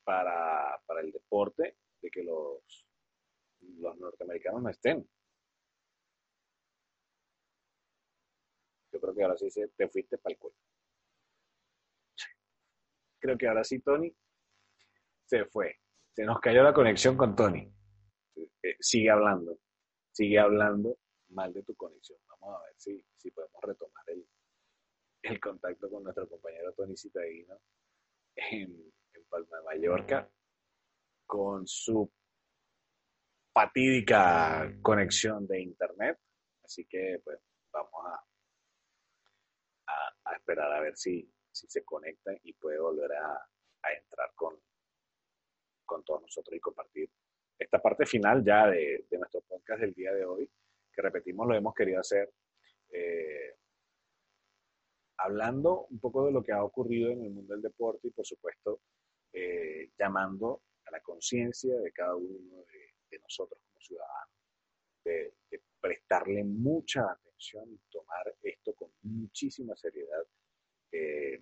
para, 0.03 0.79
para 0.85 1.01
el 1.01 1.11
deporte 1.11 1.75
de 2.01 2.09
que 2.09 2.23
los, 2.23 2.85
los 3.79 3.97
norteamericanos 3.97 4.63
no 4.63 4.69
estén. 4.69 5.07
Yo 8.91 8.99
creo 9.01 9.15
que 9.15 9.23
ahora 9.23 9.35
sí 9.37 9.49
se, 9.49 9.67
te 9.69 9.87
fuiste 9.89 10.19
para 10.19 10.33
el 10.33 10.37
cuello. 10.39 10.57
Creo 13.19 13.37
que 13.37 13.47
ahora 13.47 13.63
sí, 13.63 13.79
Tony, 13.81 14.13
se 15.25 15.45
fue. 15.45 15.75
Se 16.15 16.23
nos 16.23 16.39
cayó 16.39 16.63
la 16.63 16.73
conexión 16.73 17.15
con 17.15 17.35
Tony. 17.35 17.71
Eh, 18.35 18.75
sigue 18.79 19.09
hablando, 19.09 19.59
sigue 20.11 20.39
hablando 20.39 20.97
mal 21.29 21.53
de 21.53 21.63
tu 21.63 21.75
conexión. 21.75 22.19
Vamos 22.27 22.57
a 22.57 22.63
ver 22.63 22.73
si, 22.77 23.05
si 23.17 23.31
podemos 23.31 23.61
retomar 23.61 24.03
el, 24.07 24.25
el 25.23 25.39
contacto 25.39 25.89
con 25.89 26.03
nuestro 26.03 26.27
compañero 26.27 26.73
Tony 26.73 26.97
Citadino 26.97 27.59
en, 28.35 28.91
Palma 29.29 29.57
de 29.57 29.63
Mallorca 29.63 30.27
con 31.27 31.67
su 31.67 32.11
fatídica 33.53 34.73
conexión 34.81 35.45
de 35.45 35.61
internet. 35.61 36.17
Así 36.63 36.85
que 36.85 37.21
pues 37.23 37.39
vamos 37.71 38.05
a, 38.07 38.25
a 40.25 40.35
esperar 40.35 40.71
a 40.73 40.81
ver 40.81 40.97
si, 40.97 41.31
si 41.59 41.67
se 41.67 41.83
conecta 41.83 42.31
y 42.43 42.53
puede 42.53 42.79
volver 42.79 43.11
a, 43.13 43.33
a 43.33 43.93
entrar 43.93 44.31
con, 44.35 44.55
con 45.85 46.03
todos 46.03 46.21
nosotros 46.21 46.55
y 46.55 46.59
compartir 46.59 47.09
esta 47.57 47.81
parte 47.81 48.05
final 48.05 48.43
ya 48.43 48.67
de, 48.67 49.05
de 49.09 49.17
nuestro 49.17 49.41
podcast 49.41 49.81
del 49.81 49.93
día 49.93 50.13
de 50.13 50.23
hoy, 50.23 50.49
que 50.93 51.01
repetimos 51.01 51.47
lo 51.47 51.55
hemos 51.55 51.73
querido 51.73 51.99
hacer 51.99 52.31
eh, 52.91 53.55
hablando 55.17 55.85
un 55.89 55.99
poco 55.99 56.25
de 56.25 56.31
lo 56.31 56.41
que 56.41 56.53
ha 56.53 56.63
ocurrido 56.63 57.11
en 57.11 57.23
el 57.25 57.31
mundo 57.31 57.53
del 57.53 57.61
deporte 57.61 58.07
y 58.07 58.11
por 58.11 58.25
supuesto 58.25 58.81
eh, 59.33 59.91
llamando 59.97 60.63
a 60.85 60.91
la 60.91 61.01
conciencia 61.01 61.77
de 61.79 61.91
cada 61.91 62.15
uno 62.15 62.63
de, 62.71 62.93
de 63.11 63.19
nosotros 63.19 63.61
como 63.67 63.81
ciudadanos, 63.81 64.33
de, 65.03 65.33
de 65.51 65.61
prestarle 65.81 66.43
mucha 66.43 67.11
atención 67.11 67.69
y 67.71 67.77
tomar 67.91 68.33
esto 68.41 68.73
con 68.73 68.91
muchísima 69.03 69.75
seriedad, 69.75 70.23
eh, 70.91 71.39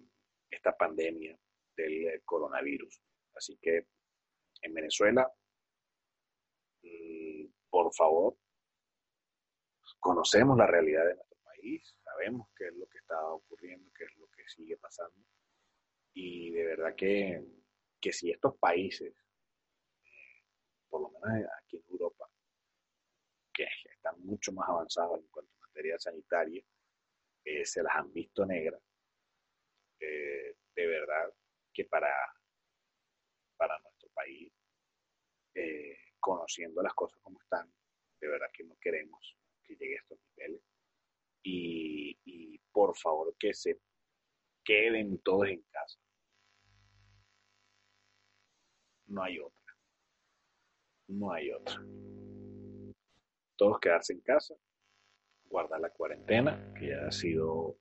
esta 0.50 0.76
pandemia 0.76 1.38
del 1.76 2.08
eh, 2.08 2.22
coronavirus. 2.26 3.02
Así 3.36 3.58
que 3.62 3.88
en 4.62 4.74
Venezuela, 4.74 5.32
mm, 6.82 7.46
por 7.70 7.94
favor, 7.94 8.38
conocemos 10.00 10.58
la 10.58 10.68
realidad 10.68 11.06
de 11.06 11.16
nuestro 11.16 11.38
país, 11.44 11.96
sabemos 12.04 12.50
qué 12.56 12.68
es 12.68 12.74
lo 12.74 12.88
que 12.88 12.98
está 12.98 13.26
ocurriendo, 13.28 13.90
qué 13.96 14.06
es 14.06 14.18
lo 14.18 14.28
que 14.28 14.48
sigue 14.48 14.78
pasando. 14.78 15.26
Y 16.14 16.52
de 16.52 16.66
verdad 16.66 16.96
que, 16.96 17.44
que 18.02 18.12
si 18.12 18.32
estos 18.32 18.58
países, 18.58 19.14
eh, 20.04 20.44
por 20.90 21.02
lo 21.02 21.10
menos 21.12 21.50
aquí 21.64 21.78
en 21.78 21.84
Europa, 21.90 22.30
que 23.54 23.66
están 23.92 24.20
mucho 24.22 24.52
más 24.52 24.68
avanzados 24.68 25.20
en 25.20 25.28
cuanto 25.28 25.54
a 25.56 25.68
materia 25.68 25.98
sanitaria, 26.00 26.64
se 27.64 27.82
las 27.82 27.96
han 27.96 28.12
visto 28.12 28.46
negras, 28.46 28.82
eh, 30.00 30.56
de 30.76 30.88
verdad 30.88 31.34
que 31.74 31.86
para, 31.86 32.14
para 33.58 33.80
nuestro 33.80 34.10
país, 34.10 34.52
eh, 35.56 35.98
conociendo 36.20 36.82
las 36.82 36.94
cosas 36.94 37.20
como 37.22 37.40
están, 37.42 37.72
de 38.20 38.28
verdad 38.28 38.48
que 38.54 38.64
no 38.64 38.76
queremos 38.82 39.38
que 39.64 39.76
llegue 39.76 39.96
a 39.96 40.02
estos 40.02 40.20
niveles. 40.30 40.62
Y, 41.44 42.20
y 42.26 42.60
por 42.72 42.96
favor 42.98 43.36
que 43.40 43.54
se 43.54 43.80
queden 44.64 45.20
todos 45.20 45.48
en 45.48 45.62
casa. 45.72 46.00
No 49.08 49.24
hay 49.24 49.40
otra. 49.40 49.78
No 51.08 51.32
hay 51.32 51.52
otra. 51.52 51.82
Todos 53.56 53.80
quedarse 53.80 54.14
en 54.14 54.22
casa, 54.22 54.56
guardar 55.46 55.80
la 55.80 55.90
cuarentena 55.90 56.74
que 56.78 56.90
ya 56.90 57.08
ha 57.08 57.12
sido 57.12 57.80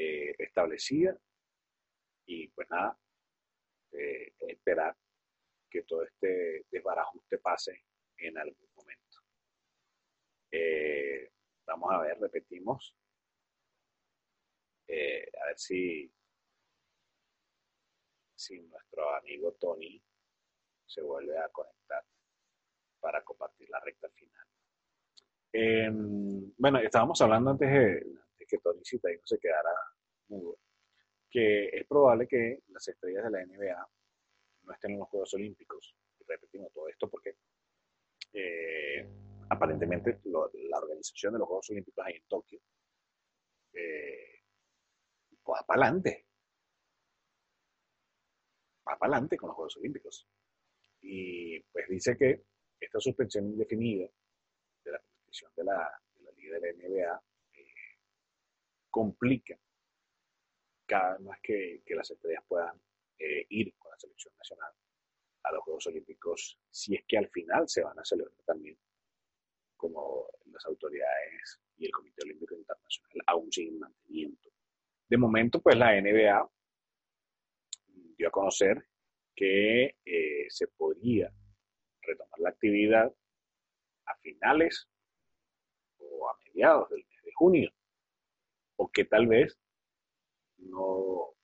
eh, 0.00 0.32
establecida 0.38 1.18
y 2.24 2.46
pues 2.50 2.70
nada, 2.70 2.96
eh, 3.90 4.32
esperar 4.38 4.96
que 5.68 5.82
todo 5.82 6.04
este 6.04 6.66
desbarajuste 6.70 7.38
pase 7.38 7.84
en 8.16 8.38
algún 8.38 8.68
momento. 8.76 9.18
Eh, 10.52 11.32
vamos 11.66 11.92
a 11.92 12.00
ver, 12.02 12.20
repetimos. 12.20 12.94
A 14.90 15.46
ver 15.46 15.58
si, 15.58 16.10
si 18.36 18.60
nuestro 18.60 19.16
amigo 19.16 19.52
Tony 19.54 20.00
se 20.86 21.02
vuelve 21.02 21.36
a 21.38 21.48
conectar 21.48 22.04
para 23.00 23.22
compartir 23.24 23.68
la 23.68 23.80
recta 23.80 24.08
final. 24.10 24.46
Eh, 25.52 25.90
bueno, 26.56 26.78
estábamos 26.78 27.20
hablando 27.20 27.50
antes 27.50 27.68
de 27.68 28.06
que 28.48 28.58
Tony 28.58 28.80
Citadino 28.84 29.22
se 29.24 29.38
quedara 29.38 29.70
mudo, 30.28 30.58
que 31.30 31.66
es 31.68 31.86
probable 31.86 32.26
que 32.28 32.60
las 32.68 32.86
estrellas 32.88 33.24
de 33.24 33.30
la 33.30 33.42
NBA 33.46 33.88
no 34.64 34.72
estén 34.72 34.92
en 34.92 34.98
los 35.00 35.08
Juegos 35.08 35.34
Olímpicos. 35.34 35.94
Y 36.20 36.24
repetimos 36.26 36.72
todo 36.72 36.88
esto 36.88 37.08
porque 37.08 37.36
eh, 38.32 39.08
aparentemente 39.50 40.20
lo- 40.24 40.50
la 40.54 40.78
organización 40.78 41.32
de 41.34 41.38
los 41.40 41.48
Juegos 41.48 41.70
Olímpicos 41.70 42.04
ahí 42.06 42.14
en 42.16 42.24
Tokio 42.28 42.60
eh, 43.72 44.42
va 45.48 45.62
para 45.66 45.82
adelante. 45.86 46.26
Va 48.88 48.96
para 48.98 49.12
adelante 49.14 49.36
con 49.36 49.48
los 49.48 49.56
Juegos 49.56 49.76
Olímpicos. 49.76 50.26
Y 51.02 51.60
pues 51.60 51.88
dice 51.88 52.16
que 52.16 52.42
esta 52.80 53.00
suspensión 53.00 53.46
indefinida 53.46 54.08
de 54.84 54.92
la 54.92 54.98
competición 54.98 55.52
de 55.56 55.64
la, 55.64 56.02
de 56.16 56.22
la 56.24 56.30
Liga 56.32 56.58
de 56.58 56.60
la 56.60 56.78
NBA 56.88 57.22
complica 58.90 59.58
cada 60.86 61.12
vez 61.12 61.20
más 61.20 61.38
que, 61.42 61.82
las 61.88 62.10
estrellas 62.10 62.44
puedan 62.48 62.80
eh, 63.18 63.46
ir 63.50 63.74
con 63.78 63.90
la 63.90 63.98
selección 63.98 64.34
nacional 64.36 64.72
a 65.44 65.52
los 65.52 65.62
Juegos 65.62 65.86
Olímpicos, 65.86 66.58
si 66.70 66.94
es 66.94 67.04
que 67.06 67.18
al 67.18 67.28
final 67.28 67.68
se 67.68 67.82
van 67.82 67.98
a 67.98 68.04
celebrar 68.04 68.34
también, 68.44 68.78
como 69.76 70.26
las 70.46 70.64
autoridades 70.66 71.60
y 71.76 71.86
el 71.86 71.92
Comité 71.92 72.22
Olímpico 72.24 72.54
Internacional 72.54 73.18
aún 73.26 73.52
siguen 73.52 73.78
manteniendo. 73.78 74.50
De 75.08 75.16
momento, 75.16 75.60
pues 75.60 75.76
la 75.76 76.00
NBA 76.00 76.50
dio 78.16 78.28
a 78.28 78.32
conocer 78.32 78.88
que 79.34 79.96
eh, 80.04 80.46
se 80.48 80.66
podría 80.68 81.32
retomar 82.02 82.40
la 82.40 82.50
actividad 82.50 83.14
a 84.06 84.16
finales 84.16 84.88
o 85.98 86.28
a 86.28 86.36
mediados 86.44 86.90
del 86.90 87.04
mes 87.08 87.22
de 87.24 87.32
junio, 87.34 87.70
o 88.78 88.90
que 88.90 89.04
tal 89.04 89.26
vez 89.26 89.58
no, 90.58 91.34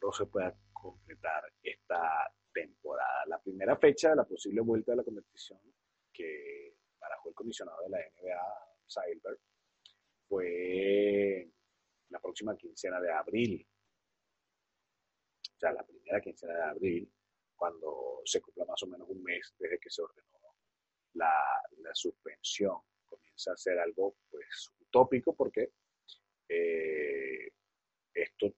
no 0.00 0.12
se 0.12 0.26
pueda 0.26 0.54
completar 0.72 1.42
esta 1.62 2.32
temporada. 2.52 3.24
La 3.26 3.40
primera 3.40 3.76
fecha 3.76 4.10
de 4.10 4.16
la 4.16 4.24
posible 4.24 4.60
vuelta 4.60 4.92
de 4.92 4.96
la 4.96 5.04
competición 5.04 5.60
que 6.12 6.76
barajó 7.00 7.30
el 7.30 7.34
comisionado 7.34 7.82
de 7.82 7.90
la 7.90 7.98
NBA, 7.98 8.76
Silver, 8.86 9.38
fue 10.28 11.50
la 12.10 12.20
próxima 12.20 12.56
quincena 12.56 13.00
de 13.00 13.12
abril. 13.12 13.66
O 15.56 15.58
sea, 15.58 15.72
la 15.72 15.84
primera 15.84 16.20
quincena 16.20 16.54
de 16.54 16.62
abril, 16.62 17.12
cuando 17.56 18.20
se 18.24 18.40
cumpla 18.40 18.64
más 18.66 18.82
o 18.82 18.86
menos 18.86 19.08
un 19.08 19.22
mes 19.22 19.54
desde 19.58 19.78
que 19.78 19.90
se 19.90 20.02
ordenó 20.02 20.38
la, 21.14 21.32
la 21.78 21.94
suspensión. 21.94 22.76
Comienza 23.06 23.52
a 23.52 23.56
ser 23.56 23.78
algo 23.78 24.16
pues 24.30 24.70
utópico 24.80 25.34
porque 25.34 25.72
eh, 26.48 27.52
esto, 28.14 28.54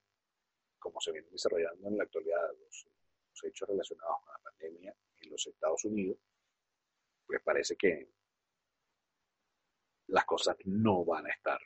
como 0.79 1.01
se 1.01 1.13
viene 1.13 1.29
desarrollando 1.31 1.89
en 1.89 1.99
la 1.99 2.05
actualidad, 2.05 2.53
los, 2.59 2.87
hechos 3.43 3.67
relacionados 3.67 4.17
con 4.23 4.35
la 4.35 4.51
pandemia 4.51 4.95
en 5.17 5.31
los 5.31 5.47
Estados 5.47 5.83
Unidos, 5.87 6.19
pues 7.25 7.41
parece 7.43 7.75
que 7.75 8.11
las 10.09 10.27
cosas 10.27 10.57
no 10.67 11.07
van 11.07 11.25
a 11.25 11.31
estar 11.31 11.59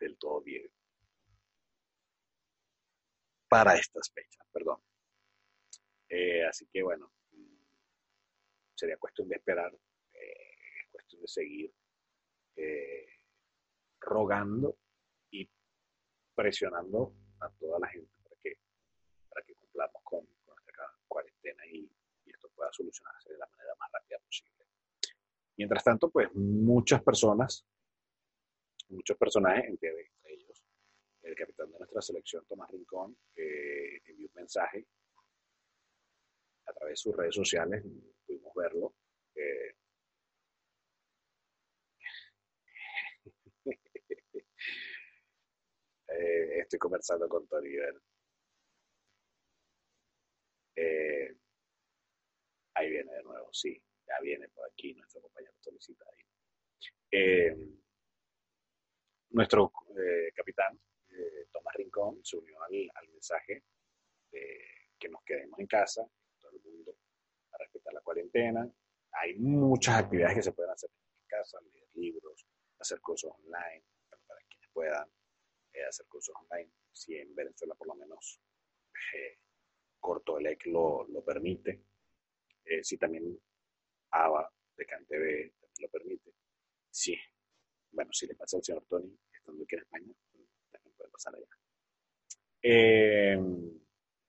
del 0.00 0.18
todo 0.18 0.40
bien 0.40 0.68
para 3.48 3.76
estas 3.76 4.10
fechas, 4.12 4.44
perdón. 4.50 4.82
Eh, 6.08 6.44
así 6.44 6.66
que 6.66 6.82
bueno, 6.82 7.12
sería 8.74 8.96
cuestión 8.96 9.28
de 9.28 9.36
esperar, 9.36 9.72
eh, 10.12 10.88
cuestión 10.90 11.22
de 11.22 11.28
seguir 11.28 11.72
rogando 14.00 14.76
presionando 16.40 17.12
a 17.40 17.50
toda 17.50 17.78
la 17.78 17.88
gente 17.88 18.10
para 18.22 18.36
que, 18.42 18.56
para 19.28 19.44
que 19.44 19.54
cumplamos 19.56 20.02
con, 20.02 20.26
nuestra 20.46 20.90
cuarentena 21.06 21.66
y, 21.66 21.90
esto 22.24 22.48
pueda 22.54 22.72
solucionarse 22.72 23.32
de 23.32 23.38
la 23.38 23.46
manera 23.48 23.74
más 23.78 23.90
rápida 23.92 24.18
posible. 24.20 24.64
Mientras 25.56 25.84
tanto, 25.84 26.08
pues 26.10 26.32
muchas 26.34 27.02
personas, 27.02 27.66
muchos 28.88 29.18
personajes, 29.18 29.64
entre 29.68 30.12
ellos 30.24 30.64
el 31.22 31.34
capitán 31.34 31.70
de 31.72 31.78
nuestra 31.78 32.00
selección, 32.00 32.46
Tomás 32.46 32.70
Rincón, 32.70 33.18
envió 33.36 34.28
un 34.28 34.34
mensaje 34.34 34.86
a 36.66 36.72
través 36.72 36.92
de 36.92 36.96
sus 36.96 37.14
redes 37.14 37.34
sociales, 37.34 37.84
pudimos 38.26 38.54
verlo. 38.54 38.94
Eh, 39.34 39.74
estoy 46.10 46.78
conversando 46.78 47.28
con 47.28 47.46
Tony 47.46 47.70
eh, 50.76 51.36
ahí 52.74 52.90
viene 52.90 53.12
de 53.12 53.22
nuevo, 53.22 53.52
sí, 53.52 53.80
ya 54.06 54.14
viene 54.22 54.48
por 54.48 54.68
aquí 54.70 54.94
nuestro 54.94 55.20
compañero 55.20 55.52
solicita 55.60 56.04
eh, 57.12 57.54
nuestro 59.30 59.72
capitán, 60.34 60.80
Tomás 61.52 61.74
Rincón, 61.74 62.24
se 62.24 62.36
unió 62.36 62.56
al, 62.62 63.08
mensaje 63.08 63.62
que 64.30 65.08
nos 65.08 65.22
quedemos 65.24 65.58
en 65.58 65.66
casa, 65.66 66.06
todo 66.40 66.52
el 66.52 66.62
mundo, 66.62 66.96
a 67.52 67.58
respetar 67.58 67.92
la 67.92 68.00
cuarentena. 68.00 68.68
Hay 69.12 69.34
muchas 69.38 70.04
actividades 70.04 70.36
que 70.36 70.42
se 70.42 70.52
pueden 70.52 70.72
hacer 70.72 70.90
en 70.90 71.26
casa, 71.26 71.60
leer 71.60 71.88
libros, 71.94 72.46
hacer 72.78 73.00
cosas 73.00 73.32
online, 73.32 73.84
para 74.26 74.40
quienes 74.48 74.70
puedan 74.72 75.08
eh, 75.72 75.84
hacer 75.84 76.06
cursos 76.06 76.34
online, 76.36 76.70
si 76.92 77.16
en 77.16 77.34
Venezuela 77.34 77.74
por 77.74 77.88
lo 77.88 77.94
menos 77.94 78.40
eh, 79.14 79.38
Corto 79.98 80.38
EC 80.38 80.66
lo, 80.66 81.06
lo 81.08 81.24
permite, 81.24 81.84
eh, 82.64 82.82
si 82.82 82.96
también 82.96 83.38
ABA 84.10 84.52
de 84.76 84.86
CanTV 84.86 85.52
lo 85.80 85.88
permite, 85.88 86.34
sí. 86.90 87.16
Bueno, 87.92 88.12
si 88.12 88.26
le 88.26 88.34
pasa 88.34 88.56
al 88.56 88.64
señor 88.64 88.84
Tony, 88.86 89.18
estando 89.32 89.64
aquí 89.64 89.74
en 89.74 89.82
España, 89.82 90.12
también 90.70 90.94
puede 90.96 91.10
pasar 91.10 91.34
allá. 91.34 91.46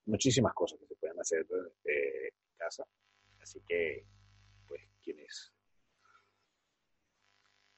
muchísimas 0.05 0.53
cosas 0.53 0.79
que 0.79 0.87
se 0.87 0.95
pueden 0.95 1.19
hacer 1.19 1.45
en 1.85 2.31
casa, 2.57 2.85
así 3.39 3.61
que, 3.67 4.05
pues, 4.67 4.81
quienes 5.01 5.53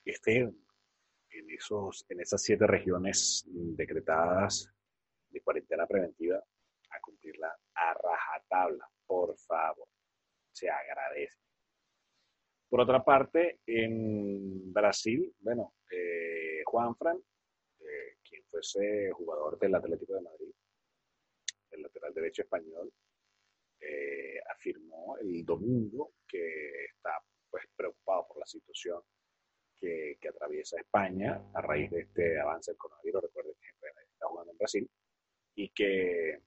estén 0.05 0.63
en, 1.33 1.49
esos, 1.49 2.05
en 2.09 2.21
esas 2.21 2.41
siete 2.41 2.67
regiones 2.67 3.45
decretadas 3.47 4.71
de 5.29 5.41
cuarentena 5.41 5.87
preventiva 5.87 6.37
a 6.37 6.99
cumplirla 7.01 7.55
a 7.75 7.93
rajatabla, 7.93 8.87
por 9.05 9.35
favor. 9.37 9.87
Se 10.51 10.69
agradece. 10.69 11.37
Por 12.69 12.81
otra 12.81 13.03
parte, 13.03 13.59
en 13.65 14.71
Brasil, 14.71 15.33
bueno, 15.39 15.75
eh, 15.91 16.63
Juan 16.65 16.95
Fran, 16.95 17.17
eh, 17.79 18.17
quien 18.27 18.43
fuese 18.45 19.11
jugador 19.11 19.59
del 19.59 19.75
Atlético 19.75 20.15
de 20.15 20.21
Madrid, 20.21 20.51
el 21.71 21.81
lateral 21.81 22.13
derecho 22.13 22.43
español, 22.43 22.91
eh, 23.79 24.39
afirmó 24.55 25.17
el 25.17 25.43
domingo 25.43 26.13
que 26.27 26.85
está 26.85 27.19
pues, 27.49 27.65
preocupado 27.75 28.27
por 28.27 28.39
la 28.39 28.45
situación 28.45 29.01
que, 30.19 30.29
atraviesa 30.29 30.77
España 30.79 31.41
a 31.53 31.61
raíz 31.61 31.91
de 31.91 32.01
este 32.01 32.39
avance 32.39 32.71
del 32.71 32.77
coronavirus. 32.77 33.23
Recuerden 33.23 33.53
que 33.59 33.67
está 34.13 34.27
jugando 34.27 34.51
en 34.51 34.57
Brasil 34.57 34.89
y 35.55 35.69
que 35.69 36.41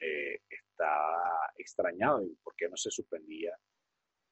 eh, 0.00 0.42
está 0.48 1.52
extrañado 1.56 2.24
y 2.24 2.34
por 2.42 2.54
qué 2.56 2.68
no 2.68 2.76
se 2.76 2.90
suspendía 2.90 3.56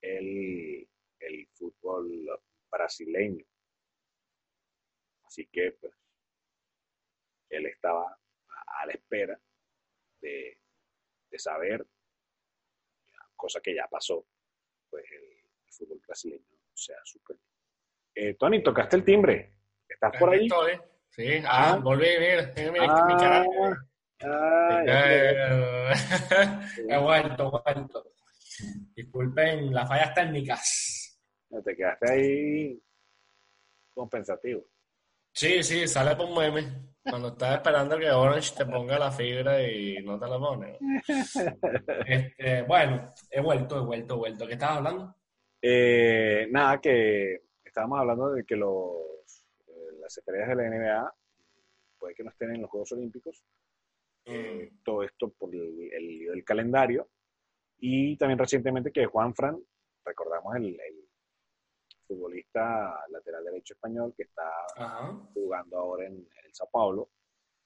el, 0.01 0.89
el 1.21 1.49
fútbol 1.53 2.29
brasileño. 2.71 3.45
Así 5.25 5.47
que, 5.47 5.73
pues, 5.73 5.93
él 7.51 7.67
estaba 7.67 8.19
a 8.81 8.87
la 8.87 8.93
espera 8.93 9.39
de, 10.21 10.61
de 11.31 11.39
saber, 11.39 11.87
cosa 13.37 13.61
que 13.61 13.75
ya 13.75 13.87
pasó, 13.89 14.27
pues 14.91 15.05
el 15.11 15.43
fútbol 15.71 16.01
brasileño 16.07 16.45
se 16.75 16.95
ha 16.95 17.05
suspendido. 17.05 17.48
Eh, 18.21 18.35
Tony, 18.35 18.61
tocaste 18.65 18.97
el 18.97 19.05
timbre. 19.05 19.55
¿Estás 19.89 20.11
por 20.19 20.31
ahí? 20.31 20.47
Estoy. 20.47 20.73
Sí, 21.09 21.41
ah, 21.47 21.75
ah. 21.75 21.77
volví, 21.77 22.09
mira, 22.19 22.53
mira, 22.57 22.87
ah, 22.89 23.07
mi 23.07 23.15
cara. 23.15 23.47
Ah, 24.25 24.83
he 26.89 26.99
vuelto, 26.99 27.63
he 27.65 27.73
vuelto. 27.73 28.13
Disculpen 28.97 29.73
las 29.73 29.89
fallas 29.89 30.13
técnicas. 30.15 31.21
te 31.65 31.77
quedaste 31.77 32.11
ahí 32.11 32.83
compensativo. 33.95 34.65
Sí, 35.33 35.63
sí, 35.63 35.87
sale 35.87 36.17
por 36.17 36.27
un 36.27 36.39
meme. 36.39 36.65
Cuando 37.09 37.29
estás 37.29 37.55
esperando 37.55 37.97
que 37.97 38.11
Orange 38.11 38.53
te 38.57 38.67
ponga 38.67 38.99
la 38.99 39.13
fibra 39.13 39.63
y 39.63 40.03
no 40.03 40.19
te 40.19 40.27
la 40.27 40.39
pone. 40.41 40.77
Este, 42.05 42.63
bueno, 42.63 43.15
he 43.31 43.41
vuelto, 43.41 43.79
he 43.79 43.87
vuelto, 43.87 44.15
he 44.15 44.19
vuelto. 44.19 44.47
¿Qué 44.49 44.55
estabas 44.55 44.79
hablando? 44.79 45.15
Eh, 45.63 46.49
nada, 46.51 46.81
que 46.81 47.48
estábamos 47.79 48.01
hablando 48.01 48.33
de 48.33 48.45
que 48.45 48.57
los, 48.57 49.47
eh, 49.69 49.99
las 50.01 50.19
estrellas 50.19 50.49
de 50.49 50.55
la 50.57 50.69
NBA 50.69 51.15
puede 51.97 52.15
que 52.15 52.25
no 52.25 52.31
estén 52.31 52.53
en 52.57 52.63
los 52.63 52.71
Juegos 52.71 52.91
Olímpicos. 52.91 53.45
Eh, 54.25 54.69
mm. 54.73 54.83
todo 54.83 55.05
esto 55.05 55.31
por 55.31 55.55
el, 55.55 55.93
el, 55.93 56.45
calendario. 56.45 57.09
Y 57.79 58.17
también 58.17 58.39
recientemente 58.39 58.91
que 58.91 59.07
Juan 59.07 59.33
Fran, 59.33 59.63
recordamos 60.05 60.57
el, 60.57 60.77
futbolista 62.09 63.05
lateral 63.11 63.45
derecho 63.45 63.75
español 63.75 64.15
que 64.17 64.23
está 64.23 64.51
jugando 65.35 65.77
ahora 65.77 66.07
en, 66.07 66.15
el 66.15 66.55
Sao 66.55 66.69
Paulo, 66.73 67.11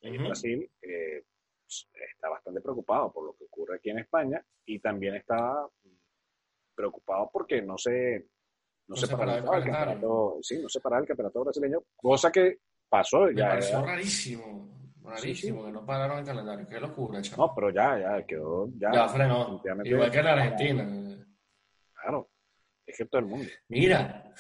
en 0.00 0.24
Brasil, 0.24 0.68
eh, 0.82 1.24
pues, 1.62 1.88
está 1.94 2.28
bastante 2.28 2.60
preocupado 2.60 3.12
por 3.12 3.24
lo 3.24 3.36
que 3.36 3.44
ocurre 3.44 3.76
aquí 3.76 3.90
en 3.90 4.00
España 4.00 4.44
y 4.66 4.80
también 4.80 5.14
está 5.14 5.64
preocupado 6.74 7.30
porque 7.32 7.62
no 7.62 7.78
se 7.78 8.26
no, 8.93 9.07
se 9.07 9.16
para 9.16 9.38
el, 9.38 9.45
campeonato, 9.45 10.38
sí, 10.43 10.59
no 10.61 10.68
se 10.68 10.80
para 10.80 10.99
el 10.99 11.07
campeonato 11.07 11.45
brasileño, 11.45 11.82
cosa 11.97 12.30
que 12.30 12.59
pasó 12.88 13.30
ya. 13.30 13.45
Me 13.45 13.51
pareció 13.51 13.84
rarísimo, 13.84 14.68
rarísimo 15.03 15.64
que 15.64 15.72
no 15.72 15.84
pararon 15.84 16.18
el 16.18 16.24
calendario, 16.24 16.66
qué 16.68 16.80
locura, 16.80 17.22
chaval. 17.22 17.49
No, 17.49 17.55
pero 17.55 17.70
ya, 17.70 17.99
ya 17.99 18.26
quedó, 18.26 18.68
ya. 18.78 18.93
Ya 18.93 19.09
frenó, 19.09 19.62
igual 19.84 20.11
que 20.11 20.18
en 20.18 20.26
Argentina. 20.26 21.16
Claro, 21.95 22.30
es 22.86 22.97
que 22.97 23.05
todo 23.07 23.20
el 23.20 23.26
mundo. 23.26 23.49
Mira, 23.68 24.32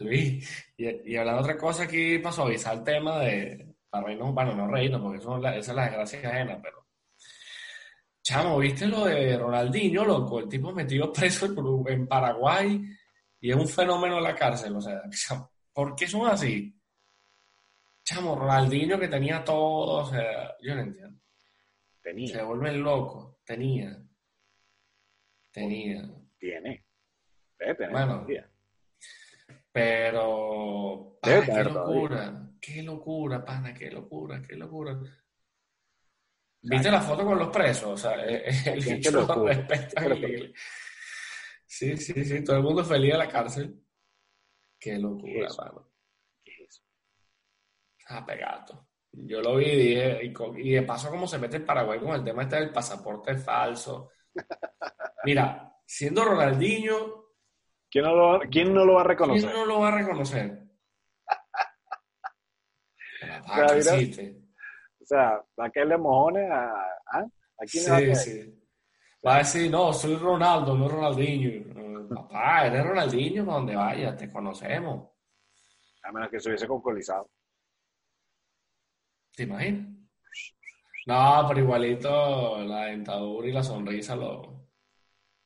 Luis, 0.00 0.72
y, 0.76 1.12
y 1.12 1.16
hablando 1.16 1.42
de 1.42 1.50
otra 1.50 1.58
cosa 1.58 1.84
aquí 1.84 2.18
pasó, 2.18 2.42
avisar 2.42 2.78
el 2.78 2.84
tema 2.84 3.20
de, 3.20 3.74
para 3.88 4.06
reírnos, 4.06 4.34
bueno, 4.34 4.54
no 4.54 4.66
reírnos, 4.66 5.00
porque 5.00 5.18
eso, 5.18 5.38
esa 5.38 5.58
es 5.58 5.68
la 5.68 5.84
desgracia 5.84 6.28
ajena, 6.28 6.60
pero 6.62 6.88
Chamo, 8.28 8.58
¿viste 8.58 8.86
lo 8.86 9.06
de 9.06 9.38
Ronaldinho, 9.38 10.04
loco? 10.04 10.40
El 10.40 10.50
tipo 10.50 10.70
metido 10.70 11.10
preso 11.10 11.46
en 11.86 12.06
Paraguay 12.06 12.84
y 13.40 13.50
es 13.50 13.56
un 13.56 13.68
fenómeno 13.68 14.18
en 14.18 14.24
la 14.24 14.34
cárcel. 14.34 14.76
O 14.76 14.80
sea, 14.80 15.02
¿por 15.72 15.94
qué 15.94 16.06
son 16.06 16.26
así? 16.26 16.74
Chamo, 18.04 18.36
Ronaldinho 18.36 18.98
que 18.98 19.08
tenía 19.08 19.44
todo, 19.44 20.02
o 20.02 20.06
sea, 20.06 20.56
yo 20.60 20.74
no 20.74 20.82
entiendo. 20.82 21.20
Tenía. 22.00 22.34
Se 22.34 22.42
vuelven 22.42 22.82
loco. 22.82 23.40
Tenía. 23.44 24.02
Tenía. 25.52 26.08
Tiene. 26.38 26.86
Debe 27.58 27.74
tener. 27.74 27.92
Bueno. 27.92 28.26
Pero. 29.70 31.18
Pana, 31.20 31.46
qué 31.46 31.64
locura. 31.64 32.48
Qué 32.60 32.82
locura, 32.82 33.44
pana, 33.44 33.72
qué 33.74 33.90
locura, 33.90 34.42
qué 34.42 34.56
locura. 34.56 34.98
¿Viste 36.60 36.90
la 36.90 37.00
foto 37.00 37.24
con 37.24 37.38
los 37.38 37.48
presos? 37.48 37.90
O 37.90 37.96
sea, 37.96 38.14
el 38.24 38.84
bicho 38.84 39.44
respecto 39.44 40.00
Sí, 41.78 41.96
sí, 41.96 42.24
sí, 42.24 42.42
todo 42.42 42.56
el 42.56 42.64
mundo 42.64 42.84
feliz 42.84 43.14
a 43.14 43.18
la 43.18 43.28
cárcel. 43.28 43.80
Qué 44.80 44.98
locura, 44.98 45.46
mano. 45.58 45.92
¿Qué 46.44 46.50
es 46.50 46.70
eso? 46.70 46.82
Ah, 48.08 48.26
pegado. 48.26 48.88
Yo 49.12 49.40
lo 49.40 49.58
vi 49.58 49.66
y 49.66 49.76
dije, 49.76 50.18
y, 50.56 50.72
de 50.72 50.82
paso 50.82 51.08
como 51.08 51.28
se 51.28 51.38
mete 51.38 51.58
el 51.58 51.64
Paraguay 51.64 52.00
con 52.00 52.16
el 52.16 52.24
tema 52.24 52.42
este 52.42 52.56
del 52.56 52.72
pasaporte 52.72 53.36
falso. 53.36 54.10
Mira, 55.24 55.72
siendo 55.86 56.24
Ronaldinho... 56.24 57.26
¿Quién 57.88 58.06
no 58.06 58.16
lo, 58.16 58.40
quién 58.50 58.74
no 58.74 58.84
lo 58.84 58.94
va 58.94 59.02
a 59.02 59.04
reconocer? 59.04 59.48
¿Quién 59.48 59.60
no 59.60 59.64
lo 59.64 59.78
va 59.78 59.88
a 59.88 59.98
reconocer? 59.98 60.64
o 65.00 65.06
sea, 65.06 65.40
¿a 65.58 65.70
qué 65.70 65.84
le 65.84 65.96
mojones? 65.96 66.50
¿A, 66.50 66.72
a, 67.06 67.24
quién 67.70 67.84
le 67.84 68.08
va 68.08 68.12
a 68.12 68.16
sí. 68.16 68.67
Va 69.26 69.36
a 69.36 69.38
decir, 69.38 69.70
no, 69.70 69.92
soy 69.92 70.16
Ronaldo, 70.16 70.76
no 70.76 70.88
Ronaldinho. 70.88 72.08
Papá, 72.08 72.66
eres 72.66 72.86
Ronaldinho, 72.86 73.44
para 73.44 73.58
donde 73.58 73.76
vayas, 73.76 74.16
te 74.16 74.30
conocemos. 74.30 75.10
A 76.04 76.12
menos 76.12 76.30
que 76.30 76.40
se 76.40 76.48
hubiese 76.48 76.66
concolizado. 76.66 77.28
¿Te 79.34 79.42
imaginas? 79.42 79.86
No, 81.06 81.44
pero 81.48 81.60
igualito 81.60 82.58
la 82.64 82.84
dentadura 82.86 83.48
y 83.48 83.52
la 83.52 83.62
sonrisa 83.62 84.14
lo... 84.14 84.68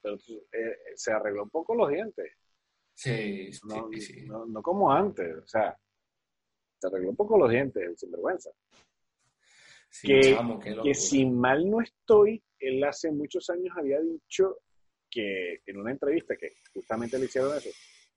Pero 0.01 0.17
eh, 0.17 0.77
se 0.97 1.13
arregló 1.13 1.45
un 1.45 1.51
poco 1.51 1.75
los 1.75 1.89
dientes. 1.89 2.33
Sí, 2.95 3.53
sí, 3.53 3.61
No, 3.65 3.89
sí. 3.93 4.27
no, 4.27 4.45
no 4.47 4.63
como 4.63 4.91
antes. 4.93 5.37
O 5.37 5.47
sea, 5.47 5.79
se 6.79 6.87
arregló 6.89 7.11
un 7.11 7.17
poco 7.17 7.39
los 7.39 7.49
dientes, 7.51 7.83
el 7.83 7.97
sinvergüenza. 7.97 8.51
Sí, 9.93 10.09
que, 10.09 10.21
chamo, 10.23 10.59
que 10.59 10.95
si 10.95 11.27
mal 11.27 11.71
no 11.71 11.83
estoy, 11.83 12.43
él 12.59 12.83
hace 12.83 13.13
muchos 13.13 13.51
años 13.51 13.77
había 13.77 14.01
dicho 14.01 14.61
que 15.11 15.61
en 15.67 15.77
una 15.77 15.91
entrevista 15.91 16.35
que 16.35 16.55
justamente 16.73 17.19
le 17.19 17.27
hicieron 17.27 17.55
eso, 17.59 17.69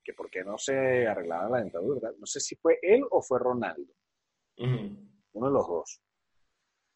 que 0.02 0.14
por 0.14 0.30
qué 0.30 0.42
no 0.42 0.56
se 0.56 1.06
arreglaba 1.06 1.50
la 1.50 1.58
dentadura. 1.58 2.00
¿verdad? 2.00 2.16
No 2.18 2.24
sé 2.24 2.40
si 2.40 2.56
fue 2.56 2.78
él 2.80 3.02
o 3.10 3.20
fue 3.20 3.38
Ronaldo, 3.38 3.92
Ujú. 4.56 4.96
uno 5.34 5.46
de 5.48 5.52
los 5.52 5.68
dos. 5.68 6.00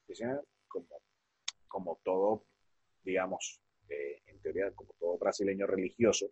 Dicen 0.09 0.41
como, 0.66 0.87
como 1.68 2.01
todo, 2.03 2.47
digamos, 3.03 3.61
eh, 3.87 4.22
en 4.28 4.41
teoría, 4.41 4.72
como 4.72 4.95
todo 4.99 5.18
brasileño 5.18 5.66
religioso, 5.66 6.31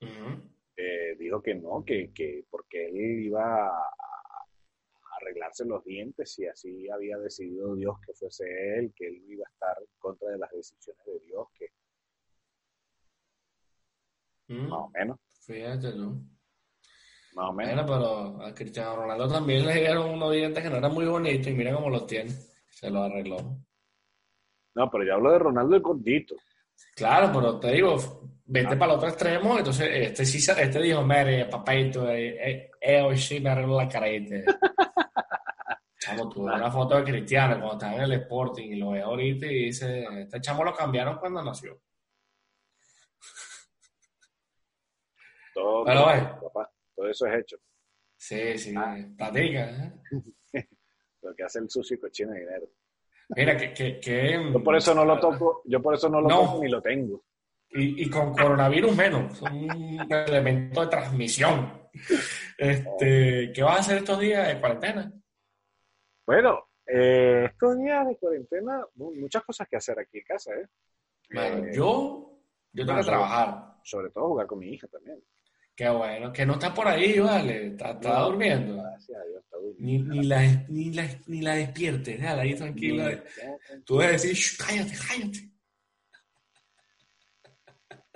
Ujú. 0.00 0.40
eh, 0.78 1.14
dijo 1.18 1.42
que 1.42 1.54
no, 1.56 1.84
que, 1.84 2.10
que 2.14 2.46
porque 2.48 2.86
él 2.86 3.26
iba 3.26 3.68
a 3.68 4.15
arreglarse 5.20 5.64
los 5.64 5.84
dientes 5.84 6.38
y 6.38 6.46
así 6.46 6.88
había 6.90 7.18
decidido 7.18 7.74
Dios 7.74 7.96
que 8.06 8.12
fuese 8.14 8.44
él, 8.78 8.92
que 8.94 9.06
él 9.08 9.22
no 9.26 9.32
iba 9.32 9.44
a 9.46 9.52
estar 9.52 9.76
en 9.80 9.88
contra 9.98 10.30
de 10.30 10.38
las 10.38 10.50
decisiones 10.50 11.04
de 11.06 11.18
Dios, 11.20 11.46
que 11.54 11.66
Ujú. 14.48 14.62
más 14.68 14.72
o 14.80 14.88
menos, 14.90 15.18
Fíjate 15.40 15.92
tú. 15.92 16.20
más 17.34 17.50
o 17.50 17.52
menos. 17.52 17.74
Bueno, 17.74 17.86
pero 17.86 18.42
a 18.46 18.54
Cristiano 18.54 18.96
Ronaldo 18.96 19.28
también 19.28 19.66
le 19.66 19.74
dieron 19.74 20.10
unos 20.10 20.32
dientes 20.32 20.62
que 20.62 20.70
no 20.70 20.76
eran 20.76 20.92
muy 20.92 21.06
bonitos 21.06 21.46
y 21.48 21.54
mira 21.54 21.74
cómo 21.74 21.88
los 21.90 22.06
tiene. 22.06 22.30
Se 22.70 22.90
los 22.90 23.10
arregló. 23.10 23.36
No, 24.74 24.90
pero 24.90 25.04
yo 25.04 25.14
hablo 25.14 25.32
de 25.32 25.38
Ronaldo 25.38 25.76
el 25.76 25.82
gordito. 25.82 26.34
Claro, 26.94 27.30
pero 27.32 27.58
te 27.58 27.72
digo, 27.72 27.96
vete 28.44 28.74
Ah. 28.74 28.78
para 28.78 28.92
el 28.92 28.98
otro 28.98 29.08
extremo, 29.08 29.56
entonces 29.58 29.88
este 29.92 30.24
sí 30.26 30.38
este 30.38 30.80
dijo, 30.82 31.02
mire, 31.02 31.46
papito, 31.46 32.08
eh, 32.10 32.36
eh, 32.50 32.70
eh, 32.80 33.00
hoy 33.02 33.16
sí 33.16 33.40
me 33.40 33.50
arreglo 33.50 33.76
la 33.78 33.88
carita. 33.88 34.34
Chamo, 36.06 36.28
tuve 36.28 36.54
una 36.54 36.70
foto 36.70 36.96
de 36.96 37.04
Cristiano 37.04 37.54
cuando 37.56 37.72
estaba 37.72 37.94
en 37.96 38.00
el 38.02 38.12
Sporting 38.20 38.68
y 38.70 38.76
lo 38.76 38.90
veo 38.90 39.06
ahorita 39.06 39.46
y 39.46 39.64
dice, 39.64 40.04
este 40.20 40.40
chamo 40.40 40.62
lo 40.62 40.72
cambiaron 40.72 41.18
cuando 41.18 41.42
nació. 41.42 41.80
Todo, 45.52 45.84
Pero 45.84 46.00
todo, 46.04 46.40
papá, 46.52 46.70
todo 46.94 47.08
eso 47.08 47.26
es 47.26 47.40
hecho. 47.40 47.56
Sí, 48.16 48.56
sí, 48.58 48.74
Ah. 48.76 48.96
platica. 49.16 49.70
¿eh? 49.70 49.92
Lo 51.22 51.34
que 51.34 51.42
hace 51.42 51.58
el 51.58 51.68
sucio 51.68 51.96
y 51.96 52.00
cochino 52.00 52.32
de 52.32 52.40
dinero. 52.40 52.66
Mira, 53.30 53.56
que, 53.56 53.72
que, 53.72 53.98
que- 53.98 54.50
Yo 54.52 54.62
por 54.62 54.76
eso 54.76 54.94
no 54.94 55.04
lo 55.04 55.18
toco, 55.18 55.62
yo 55.64 55.82
por 55.82 55.94
eso 55.94 56.08
no 56.08 56.20
lo 56.20 56.28
No. 56.28 56.40
toco 56.42 56.62
ni 56.62 56.70
lo 56.70 56.80
tengo. 56.80 57.24
Y, 57.70 58.04
y 58.04 58.08
con 58.10 58.32
coronavirus 58.32 58.94
menos, 58.96 59.32
es 59.34 59.42
un 59.42 60.06
elemento 60.12 60.82
de 60.82 60.86
transmisión. 60.88 61.82
Este, 62.58 63.52
¿Qué 63.52 63.62
vas 63.62 63.76
a 63.76 63.80
hacer 63.80 63.98
estos 63.98 64.18
días 64.18 64.48
de 64.48 64.58
cuarentena? 64.58 65.12
Bueno, 66.26 66.68
eh, 66.86 67.44
estos 67.50 67.78
días 67.78 68.06
de 68.06 68.16
cuarentena, 68.16 68.84
mu- 68.96 69.14
muchas 69.14 69.44
cosas 69.44 69.68
que 69.68 69.76
hacer 69.76 69.98
aquí 69.98 70.18
en 70.18 70.24
casa, 70.24 70.52
¿eh? 70.54 70.66
Bueno, 71.32 71.66
Eh, 71.66 71.70
yo, 71.74 72.38
yo 72.72 72.86
tengo 72.86 72.98
que 72.98 73.04
trabajar. 73.06 73.76
Sobre 73.84 74.10
todo 74.10 74.28
jugar 74.28 74.46
con 74.46 74.58
mi 74.58 74.68
hija 74.70 74.88
también. 74.88 75.22
Qué 75.76 75.88
bueno, 75.90 76.32
que 76.32 76.46
no 76.46 76.54
está 76.54 76.72
por 76.72 76.88
ahí, 76.88 77.18
vale, 77.18 77.66
está, 77.68 77.90
está 77.90 78.18
No. 78.20 78.30
durmiendo. 78.30 78.82
Gracias 78.82 79.18
a 79.20 79.24
Dios, 79.24 79.44
está 79.44 79.56
durmiendo. 79.58 80.14
Ni, 80.14 80.18
ni, 80.20 80.26
la, 80.26 80.42
ni, 80.68 80.92
la, 80.92 81.04
ni 81.26 81.40
la 81.42 81.54
despiertes, 81.54 82.18
déjala 82.18 82.42
ahí 82.42 82.54
tranquila. 82.54 83.10
No, 83.10 83.16
no, 83.76 83.84
Tú 83.84 83.98
debes 83.98 84.22
decir, 84.22 84.34
"Shh, 84.36 84.56
cállate, 84.66 84.92
cállate. 85.06 85.50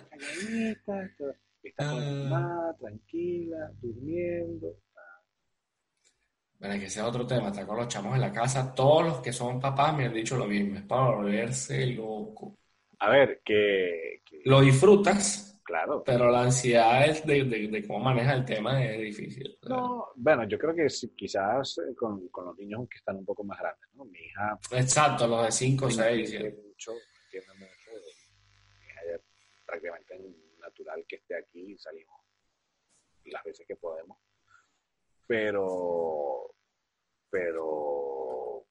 calladita, 0.08 1.04
está, 1.04 1.34
está 1.62 1.90
Ah. 1.90 2.28
mamá, 2.30 2.76
tranquila, 2.80 3.70
durmiendo. 3.82 4.76
Bueno, 6.60 6.78
que 6.78 6.84
es 6.86 6.98
otro 6.98 7.26
tema, 7.26 7.48
está 7.48 7.66
con 7.66 7.78
los 7.78 7.88
chamos 7.88 8.14
en 8.14 8.20
la 8.20 8.30
casa. 8.32 8.74
Todos 8.74 9.04
los 9.06 9.20
que 9.20 9.32
son 9.32 9.58
papás 9.58 9.96
me 9.96 10.04
han 10.04 10.12
dicho 10.12 10.36
lo 10.36 10.44
mismo, 10.46 10.76
es 10.76 10.82
para 10.82 11.10
volverse 11.16 11.86
loco. 11.86 12.54
A 12.98 13.08
ver, 13.08 13.40
que, 13.42 14.20
que- 14.26 14.42
Lo 14.44 14.60
disfrutas, 14.60 15.58
claro. 15.64 16.02
pero 16.04 16.30
la 16.30 16.42
ansiedad 16.42 17.06
es 17.08 17.24
de, 17.26 17.44
de, 17.44 17.68
de 17.68 17.86
cómo 17.86 18.00
manejas 18.00 18.34
el 18.36 18.44
tema 18.44 18.84
es 18.84 19.00
difícil. 19.00 19.56
No, 19.62 20.08
bueno, 20.16 20.46
yo 20.46 20.58
creo 20.58 20.74
que 20.74 20.90
sí, 20.90 21.14
quizás 21.16 21.78
eh, 21.78 21.94
con, 21.96 22.28
con 22.28 22.44
los 22.44 22.58
niños 22.58 22.86
que 22.90 22.98
están 22.98 23.16
un 23.16 23.24
poco 23.24 23.42
más 23.42 23.58
grandes, 23.58 23.88
¿no? 23.94 24.04
Mi 24.04 24.18
hija 24.18 24.58
Exacto, 24.72 25.26
los 25.26 25.46
de 25.46 25.52
5 25.52 25.86
o 25.86 25.90
6. 25.90 26.30
entiende 26.30 26.60
mucho, 26.62 26.92
entiende 27.24 27.54
mucho. 27.58 27.90
Mi 28.80 28.86
hija 28.86 29.00
ya 29.12 29.20
prácticamente 29.64 30.20
natural 30.60 31.04
que 31.08 31.16
esté 31.16 31.36
aquí 31.38 31.72
y 31.72 31.78
salimos 31.78 32.20
las 33.24 33.42
veces 33.44 33.66
que 33.66 33.76
podemos. 33.76 34.18
Pero, 35.30 36.56
pero 37.30 38.66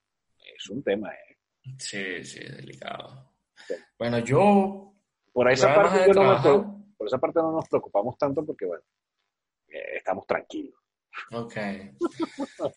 es 0.57 0.69
un 0.69 0.83
tema, 0.83 1.09
¿eh? 1.13 1.37
Sí, 1.77 2.21
sí, 2.25 2.39
delicado. 2.39 3.31
Sí. 3.65 3.75
Bueno, 3.97 4.19
yo, 4.19 4.93
Por 5.31 5.49
esa, 5.49 5.73
parte 5.73 6.07
yo 6.07 6.13
no 6.15 6.33
me 6.33 6.79
por 6.97 7.07
esa 7.07 7.17
parte 7.17 7.39
no 7.39 7.53
nos 7.53 7.69
preocupamos 7.69 8.17
tanto 8.17 8.45
porque, 8.45 8.65
bueno, 8.65 8.83
eh, 9.69 9.95
estamos 9.95 10.27
tranquilos. 10.27 10.75
ok. 11.31 11.55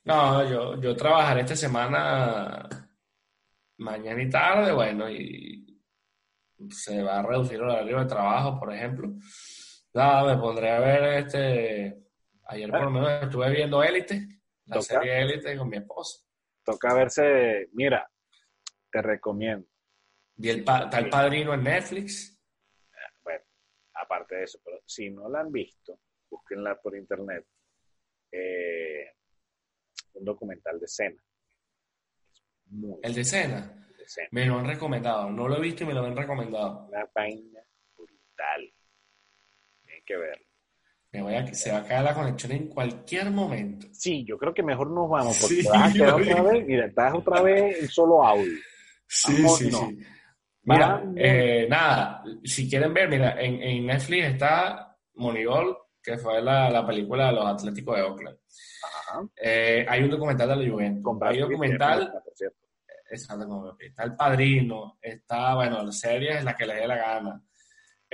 No, 0.04 0.48
yo, 0.48 0.80
yo 0.80 0.94
trabajaré 0.94 1.40
esta 1.40 1.56
semana 1.56 2.68
mañana 3.78 4.22
y 4.22 4.30
tarde, 4.30 4.72
bueno, 4.72 5.10
y 5.10 5.82
se 6.70 7.02
va 7.02 7.18
a 7.18 7.22
reducir 7.22 7.56
el 7.56 7.62
horario 7.62 7.98
de 7.98 8.06
trabajo, 8.06 8.60
por 8.60 8.72
ejemplo. 8.72 9.08
Nada, 9.92 10.36
me 10.36 10.40
pondré 10.40 10.70
a 10.70 10.78
ver 10.78 11.02
este. 11.24 12.02
Ayer 12.46 12.70
por 12.70 12.82
lo 12.84 12.90
menos 12.90 13.22
estuve 13.22 13.50
viendo 13.50 13.82
Élite, 13.82 14.26
la 14.66 14.74
Toca. 14.76 14.82
serie 14.86 15.20
Élite 15.22 15.56
con 15.56 15.68
mi 15.68 15.76
esposa. 15.78 16.24
Toca 16.64 16.94
verse, 16.94 17.68
mira, 17.72 18.08
te 18.90 19.02
recomiendo. 19.02 19.66
Vi 20.34 20.50
el 20.50 20.64
pa- 20.64 20.88
el 20.92 21.08
padrino 21.08 21.54
en 21.54 21.62
Netflix. 21.64 22.38
bueno, 23.22 23.44
aparte 23.94 24.36
de 24.36 24.44
eso, 24.44 24.58
pero 24.64 24.78
si 24.86 25.10
no 25.10 25.28
la 25.28 25.40
han 25.40 25.52
visto, 25.52 25.98
búsquenla 26.30 26.80
por 26.80 26.96
internet. 26.96 27.46
Eh, 28.30 29.06
un 30.14 30.24
documental 30.24 30.78
de 30.80 30.88
cena. 30.88 31.22
Muy 32.66 32.98
El 33.02 33.14
de 33.14 33.24
Cena. 33.24 33.86
de 33.98 34.08
cena. 34.08 34.28
Me 34.30 34.46
lo 34.46 34.58
han 34.58 34.66
recomendado. 34.66 35.30
No 35.30 35.48
lo 35.48 35.56
he 35.56 35.60
visto 35.60 35.84
y 35.84 35.86
me 35.86 35.92
lo 35.94 36.04
han 36.04 36.16
recomendado. 36.16 36.86
Una 36.88 37.08
vaina 37.14 37.60
brutal. 37.96 38.74
Tienen 39.82 40.02
que 40.06 40.16
verlo. 40.16 40.46
Me 41.12 41.20
voy 41.20 41.34
a, 41.34 41.46
se 41.52 41.70
va 41.70 41.78
a 41.78 41.84
caer 41.84 42.04
la 42.04 42.14
conexión 42.14 42.52
en 42.52 42.68
cualquier 42.68 43.30
momento. 43.30 43.86
Sí, 43.92 44.24
yo 44.26 44.38
creo 44.38 44.54
que 44.54 44.62
mejor 44.62 44.90
nos 44.90 45.10
vamos, 45.10 45.36
porque 45.38 45.56
Sí, 45.56 45.68
vas 45.68 45.90
a 45.90 45.92
quedar 45.92 46.14
otra 46.14 46.42
vez, 46.42 46.66
mira, 46.66 46.86
estás 46.86 47.14
otra 47.14 47.42
vez 47.42 47.82
en 47.82 47.88
solo 47.88 48.24
audio. 48.24 48.52
Sí, 49.06 49.36
sí, 49.48 49.68
no. 49.70 49.88
sí. 49.88 49.98
Mira, 50.64 51.02
eh, 51.16 51.66
nada, 51.68 52.22
si 52.44 52.70
quieren 52.70 52.94
ver, 52.94 53.08
mira, 53.10 53.38
en, 53.42 53.62
en 53.62 53.86
Netflix 53.86 54.26
está 54.26 54.96
Moneyball, 55.14 55.76
que 56.02 56.16
fue 56.16 56.40
la, 56.40 56.70
la 56.70 56.86
película 56.86 57.26
de 57.26 57.32
los 57.32 57.46
Atléticos 57.46 57.96
de 57.96 58.02
Oakland. 58.02 58.38
Ajá. 58.84 59.22
Eh, 59.36 59.84
hay 59.88 60.02
un 60.04 60.10
documental 60.10 60.48
de 60.48 60.56
la 60.56 60.72
Juventus. 60.72 61.12
Hay 61.22 61.34
Pitt, 61.34 61.42
documental, 61.42 62.06
que 62.06 62.12
por 62.12 62.34
cierto. 62.34 62.58
exacto, 63.10 63.76
está 63.78 64.04
El 64.04 64.16
Padrino, 64.16 64.98
está, 65.00 65.56
bueno, 65.56 65.82
la 65.82 65.92
serie 65.92 66.38
es 66.38 66.44
la 66.44 66.54
que 66.56 66.66
le 66.66 66.74
dé 66.74 66.86
la 66.86 66.96
gana. 66.96 67.42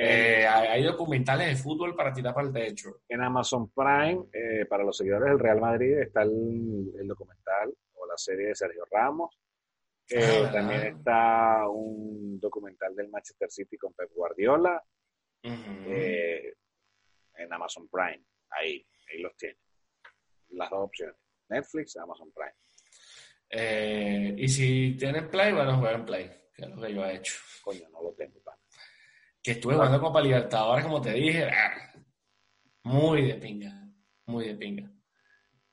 Eh, 0.00 0.46
hay, 0.46 0.84
documentales 0.84 1.48
de 1.48 1.56
fútbol 1.56 1.96
para 1.96 2.12
tirar 2.12 2.32
para 2.32 2.46
el 2.46 2.52
techo. 2.52 3.00
En 3.08 3.20
Amazon 3.20 3.68
Prime, 3.70 4.26
eh, 4.32 4.64
para 4.66 4.84
los 4.84 4.96
seguidores 4.96 5.28
del 5.30 5.40
Real 5.40 5.60
Madrid, 5.60 5.98
está 5.98 6.22
el, 6.22 6.92
el 7.00 7.08
documental 7.08 7.74
o 7.94 8.06
la 8.06 8.16
serie 8.16 8.46
de 8.48 8.54
Sergio 8.54 8.84
Ramos. 8.90 9.36
Eh, 10.10 10.20
Ah, 10.20 10.20
¿verdad? 10.20 10.52
también 10.52 10.82
está 10.96 11.68
un 11.68 12.40
documental 12.40 12.94
del 12.94 13.08
Manchester 13.08 13.50
City 13.50 13.76
con 13.76 13.92
Pep 13.92 14.10
Guardiola 14.14 14.82
eh, 15.42 16.54
en 17.34 17.52
Amazon 17.52 17.88
Prime. 17.88 18.22
Ahí, 18.50 18.86
ahí 19.10 19.20
los 19.20 19.36
tienen. 19.36 19.58
Las 20.50 20.70
dos 20.70 20.84
opciones. 20.86 21.16
Netflix, 21.48 21.96
Amazon 21.96 22.32
Prime. 22.32 22.54
Eh, 23.50 24.34
y 24.38 24.48
si 24.48 24.96
tienen 24.96 25.28
Play, 25.28 25.52
bueno, 25.52 25.78
jueguen 25.78 26.04
Play, 26.04 26.30
que 26.54 26.62
es 26.62 26.68
lo 26.68 26.80
que 26.80 26.94
yo 26.94 27.04
he 27.04 27.16
hecho. 27.16 27.34
Coño, 27.62 27.88
no 27.90 28.02
lo 28.02 28.12
tengo, 28.12 28.40
pana. 28.40 28.57
Que 29.48 29.52
estuve 29.52 29.76
jugando 29.76 29.98
Copa 29.98 30.20
Libertadores, 30.20 30.84
como 30.84 31.00
te 31.00 31.14
dije, 31.14 31.44
ah, 31.44 31.90
muy 32.82 33.28
de 33.28 33.34
pinga, 33.36 33.82
muy 34.26 34.48
de 34.48 34.54
pinga. 34.56 34.92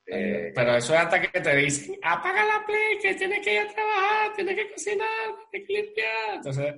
Eh, 0.06 0.50
Pero 0.54 0.76
eso 0.76 0.94
es 0.94 1.00
hasta 1.00 1.20
que 1.20 1.40
te 1.42 1.56
dicen, 1.56 1.98
apaga 2.02 2.42
la 2.46 2.64
play, 2.64 2.98
que 3.02 3.14
tienes 3.16 3.44
que 3.44 3.52
ir 3.52 3.60
a 3.60 3.74
trabajar, 3.74 4.32
tienes 4.34 4.56
que 4.56 4.72
cocinar, 4.72 5.08
tienes 5.50 5.68
que 5.68 5.74
limpiar. 5.74 6.34
Entonces, 6.36 6.74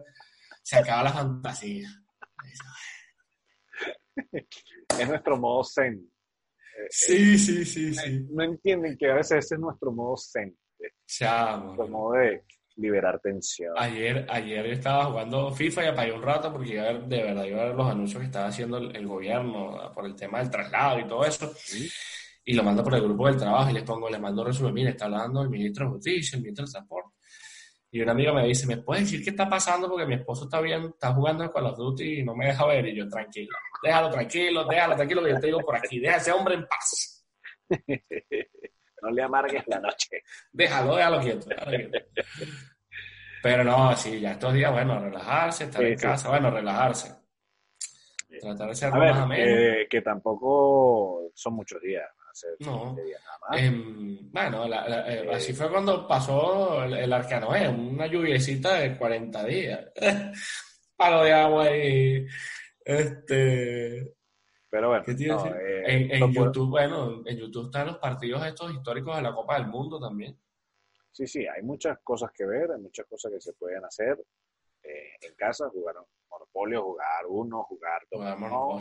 se 0.60 0.76
acaba 0.76 1.04
la 1.04 1.12
fantasía. 1.12 1.88
Es 4.98 5.08
nuestro 5.08 5.36
modo 5.36 5.62
zen. 5.62 6.10
Sí, 6.90 7.38
sí, 7.38 7.64
sí, 7.64 7.94
sí. 7.94 8.26
No 8.30 8.42
entienden 8.42 8.98
que 8.98 9.08
a 9.08 9.14
veces 9.14 9.44
ese 9.44 9.54
es 9.54 9.60
nuestro 9.60 9.92
modo 9.92 10.16
zen. 10.16 10.58
Chamo. 11.06 11.64
Nuestro 11.66 11.86
modo 11.86 12.14
de 12.14 12.44
liberar 12.78 13.20
tensión. 13.20 13.74
Ayer, 13.76 14.26
ayer 14.30 14.66
yo 14.66 14.72
estaba 14.72 15.04
jugando 15.06 15.52
FIFA 15.52 15.84
y 15.84 15.86
apagué 15.88 16.12
un 16.12 16.22
rato 16.22 16.52
porque 16.52 16.74
iba 16.74 16.82
a 16.84 16.92
ver, 16.92 17.04
de 17.04 17.22
verdad 17.22 17.44
iba 17.44 17.62
a 17.62 17.64
ver 17.66 17.74
los 17.74 17.90
anuncios 17.90 18.20
que 18.20 18.26
estaba 18.26 18.46
haciendo 18.46 18.78
el, 18.78 18.96
el 18.96 19.06
gobierno 19.06 19.92
por 19.92 20.06
el 20.06 20.14
tema 20.14 20.38
del 20.38 20.50
traslado 20.50 21.00
y 21.00 21.06
todo 21.06 21.24
eso. 21.24 21.52
¿Sí? 21.56 21.90
Y 22.44 22.54
lo 22.54 22.62
mando 22.62 22.82
por 22.82 22.94
el 22.94 23.02
grupo 23.02 23.26
del 23.26 23.36
trabajo 23.36 23.70
y 23.70 23.74
les 23.74 23.82
pongo, 23.82 24.08
les 24.08 24.20
mando 24.20 24.42
resumen, 24.42 24.72
mire, 24.72 24.90
está 24.90 25.04
hablando 25.04 25.42
el 25.42 25.50
ministro 25.50 25.84
de 25.84 25.90
Justicia, 25.92 26.36
el 26.36 26.42
ministro 26.42 26.64
de 26.64 26.72
Transporte. 26.72 27.16
Y 27.90 28.00
un 28.00 28.08
amigo 28.08 28.32
me 28.32 28.46
dice, 28.46 28.66
¿me 28.66 28.78
puedes 28.78 29.04
decir 29.04 29.24
qué 29.24 29.30
está 29.30 29.48
pasando? 29.48 29.88
Porque 29.88 30.06
mi 30.06 30.14
esposo 30.14 30.44
está 30.44 30.60
bien, 30.60 30.84
está 30.84 31.12
jugando 31.12 31.50
con 31.50 31.64
los 31.64 31.76
Duty 31.76 32.20
y 32.20 32.22
no 32.22 32.34
me 32.34 32.46
deja 32.46 32.66
ver. 32.66 32.86
Y 32.86 32.96
yo, 32.96 33.08
tranquilo, 33.08 33.56
déjalo 33.82 34.10
tranquilo, 34.10 34.64
déjalo 34.64 34.96
tranquilo, 34.96 35.24
que 35.24 35.30
yo 35.30 35.40
te 35.40 35.46
digo 35.46 35.60
por 35.60 35.76
aquí, 35.76 35.98
deja 35.98 36.14
a 36.14 36.18
ese 36.18 36.32
hombre 36.32 36.54
en 36.54 36.66
paz. 36.66 37.26
no 39.02 39.10
le 39.10 39.22
amargues 39.22 39.64
la 39.66 39.80
noche. 39.80 40.22
Déjalo, 40.52 40.96
déjalo 40.96 41.20
quieto, 41.20 41.46
déjalo 41.48 41.70
quieto. 41.76 41.98
Pero 43.42 43.62
no, 43.64 43.94
sí, 43.96 44.20
ya 44.20 44.32
estos 44.32 44.52
días, 44.52 44.72
bueno, 44.72 44.98
relajarse, 45.00 45.64
estar 45.64 45.80
Sí, 45.82 45.88
en 45.88 45.98
sí. 45.98 46.02
casa, 46.06 46.28
bueno, 46.28 46.50
relajarse. 46.50 47.14
Tratar 48.40 48.68
de 48.68 48.74
ser 48.74 48.88
A 48.92 48.94
lo 48.96 49.00
ver, 49.00 49.10
más 49.14 49.22
ameno. 49.22 49.44
eh, 49.46 49.86
que 49.88 50.02
tampoco 50.02 51.30
son 51.34 51.54
muchos 51.54 51.80
días. 51.80 52.06
No. 52.60 52.94
15 52.94 53.02
días 53.04 53.20
nada 53.24 53.38
más. 53.48 53.60
Em, 53.60 54.30
bueno, 54.30 54.68
la- 54.68 54.88
la- 54.88 55.12
Eh. 55.12 55.28
así 55.34 55.52
fue 55.54 55.68
cuando 55.70 56.06
pasó 56.06 56.84
el, 56.84 56.92
el 56.94 57.12
Arcanoé, 57.12 57.68
una 57.68 58.06
lluviecita 58.06 58.74
de 58.74 58.96
40 58.96 59.44
días. 59.44 59.80
Palo 60.96 61.22
de 61.24 61.32
agua 61.32 61.76
y 61.76 62.26
este 62.84 64.14
Pero 64.70 64.88
bueno, 64.88 65.04
¿qué 65.04 65.14
te 65.14 65.24
iba 65.24 65.40
a 65.40 65.44
decir? 65.44 65.60
eh, 65.62 65.82
en, 65.86 66.10
en 66.12 66.20
no 66.20 66.26
puedo- 66.32 66.46
YouTube, 66.46 66.70
bueno, 66.70 67.22
en 67.24 67.36
YouTube 67.38 67.66
están 67.66 67.86
los 67.86 67.98
partidos 67.98 68.46
estos 68.46 68.72
históricos 68.74 69.16
de 69.16 69.22
la 69.22 69.34
Copa 69.34 69.54
del 69.58 69.66
Mundo 69.68 69.98
también. 69.98 70.38
Sí, 71.10 71.26
sí, 71.26 71.46
hay 71.46 71.62
muchas 71.62 71.98
cosas 72.04 72.30
que 72.32 72.44
ver, 72.46 72.70
hay 72.70 72.80
muchas 72.80 73.06
cosas 73.06 73.32
que 73.32 73.40
se 73.40 73.52
pueden 73.54 73.84
hacer 73.84 74.18
eh, 74.82 75.12
en 75.22 75.34
casa, 75.34 75.68
jugar 75.70 75.96
Monopolio, 76.30 76.82
jugar 76.82 77.26
uno, 77.28 77.62
jugar 77.64 78.02
dominó. 78.10 78.78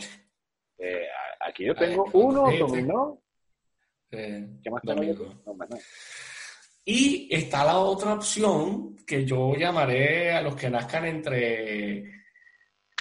Eh, 0.77 1.07
aquí 1.39 1.65
yo 1.65 1.73
tengo 1.75 2.05
uno, 2.13 2.51
dominó. 2.59 3.21
Eh, 4.11 4.47
¿Qué 4.61 4.69
más 4.69 4.81
tengo 4.83 5.03
yo? 5.03 5.13
domingo. 5.15 5.41
No, 5.45 5.53
más 5.55 5.69
nada. 5.69 5.81
Y 6.85 7.27
está 7.33 7.65
la 7.65 7.79
otra 7.79 8.13
opción 8.13 8.95
que 9.05 9.25
yo 9.25 9.55
llamaré 9.55 10.31
a 10.31 10.41
los 10.41 10.55
que 10.55 10.69
nazcan 10.69 11.05
entre 11.05 12.25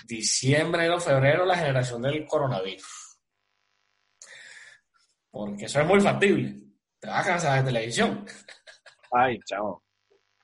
diciembre 0.07 0.89
o 0.91 1.01
febrero 1.01 1.45
la 1.45 1.57
generación 1.57 2.03
del 2.03 2.25
coronavirus. 2.27 3.19
Porque 5.31 5.67
eso 5.67 5.81
es 5.81 5.87
muy 5.87 6.01
factible. 6.01 6.55
Te 6.99 7.09
vas 7.09 7.27
a 7.27 7.31
cansar 7.31 7.59
de 7.59 7.67
televisión. 7.73 8.25
Ay, 9.13 9.39
chavo. 9.45 9.85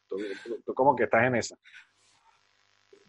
Tú, 0.06 0.16
tú- 0.44 0.62
tú 0.64 0.74
como 0.74 0.94
que 0.94 1.04
estás 1.04 1.24
en 1.26 1.36
esa. 1.36 1.56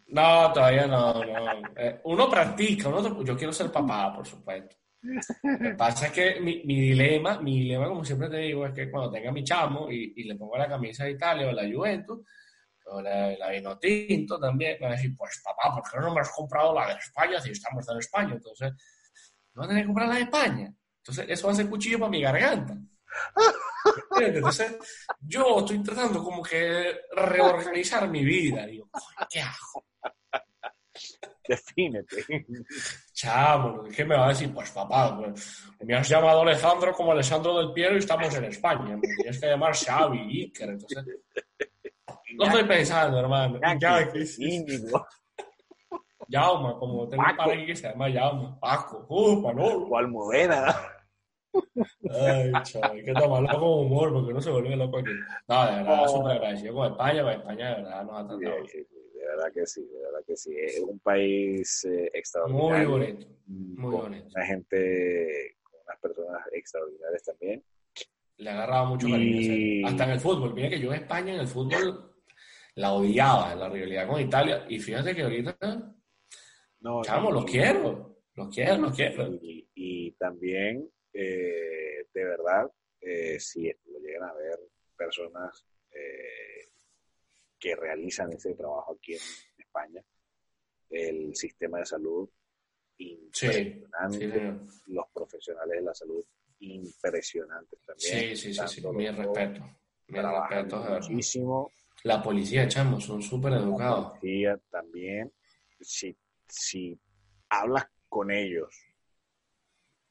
No, 0.08 0.54
todavía 0.54 0.88
no. 0.88 1.14
no. 1.14 1.62
Eh, 1.76 2.00
uno 2.06 2.30
practica, 2.30 2.88
uno, 2.90 3.24
yo 3.24 3.36
quiero 3.36 3.52
ser 3.52 3.72
papá, 3.72 4.14
por 4.16 4.26
supuesto. 4.28 4.78
Lo 5.02 5.60
que 5.60 5.76
pasa 5.76 6.08
es 6.08 6.12
que 6.14 6.40
mi, 6.40 6.64
mi 6.64 6.80
dilema, 6.80 7.40
mi 7.42 7.60
dilema, 7.60 7.88
como 7.90 8.06
siempre 8.06 8.30
te 8.30 8.38
digo, 8.38 8.66
es 8.66 8.74
que 8.74 8.90
cuando 8.90 9.12
tenga 9.12 9.32
mi 9.34 9.44
chamo 9.44 9.92
y, 9.92 10.14
y 10.16 10.24
le 10.24 10.36
pongo 10.36 10.56
la 10.58 10.68
camisa 10.70 11.04
de 11.04 11.12
Italia 11.12 11.50
o 11.50 11.52
la 11.52 11.64
Juventus, 11.70 12.20
la, 13.02 13.50
vino 13.50 13.78
tinto 13.80 14.40
también, 14.40 14.78
me 14.80 14.88
va 14.88 14.94
a 14.94 14.96
decir, 14.96 15.16
pues 15.18 15.42
papá, 15.44 15.76
¿por 15.76 15.90
qué 15.90 16.00
no 16.00 16.14
me 16.14 16.22
has 16.22 16.32
comprado 16.32 16.74
la 16.74 16.88
de 16.88 17.00
España 17.00 17.40
si 17.42 17.52
estamos 17.52 17.88
en 17.90 17.98
España? 17.98 18.34
Entonces, 18.34 18.72
no 19.54 19.62
vas 19.62 19.66
a 19.66 19.70
tener 19.70 19.84
que 19.84 19.88
comprar 19.88 20.08
la 20.08 20.16
de 20.16 20.22
España. 20.22 20.74
Entonces, 20.98 21.26
eso 21.28 21.48
va 21.48 21.54
a 21.54 21.56
ser 21.56 21.70
cuchillo 21.70 22.00
para 22.00 22.12
mi 22.12 22.22
garganta. 22.22 22.78
Entonces, 24.20 24.76
yo 25.20 25.60
estoy 25.60 25.84
tratando 25.84 26.24
como 26.24 26.42
que 26.42 27.02
reorganizar 27.16 28.08
mi 28.10 28.24
vida. 28.24 28.66
Digo, 28.66 28.90
"Coño, 28.92 29.28
¿qué 29.30 29.42
hago? 29.42 29.86
Defínete. 31.48 32.26
Chamo, 33.14 33.84
¿qué 33.84 34.06
me 34.06 34.16
va 34.16 34.28
a 34.28 34.30
decir? 34.30 34.54
Pues 34.54 34.72
papá, 34.72 35.18
pues, 35.18 35.64
me 35.82 35.96
has 35.96 36.08
llamado 36.08 36.42
Alejandro 36.42 36.94
como 36.94 37.12
Alessandro 37.12 37.58
del 37.58 37.74
Piero 37.74 37.96
y 37.96 38.00
estamos 38.00 38.34
en 38.34 38.46
España. 38.46 38.96
Me 38.96 39.08
tienes 39.16 39.40
que 39.40 39.48
llamar 39.48 39.76
Xavi, 39.76 40.20
Iker. 40.20 40.70
Entonces, 40.70 41.06
no 42.38 42.46
estoy 42.46 42.64
pensando, 42.66 43.20
hermano. 43.20 43.60
Sí. 44.26 44.44
Íñigo. 44.46 45.06
Jauma, 46.30 46.80
como 46.80 47.08
tengo 47.10 47.22
un 47.22 47.30
Paco. 47.30 47.38
padre 47.38 47.54
aquí 47.58 47.66
que 47.68 47.76
se 47.76 47.90
llama 47.90 48.12
Jauma. 48.12 48.60
Paco, 48.60 49.06
uh, 49.10 49.42
Manolo. 49.42 49.88
O 49.88 49.98
Almudena. 49.98 50.76
Ay, 52.10 52.52
chaval, 52.64 52.92
hay 52.92 53.04
que 53.06 53.14
tomarlo 53.14 53.48
con 53.60 53.86
humor 53.86 54.14
porque 54.14 54.34
no 54.34 54.42
se 54.42 54.50
vuelve 54.50 54.76
loco 54.76 54.98
aquí. 55.00 55.12
No, 55.48 55.66
de 55.68 55.72
verdad, 55.84 56.08
súper 56.08 56.32
agradecido 56.32 56.74
con 56.74 56.92
España, 56.92 57.22
porque 57.22 57.38
España 57.38 57.70
de 57.70 57.76
verdad 57.84 58.04
nos 58.06 58.14
ha 58.16 58.28
tratado 58.28 58.66
sí, 58.66 58.84
sí, 58.90 58.98
de 59.20 59.28
verdad 59.28 59.52
que 59.54 59.66
sí, 59.68 59.82
de 59.86 60.02
verdad 60.02 60.20
que 60.26 60.36
sí. 60.38 60.56
Es 60.58 60.80
un 60.80 61.00
país 61.00 61.86
eh, 61.86 61.90
Muy 61.90 62.10
extraordinario. 62.14 62.90
bonito. 62.90 63.28
mm, 63.46 63.82
muy 63.82 63.92
bonito. 63.92 64.28
Una 64.36 64.46
gente, 64.46 65.58
con 65.64 65.80
unas 65.86 66.00
personas 66.00 66.42
extraordinarias 66.54 67.24
también. 67.24 67.64
Le 68.38 68.50
ha 68.50 68.54
agarrado 68.54 68.86
mucho 68.88 69.08
cariño. 69.08 69.54
Y-. 69.54 69.84
Hasta 69.86 70.04
en 70.06 70.10
el 70.10 70.20
fútbol. 70.20 70.54
Mira 70.56 70.70
que 70.70 70.80
yo 70.80 70.92
en 70.92 71.02
España 71.02 71.34
en 71.36 71.40
el 71.42 71.48
fútbol 71.48 72.13
la 72.76 72.94
odiaba 72.94 73.56
la 73.56 73.70
rivalidad 73.70 74.08
con 74.08 74.22
Italia. 74.22 74.66
Y 74.70 74.80
fíjate 74.80 75.16
que 75.16 75.24
ahorita, 75.24 75.58
No, 76.80 77.02
chamo, 77.04 77.32
los 77.32 77.46
quiero. 77.46 78.18
Los 78.36 78.54
quiero, 78.54 78.78
los 78.78 78.96
quiero. 78.96 79.28
Y, 79.42 79.70
y 79.76 80.12
también, 80.14 80.90
eh, 81.14 82.08
de 82.14 82.26
verdad, 82.26 82.70
eh, 83.00 83.40
si 83.40 83.72
lo 83.86 84.00
llegan 84.00 84.30
a 84.30 84.34
ver 84.34 84.60
personas 84.98 85.66
eh, 85.92 86.70
que 87.60 87.76
realizan 87.76 88.32
ese 88.34 88.56
trabajo 88.56 88.98
aquí 88.98 89.14
en 89.14 89.20
España, 89.58 90.04
el 90.90 91.36
sistema 91.36 91.80
de 91.80 91.86
salud 91.86 92.30
impresionante, 92.98 94.20
Sí, 94.20 94.84
los 94.88 95.06
profesionales 95.14 95.78
de 95.78 95.82
la 95.82 95.94
salud 95.94 96.24
impresionantes 96.60 97.80
también. 97.86 98.36
Sí, 98.36 98.36
sí, 98.36 98.54
sí, 98.54 98.68
sí. 98.68 98.88
Mi 98.88 99.10
respeto. 99.10 99.62
Mi 100.08 100.20
respeto, 100.20 100.78
muchísimo. 100.78 101.72
La 102.04 102.22
policía, 102.22 102.68
chamo, 102.68 103.00
son 103.00 103.22
súper 103.22 103.54
educados. 103.54 104.18
policía 104.20 104.60
también, 104.70 105.32
si, 105.80 106.16
si 106.48 107.00
hablas 107.50 107.88
con 108.10 108.30
ellos 108.32 108.76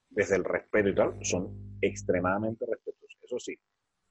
desde 0.09 0.37
el 0.37 0.45
respeto 0.45 0.89
y 0.89 0.95
tal, 0.95 1.19
son 1.25 1.77
extremadamente 1.81 2.65
respetuosos. 2.67 3.19
Eso 3.23 3.39
sí, 3.39 3.59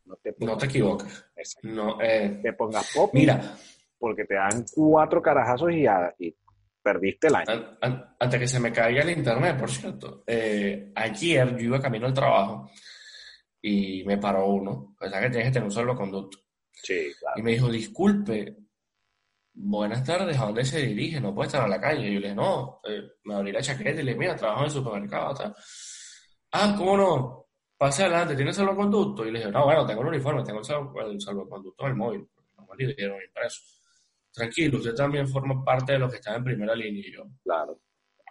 no 0.05 0.15
te 0.17 0.31
No 0.31 0.37
pongas, 0.37 0.57
te 0.59 0.65
equivoques. 0.65 1.25
Exacto. 1.35 1.67
No, 1.67 2.01
eh, 2.01 2.39
te 2.41 2.53
pongas 2.53 2.91
pop 2.93 3.11
mira, 3.13 3.55
porque 3.99 4.25
te 4.25 4.35
dan 4.35 4.63
cuatro 4.73 5.21
carajazos 5.21 5.71
y, 5.73 5.85
y 6.19 6.35
perdiste 6.81 7.27
el 7.27 7.35
año. 7.35 7.51
an- 7.51 7.77
an- 7.81 8.15
antes 8.19 8.39
que 8.39 8.47
se 8.47 8.59
me 8.59 8.71
caiga 8.71 9.01
el 9.03 9.11
internet, 9.11 9.57
por 9.59 9.69
cierto, 9.69 10.23
eh, 10.27 10.91
ayer 10.95 11.51
yo 11.57 11.65
iba 11.65 11.81
camino 11.81 12.07
al 12.07 12.13
trabajo 12.13 12.69
y 13.61 14.03
me 14.05 14.17
paró 14.17 14.47
uno, 14.47 14.95
o 14.99 15.07
sea 15.09 15.19
que 15.21 15.29
tienes 15.29 15.47
que 15.49 15.53
tener 15.53 15.65
un 15.65 15.71
salvoconducto. 15.71 16.39
Sí, 16.83 17.11
claro. 17.19 17.39
Y 17.39 17.43
me 17.43 17.51
dijo, 17.51 17.69
disculpe, 17.69 18.55
buenas 19.53 20.03
tardes, 20.03 20.37
¿a 20.39 20.45
dónde 20.45 20.65
se 20.65 20.79
dirige? 20.85 21.19
No 21.21 21.33
puede 21.33 21.47
estar 21.47 21.63
en 21.63 21.69
la 21.69 21.81
calle. 21.81 22.07
Y 22.09 22.13
yo 22.15 22.19
le 22.19 22.27
dije, 22.27 22.35
no, 22.35 22.79
eh, 22.87 23.01
me 23.23 23.35
abrí 23.35 23.51
la 23.51 23.61
chaqueta 23.61 24.01
y 24.01 24.03
le 24.03 24.11
dije, 24.11 24.17
mira, 24.19 24.35
trabajo 24.35 24.61
en 24.61 24.65
el 24.65 24.71
supermercado. 24.71 25.33
tal. 25.35 25.55
Ah, 26.51 26.75
¿cómo 26.77 26.97
no? 26.97 27.47
Pase 27.77 28.03
adelante, 28.03 28.35
¿tiene 28.35 28.53
salvoconducto? 28.53 29.25
Y 29.25 29.31
le 29.31 29.39
dije, 29.39 29.51
no, 29.51 29.65
bueno, 29.65 29.85
tengo 29.85 30.01
el 30.01 30.07
uniforme, 30.09 30.43
tengo 30.43 30.59
el, 30.59 30.65
salvo- 30.65 31.01
el 31.01 31.19
salvoconducto 31.21 31.85
del 31.85 31.95
móvil, 31.95 32.27
porque 32.33 32.49
no 32.57 32.67
me 32.75 32.93
dieron 32.93 33.17
impreso. 33.25 33.61
Tranquilo, 34.33 34.77
usted 34.77 34.93
también 34.95 35.27
forma 35.27 35.63
parte 35.63 35.93
de 35.93 35.99
los 35.99 36.11
que 36.11 36.17
están 36.17 36.35
en 36.35 36.43
primera 36.43 36.75
línea. 36.75 37.03
Y 37.07 37.11
yo, 37.13 37.23
claro. 37.43 37.79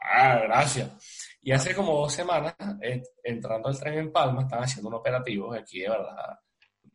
Ah, 0.02 0.38
gracias. 0.44 1.36
Y 1.42 1.52
hace 1.52 1.74
como 1.74 1.98
dos 2.00 2.12
semanas, 2.12 2.54
eh, 2.82 3.02
entrando 3.24 3.68
al 3.68 3.78
tren 3.78 3.98
en 3.98 4.12
Palma, 4.12 4.42
están 4.42 4.62
haciendo 4.62 4.88
un 4.88 4.94
operativo 4.94 5.52
aquí, 5.52 5.80
de 5.80 5.90
verdad. 5.90 6.38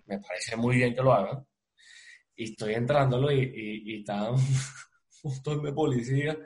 Me 0.06 0.20
parece 0.20 0.56
muy 0.56 0.78
bien 0.78 0.94
que 0.94 1.02
lo 1.02 1.14
hagan. 1.14 1.46
Y 2.36 2.52
estoy 2.52 2.74
entrándolo 2.74 3.32
y, 3.32 3.40
y, 3.86 4.06
un 4.10 5.32
montón 5.32 5.64
de 5.64 5.74
policías. 5.74 6.38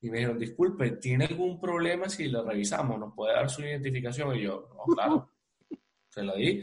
Y 0.00 0.10
me 0.10 0.18
dijeron, 0.18 0.38
disculpe, 0.38 0.90
¿tiene 0.92 1.24
algún 1.24 1.58
problema 1.58 2.08
si 2.08 2.28
lo 2.28 2.44
revisamos? 2.44 2.98
¿Nos 2.98 3.14
puede 3.14 3.34
dar 3.34 3.48
su 3.48 3.62
identificación? 3.62 4.36
Y 4.36 4.42
yo, 4.42 4.68
no, 4.76 4.94
claro. 4.94 5.30
Se 6.08 6.22
la 6.22 6.34
di. 6.34 6.62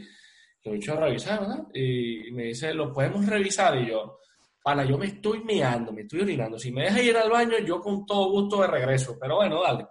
Lo 0.64 0.72
he 0.72 0.76
hecho 0.76 0.92
a 0.92 1.00
revisar, 1.00 1.40
¿verdad? 1.40 1.66
Y 1.74 2.30
me 2.30 2.44
dice, 2.44 2.72
¿lo 2.72 2.92
podemos 2.92 3.26
revisar? 3.26 3.76
Y 3.78 3.88
yo, 3.88 4.20
Pana, 4.62 4.84
yo 4.84 4.96
me 4.96 5.06
estoy 5.06 5.42
meando, 5.42 5.92
me 5.92 6.02
estoy 6.02 6.20
orinando. 6.20 6.56
Si 6.56 6.70
me 6.70 6.84
deja 6.84 7.02
ir 7.02 7.16
al 7.16 7.30
baño, 7.30 7.58
yo 7.58 7.80
con 7.80 8.06
todo 8.06 8.30
gusto 8.30 8.60
de 8.62 8.68
regreso. 8.68 9.18
Pero 9.20 9.36
bueno, 9.36 9.60
dale. 9.60 9.88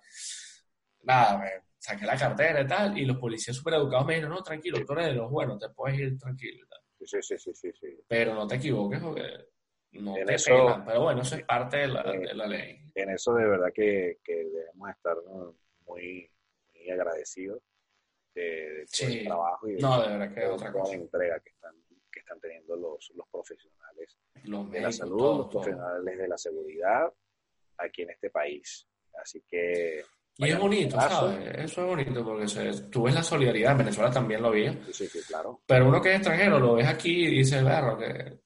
Nada, 1.03 1.37
me 1.37 1.70
saqué 1.81 2.05
la 2.05 2.15
cartera 2.17 2.61
y 2.61 2.67
tal. 2.67 2.97
Y 2.97 3.05
los 3.05 3.17
policías 3.17 3.57
súper 3.57 3.73
educados 3.75 4.05
me 4.05 4.13
dijeron, 4.15 4.35
no, 4.35 4.43
tranquilo, 4.43 4.85
tú 4.85 4.93
eres 4.93 5.07
de 5.07 5.13
los 5.13 5.29
buenos, 5.31 5.59
te 5.59 5.69
puedes 5.69 5.99
ir 5.99 6.17
tranquilo 6.17 6.63
y 6.65 6.69
tal. 6.69 6.79
Sí, 7.03 7.17
sí, 7.21 7.37
sí, 7.39 7.51
sí, 7.55 7.71
sí. 7.79 7.97
Pero 8.07 8.35
no 8.35 8.45
te 8.47 8.55
equivoques 8.57 8.99
porque 9.01 9.23
no 9.93 10.15
En 10.17 10.25
te 10.27 10.35
eso- 10.35 10.51
pelan. 10.51 10.85
Pero 10.85 11.01
bueno, 11.01 11.21
eso 11.23 11.35
es 11.35 11.43
parte 11.43 11.77
de 11.77 11.87
la, 11.87 12.03
de 12.03 12.33
la 12.35 12.45
ley. 12.45 12.77
En 12.93 13.09
eso 13.09 13.33
de 13.33 13.45
verdad 13.47 13.71
que, 13.73 14.19
que 14.23 14.35
debemos 14.35 14.89
estar 14.91 15.15
¿no? 15.25 15.55
muy, 15.87 16.29
muy 16.73 16.89
agradecidos 16.91 17.61
de, 18.35 18.41
de 18.43 18.85
todo 18.85 18.85
Sí. 19.09 19.17
el 19.19 19.25
trabajo 19.25 19.67
y 19.67 19.73
de, 19.73 19.79
No, 19.81 20.01
de 20.01 20.07
verdad 20.09 20.33
que 20.35 20.41
toda 20.41 20.53
otra 20.53 20.71
cosa. 20.71 20.93
la 20.95 21.01
entrega 21.01 21.39
que 21.39 21.49
están, 21.49 21.75
que 22.11 22.19
están 22.19 22.39
teniendo 22.39 22.75
los, 22.75 23.11
los 23.15 23.27
profesionales 23.29 24.17
Los 24.43 24.69
de 24.69 24.79
la 24.79 24.87
médicos, 24.89 24.95
salud, 24.97 25.17
todo, 25.17 25.37
los 25.39 25.49
todo. 25.49 25.61
profesionales 25.63 26.17
de 26.19 26.27
la 26.27 26.37
seguridad 26.37 27.13
aquí 27.77 28.03
en 28.03 28.09
este 28.11 28.29
país. 28.29 28.87
Así 29.21 29.41
que 29.47 30.03
Y 30.37 30.49
es 30.49 30.59
bonito. 30.59 30.99
¿sabes? 30.99 31.55
Eso 31.55 31.81
es 31.81 31.87
bonito 31.87 32.23
porque 32.23 32.47
se- 32.47 32.83
tú 32.89 33.03
ves 33.03 33.13
la 33.15 33.23
solidaridad. 33.23 33.71
En 33.73 33.77
Venezuela 33.79 34.11
también 34.11 34.41
lo 34.41 34.51
vi. 34.51 34.67
sí, 34.91 35.07
sí, 35.07 35.19
claro. 35.27 35.61
Pero 35.65 35.87
uno 35.87 36.01
que 36.01 36.09
es 36.09 36.15
extranjero 36.17 36.59
lo 36.59 36.73
ves 36.75 36.87
aquí 36.87 37.25
y 37.25 37.37
dices, 37.37 37.63
verro, 37.63 37.97
que 37.97 38.39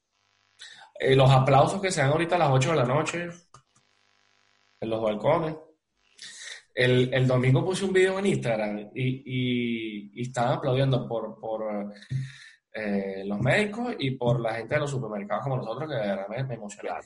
eh, 0.99 1.15
los 1.15 1.29
aplausos 1.29 1.81
que 1.81 1.91
se 1.91 2.01
dan 2.01 2.11
ahorita 2.11 2.35
a 2.35 2.39
las 2.39 2.51
8 2.51 2.71
de 2.71 2.75
la 2.77 2.85
noche 2.85 3.27
en 4.81 4.89
los 4.89 5.01
balcones. 5.01 5.55
El, 6.73 7.13
el 7.13 7.25
domingo 7.25 7.63
puse 7.63 7.85
un 7.85 7.93
video 7.93 8.19
en 8.19 8.25
Instagram 8.25 8.91
y, 8.93 9.23
y, 9.25 10.11
y 10.13 10.21
estaban 10.23 10.57
aplaudiendo 10.57 11.07
por, 11.07 11.39
por 11.39 11.93
eh, 12.73 13.23
los 13.25 13.39
médicos 13.39 13.95
y 13.97 14.11
por 14.11 14.41
la 14.41 14.55
gente 14.55 14.75
de 14.75 14.81
los 14.81 14.91
supermercados 14.91 15.43
como 15.43 15.57
nosotros, 15.57 15.89
que 15.89 15.95
de 15.95 16.01
verdad 16.07 16.27
me, 16.27 16.43
me. 16.43 16.57
Claro. 16.79 17.05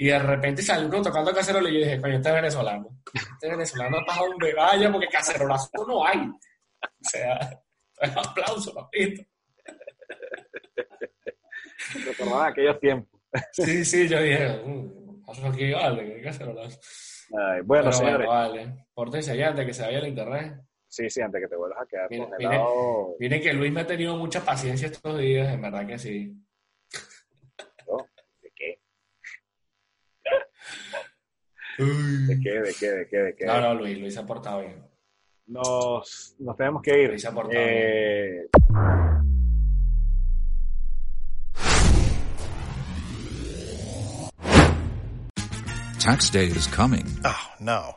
Y 0.00 0.06
de 0.06 0.18
repente 0.18 0.62
salió 0.62 0.86
uno 0.86 1.02
tocando 1.02 1.34
cacerola 1.34 1.68
y 1.68 1.74
yo 1.74 1.78
dije, 1.80 2.00
coño, 2.00 2.14
este 2.16 2.28
es 2.28 2.34
venezolano. 2.36 2.88
Este 3.12 3.48
venezolano 3.50 3.98
para 4.06 4.22
donde 4.22 4.54
vaya 4.54 4.92
porque 4.92 5.08
cacerolazo 5.08 5.86
no 5.86 6.06
hay. 6.06 6.20
O 6.20 6.86
sea, 7.00 7.38
es 8.00 8.16
aplauso, 8.16 8.72
papito. 8.72 9.22
Recordaban 12.06 12.52
aquellos 12.52 12.78
tiempos. 12.78 13.20
Sí, 13.52 13.84
sí, 13.84 14.08
yo 14.08 14.22
dije, 14.22 14.62
paso 15.26 15.46
aquí, 15.48 15.72
vale, 15.72 16.14
que 16.14 16.22
cacerolazo. 16.22 16.78
Ay, 17.36 17.60
bueno, 17.62 17.84
Pero 17.84 17.92
señores, 17.92 18.26
bueno, 18.26 18.30
vale. 18.30 18.86
Pórtense 18.94 19.36
ya 19.36 19.48
antes 19.48 19.66
que 19.66 19.74
se 19.74 19.82
vaya 19.82 19.98
el 19.98 20.08
internet. 20.08 20.60
sí, 20.86 21.10
sí, 21.10 21.20
antes 21.20 21.42
que 21.42 21.48
te 21.48 21.56
vuelvas 21.56 21.82
a 21.82 21.86
quedar 21.86 22.06
Mire, 22.08 22.24
congelado. 22.24 23.16
Miren 23.18 23.42
que 23.42 23.52
Luis 23.52 23.72
me 23.72 23.80
ha 23.80 23.86
tenido 23.86 24.16
mucha 24.16 24.44
paciencia 24.44 24.86
estos 24.86 25.18
días, 25.18 25.52
en 25.52 25.60
verdad 25.60 25.86
que 25.86 25.98
sí. 25.98 26.34
¿no? 27.86 27.96
¿De 28.40 28.52
qué? 28.54 28.80
¿De 31.84 32.40
qué? 32.42 32.50
¿De 32.60 32.74
qué? 32.78 32.90
¿De 32.90 33.06
qué? 33.08 33.16
¿De 33.18 33.34
qué? 33.36 33.46
No, 33.46 33.60
no, 33.60 33.74
Luis, 33.74 33.98
Luis 33.98 34.16
ha 34.18 34.26
portado 34.26 34.60
bien. 34.60 34.82
Nos, 35.46 36.34
nos 36.40 36.56
tenemos 36.56 36.82
que 36.82 37.02
ir. 37.02 37.08
Luis 37.10 37.24
ha 37.24 37.32
portado 37.32 37.54
Eh, 37.58 38.48
Tax 45.98 46.30
day 46.30 46.46
is 46.46 46.66
coming. 46.66 47.06
Oh, 47.24 47.50
no. 47.60 47.96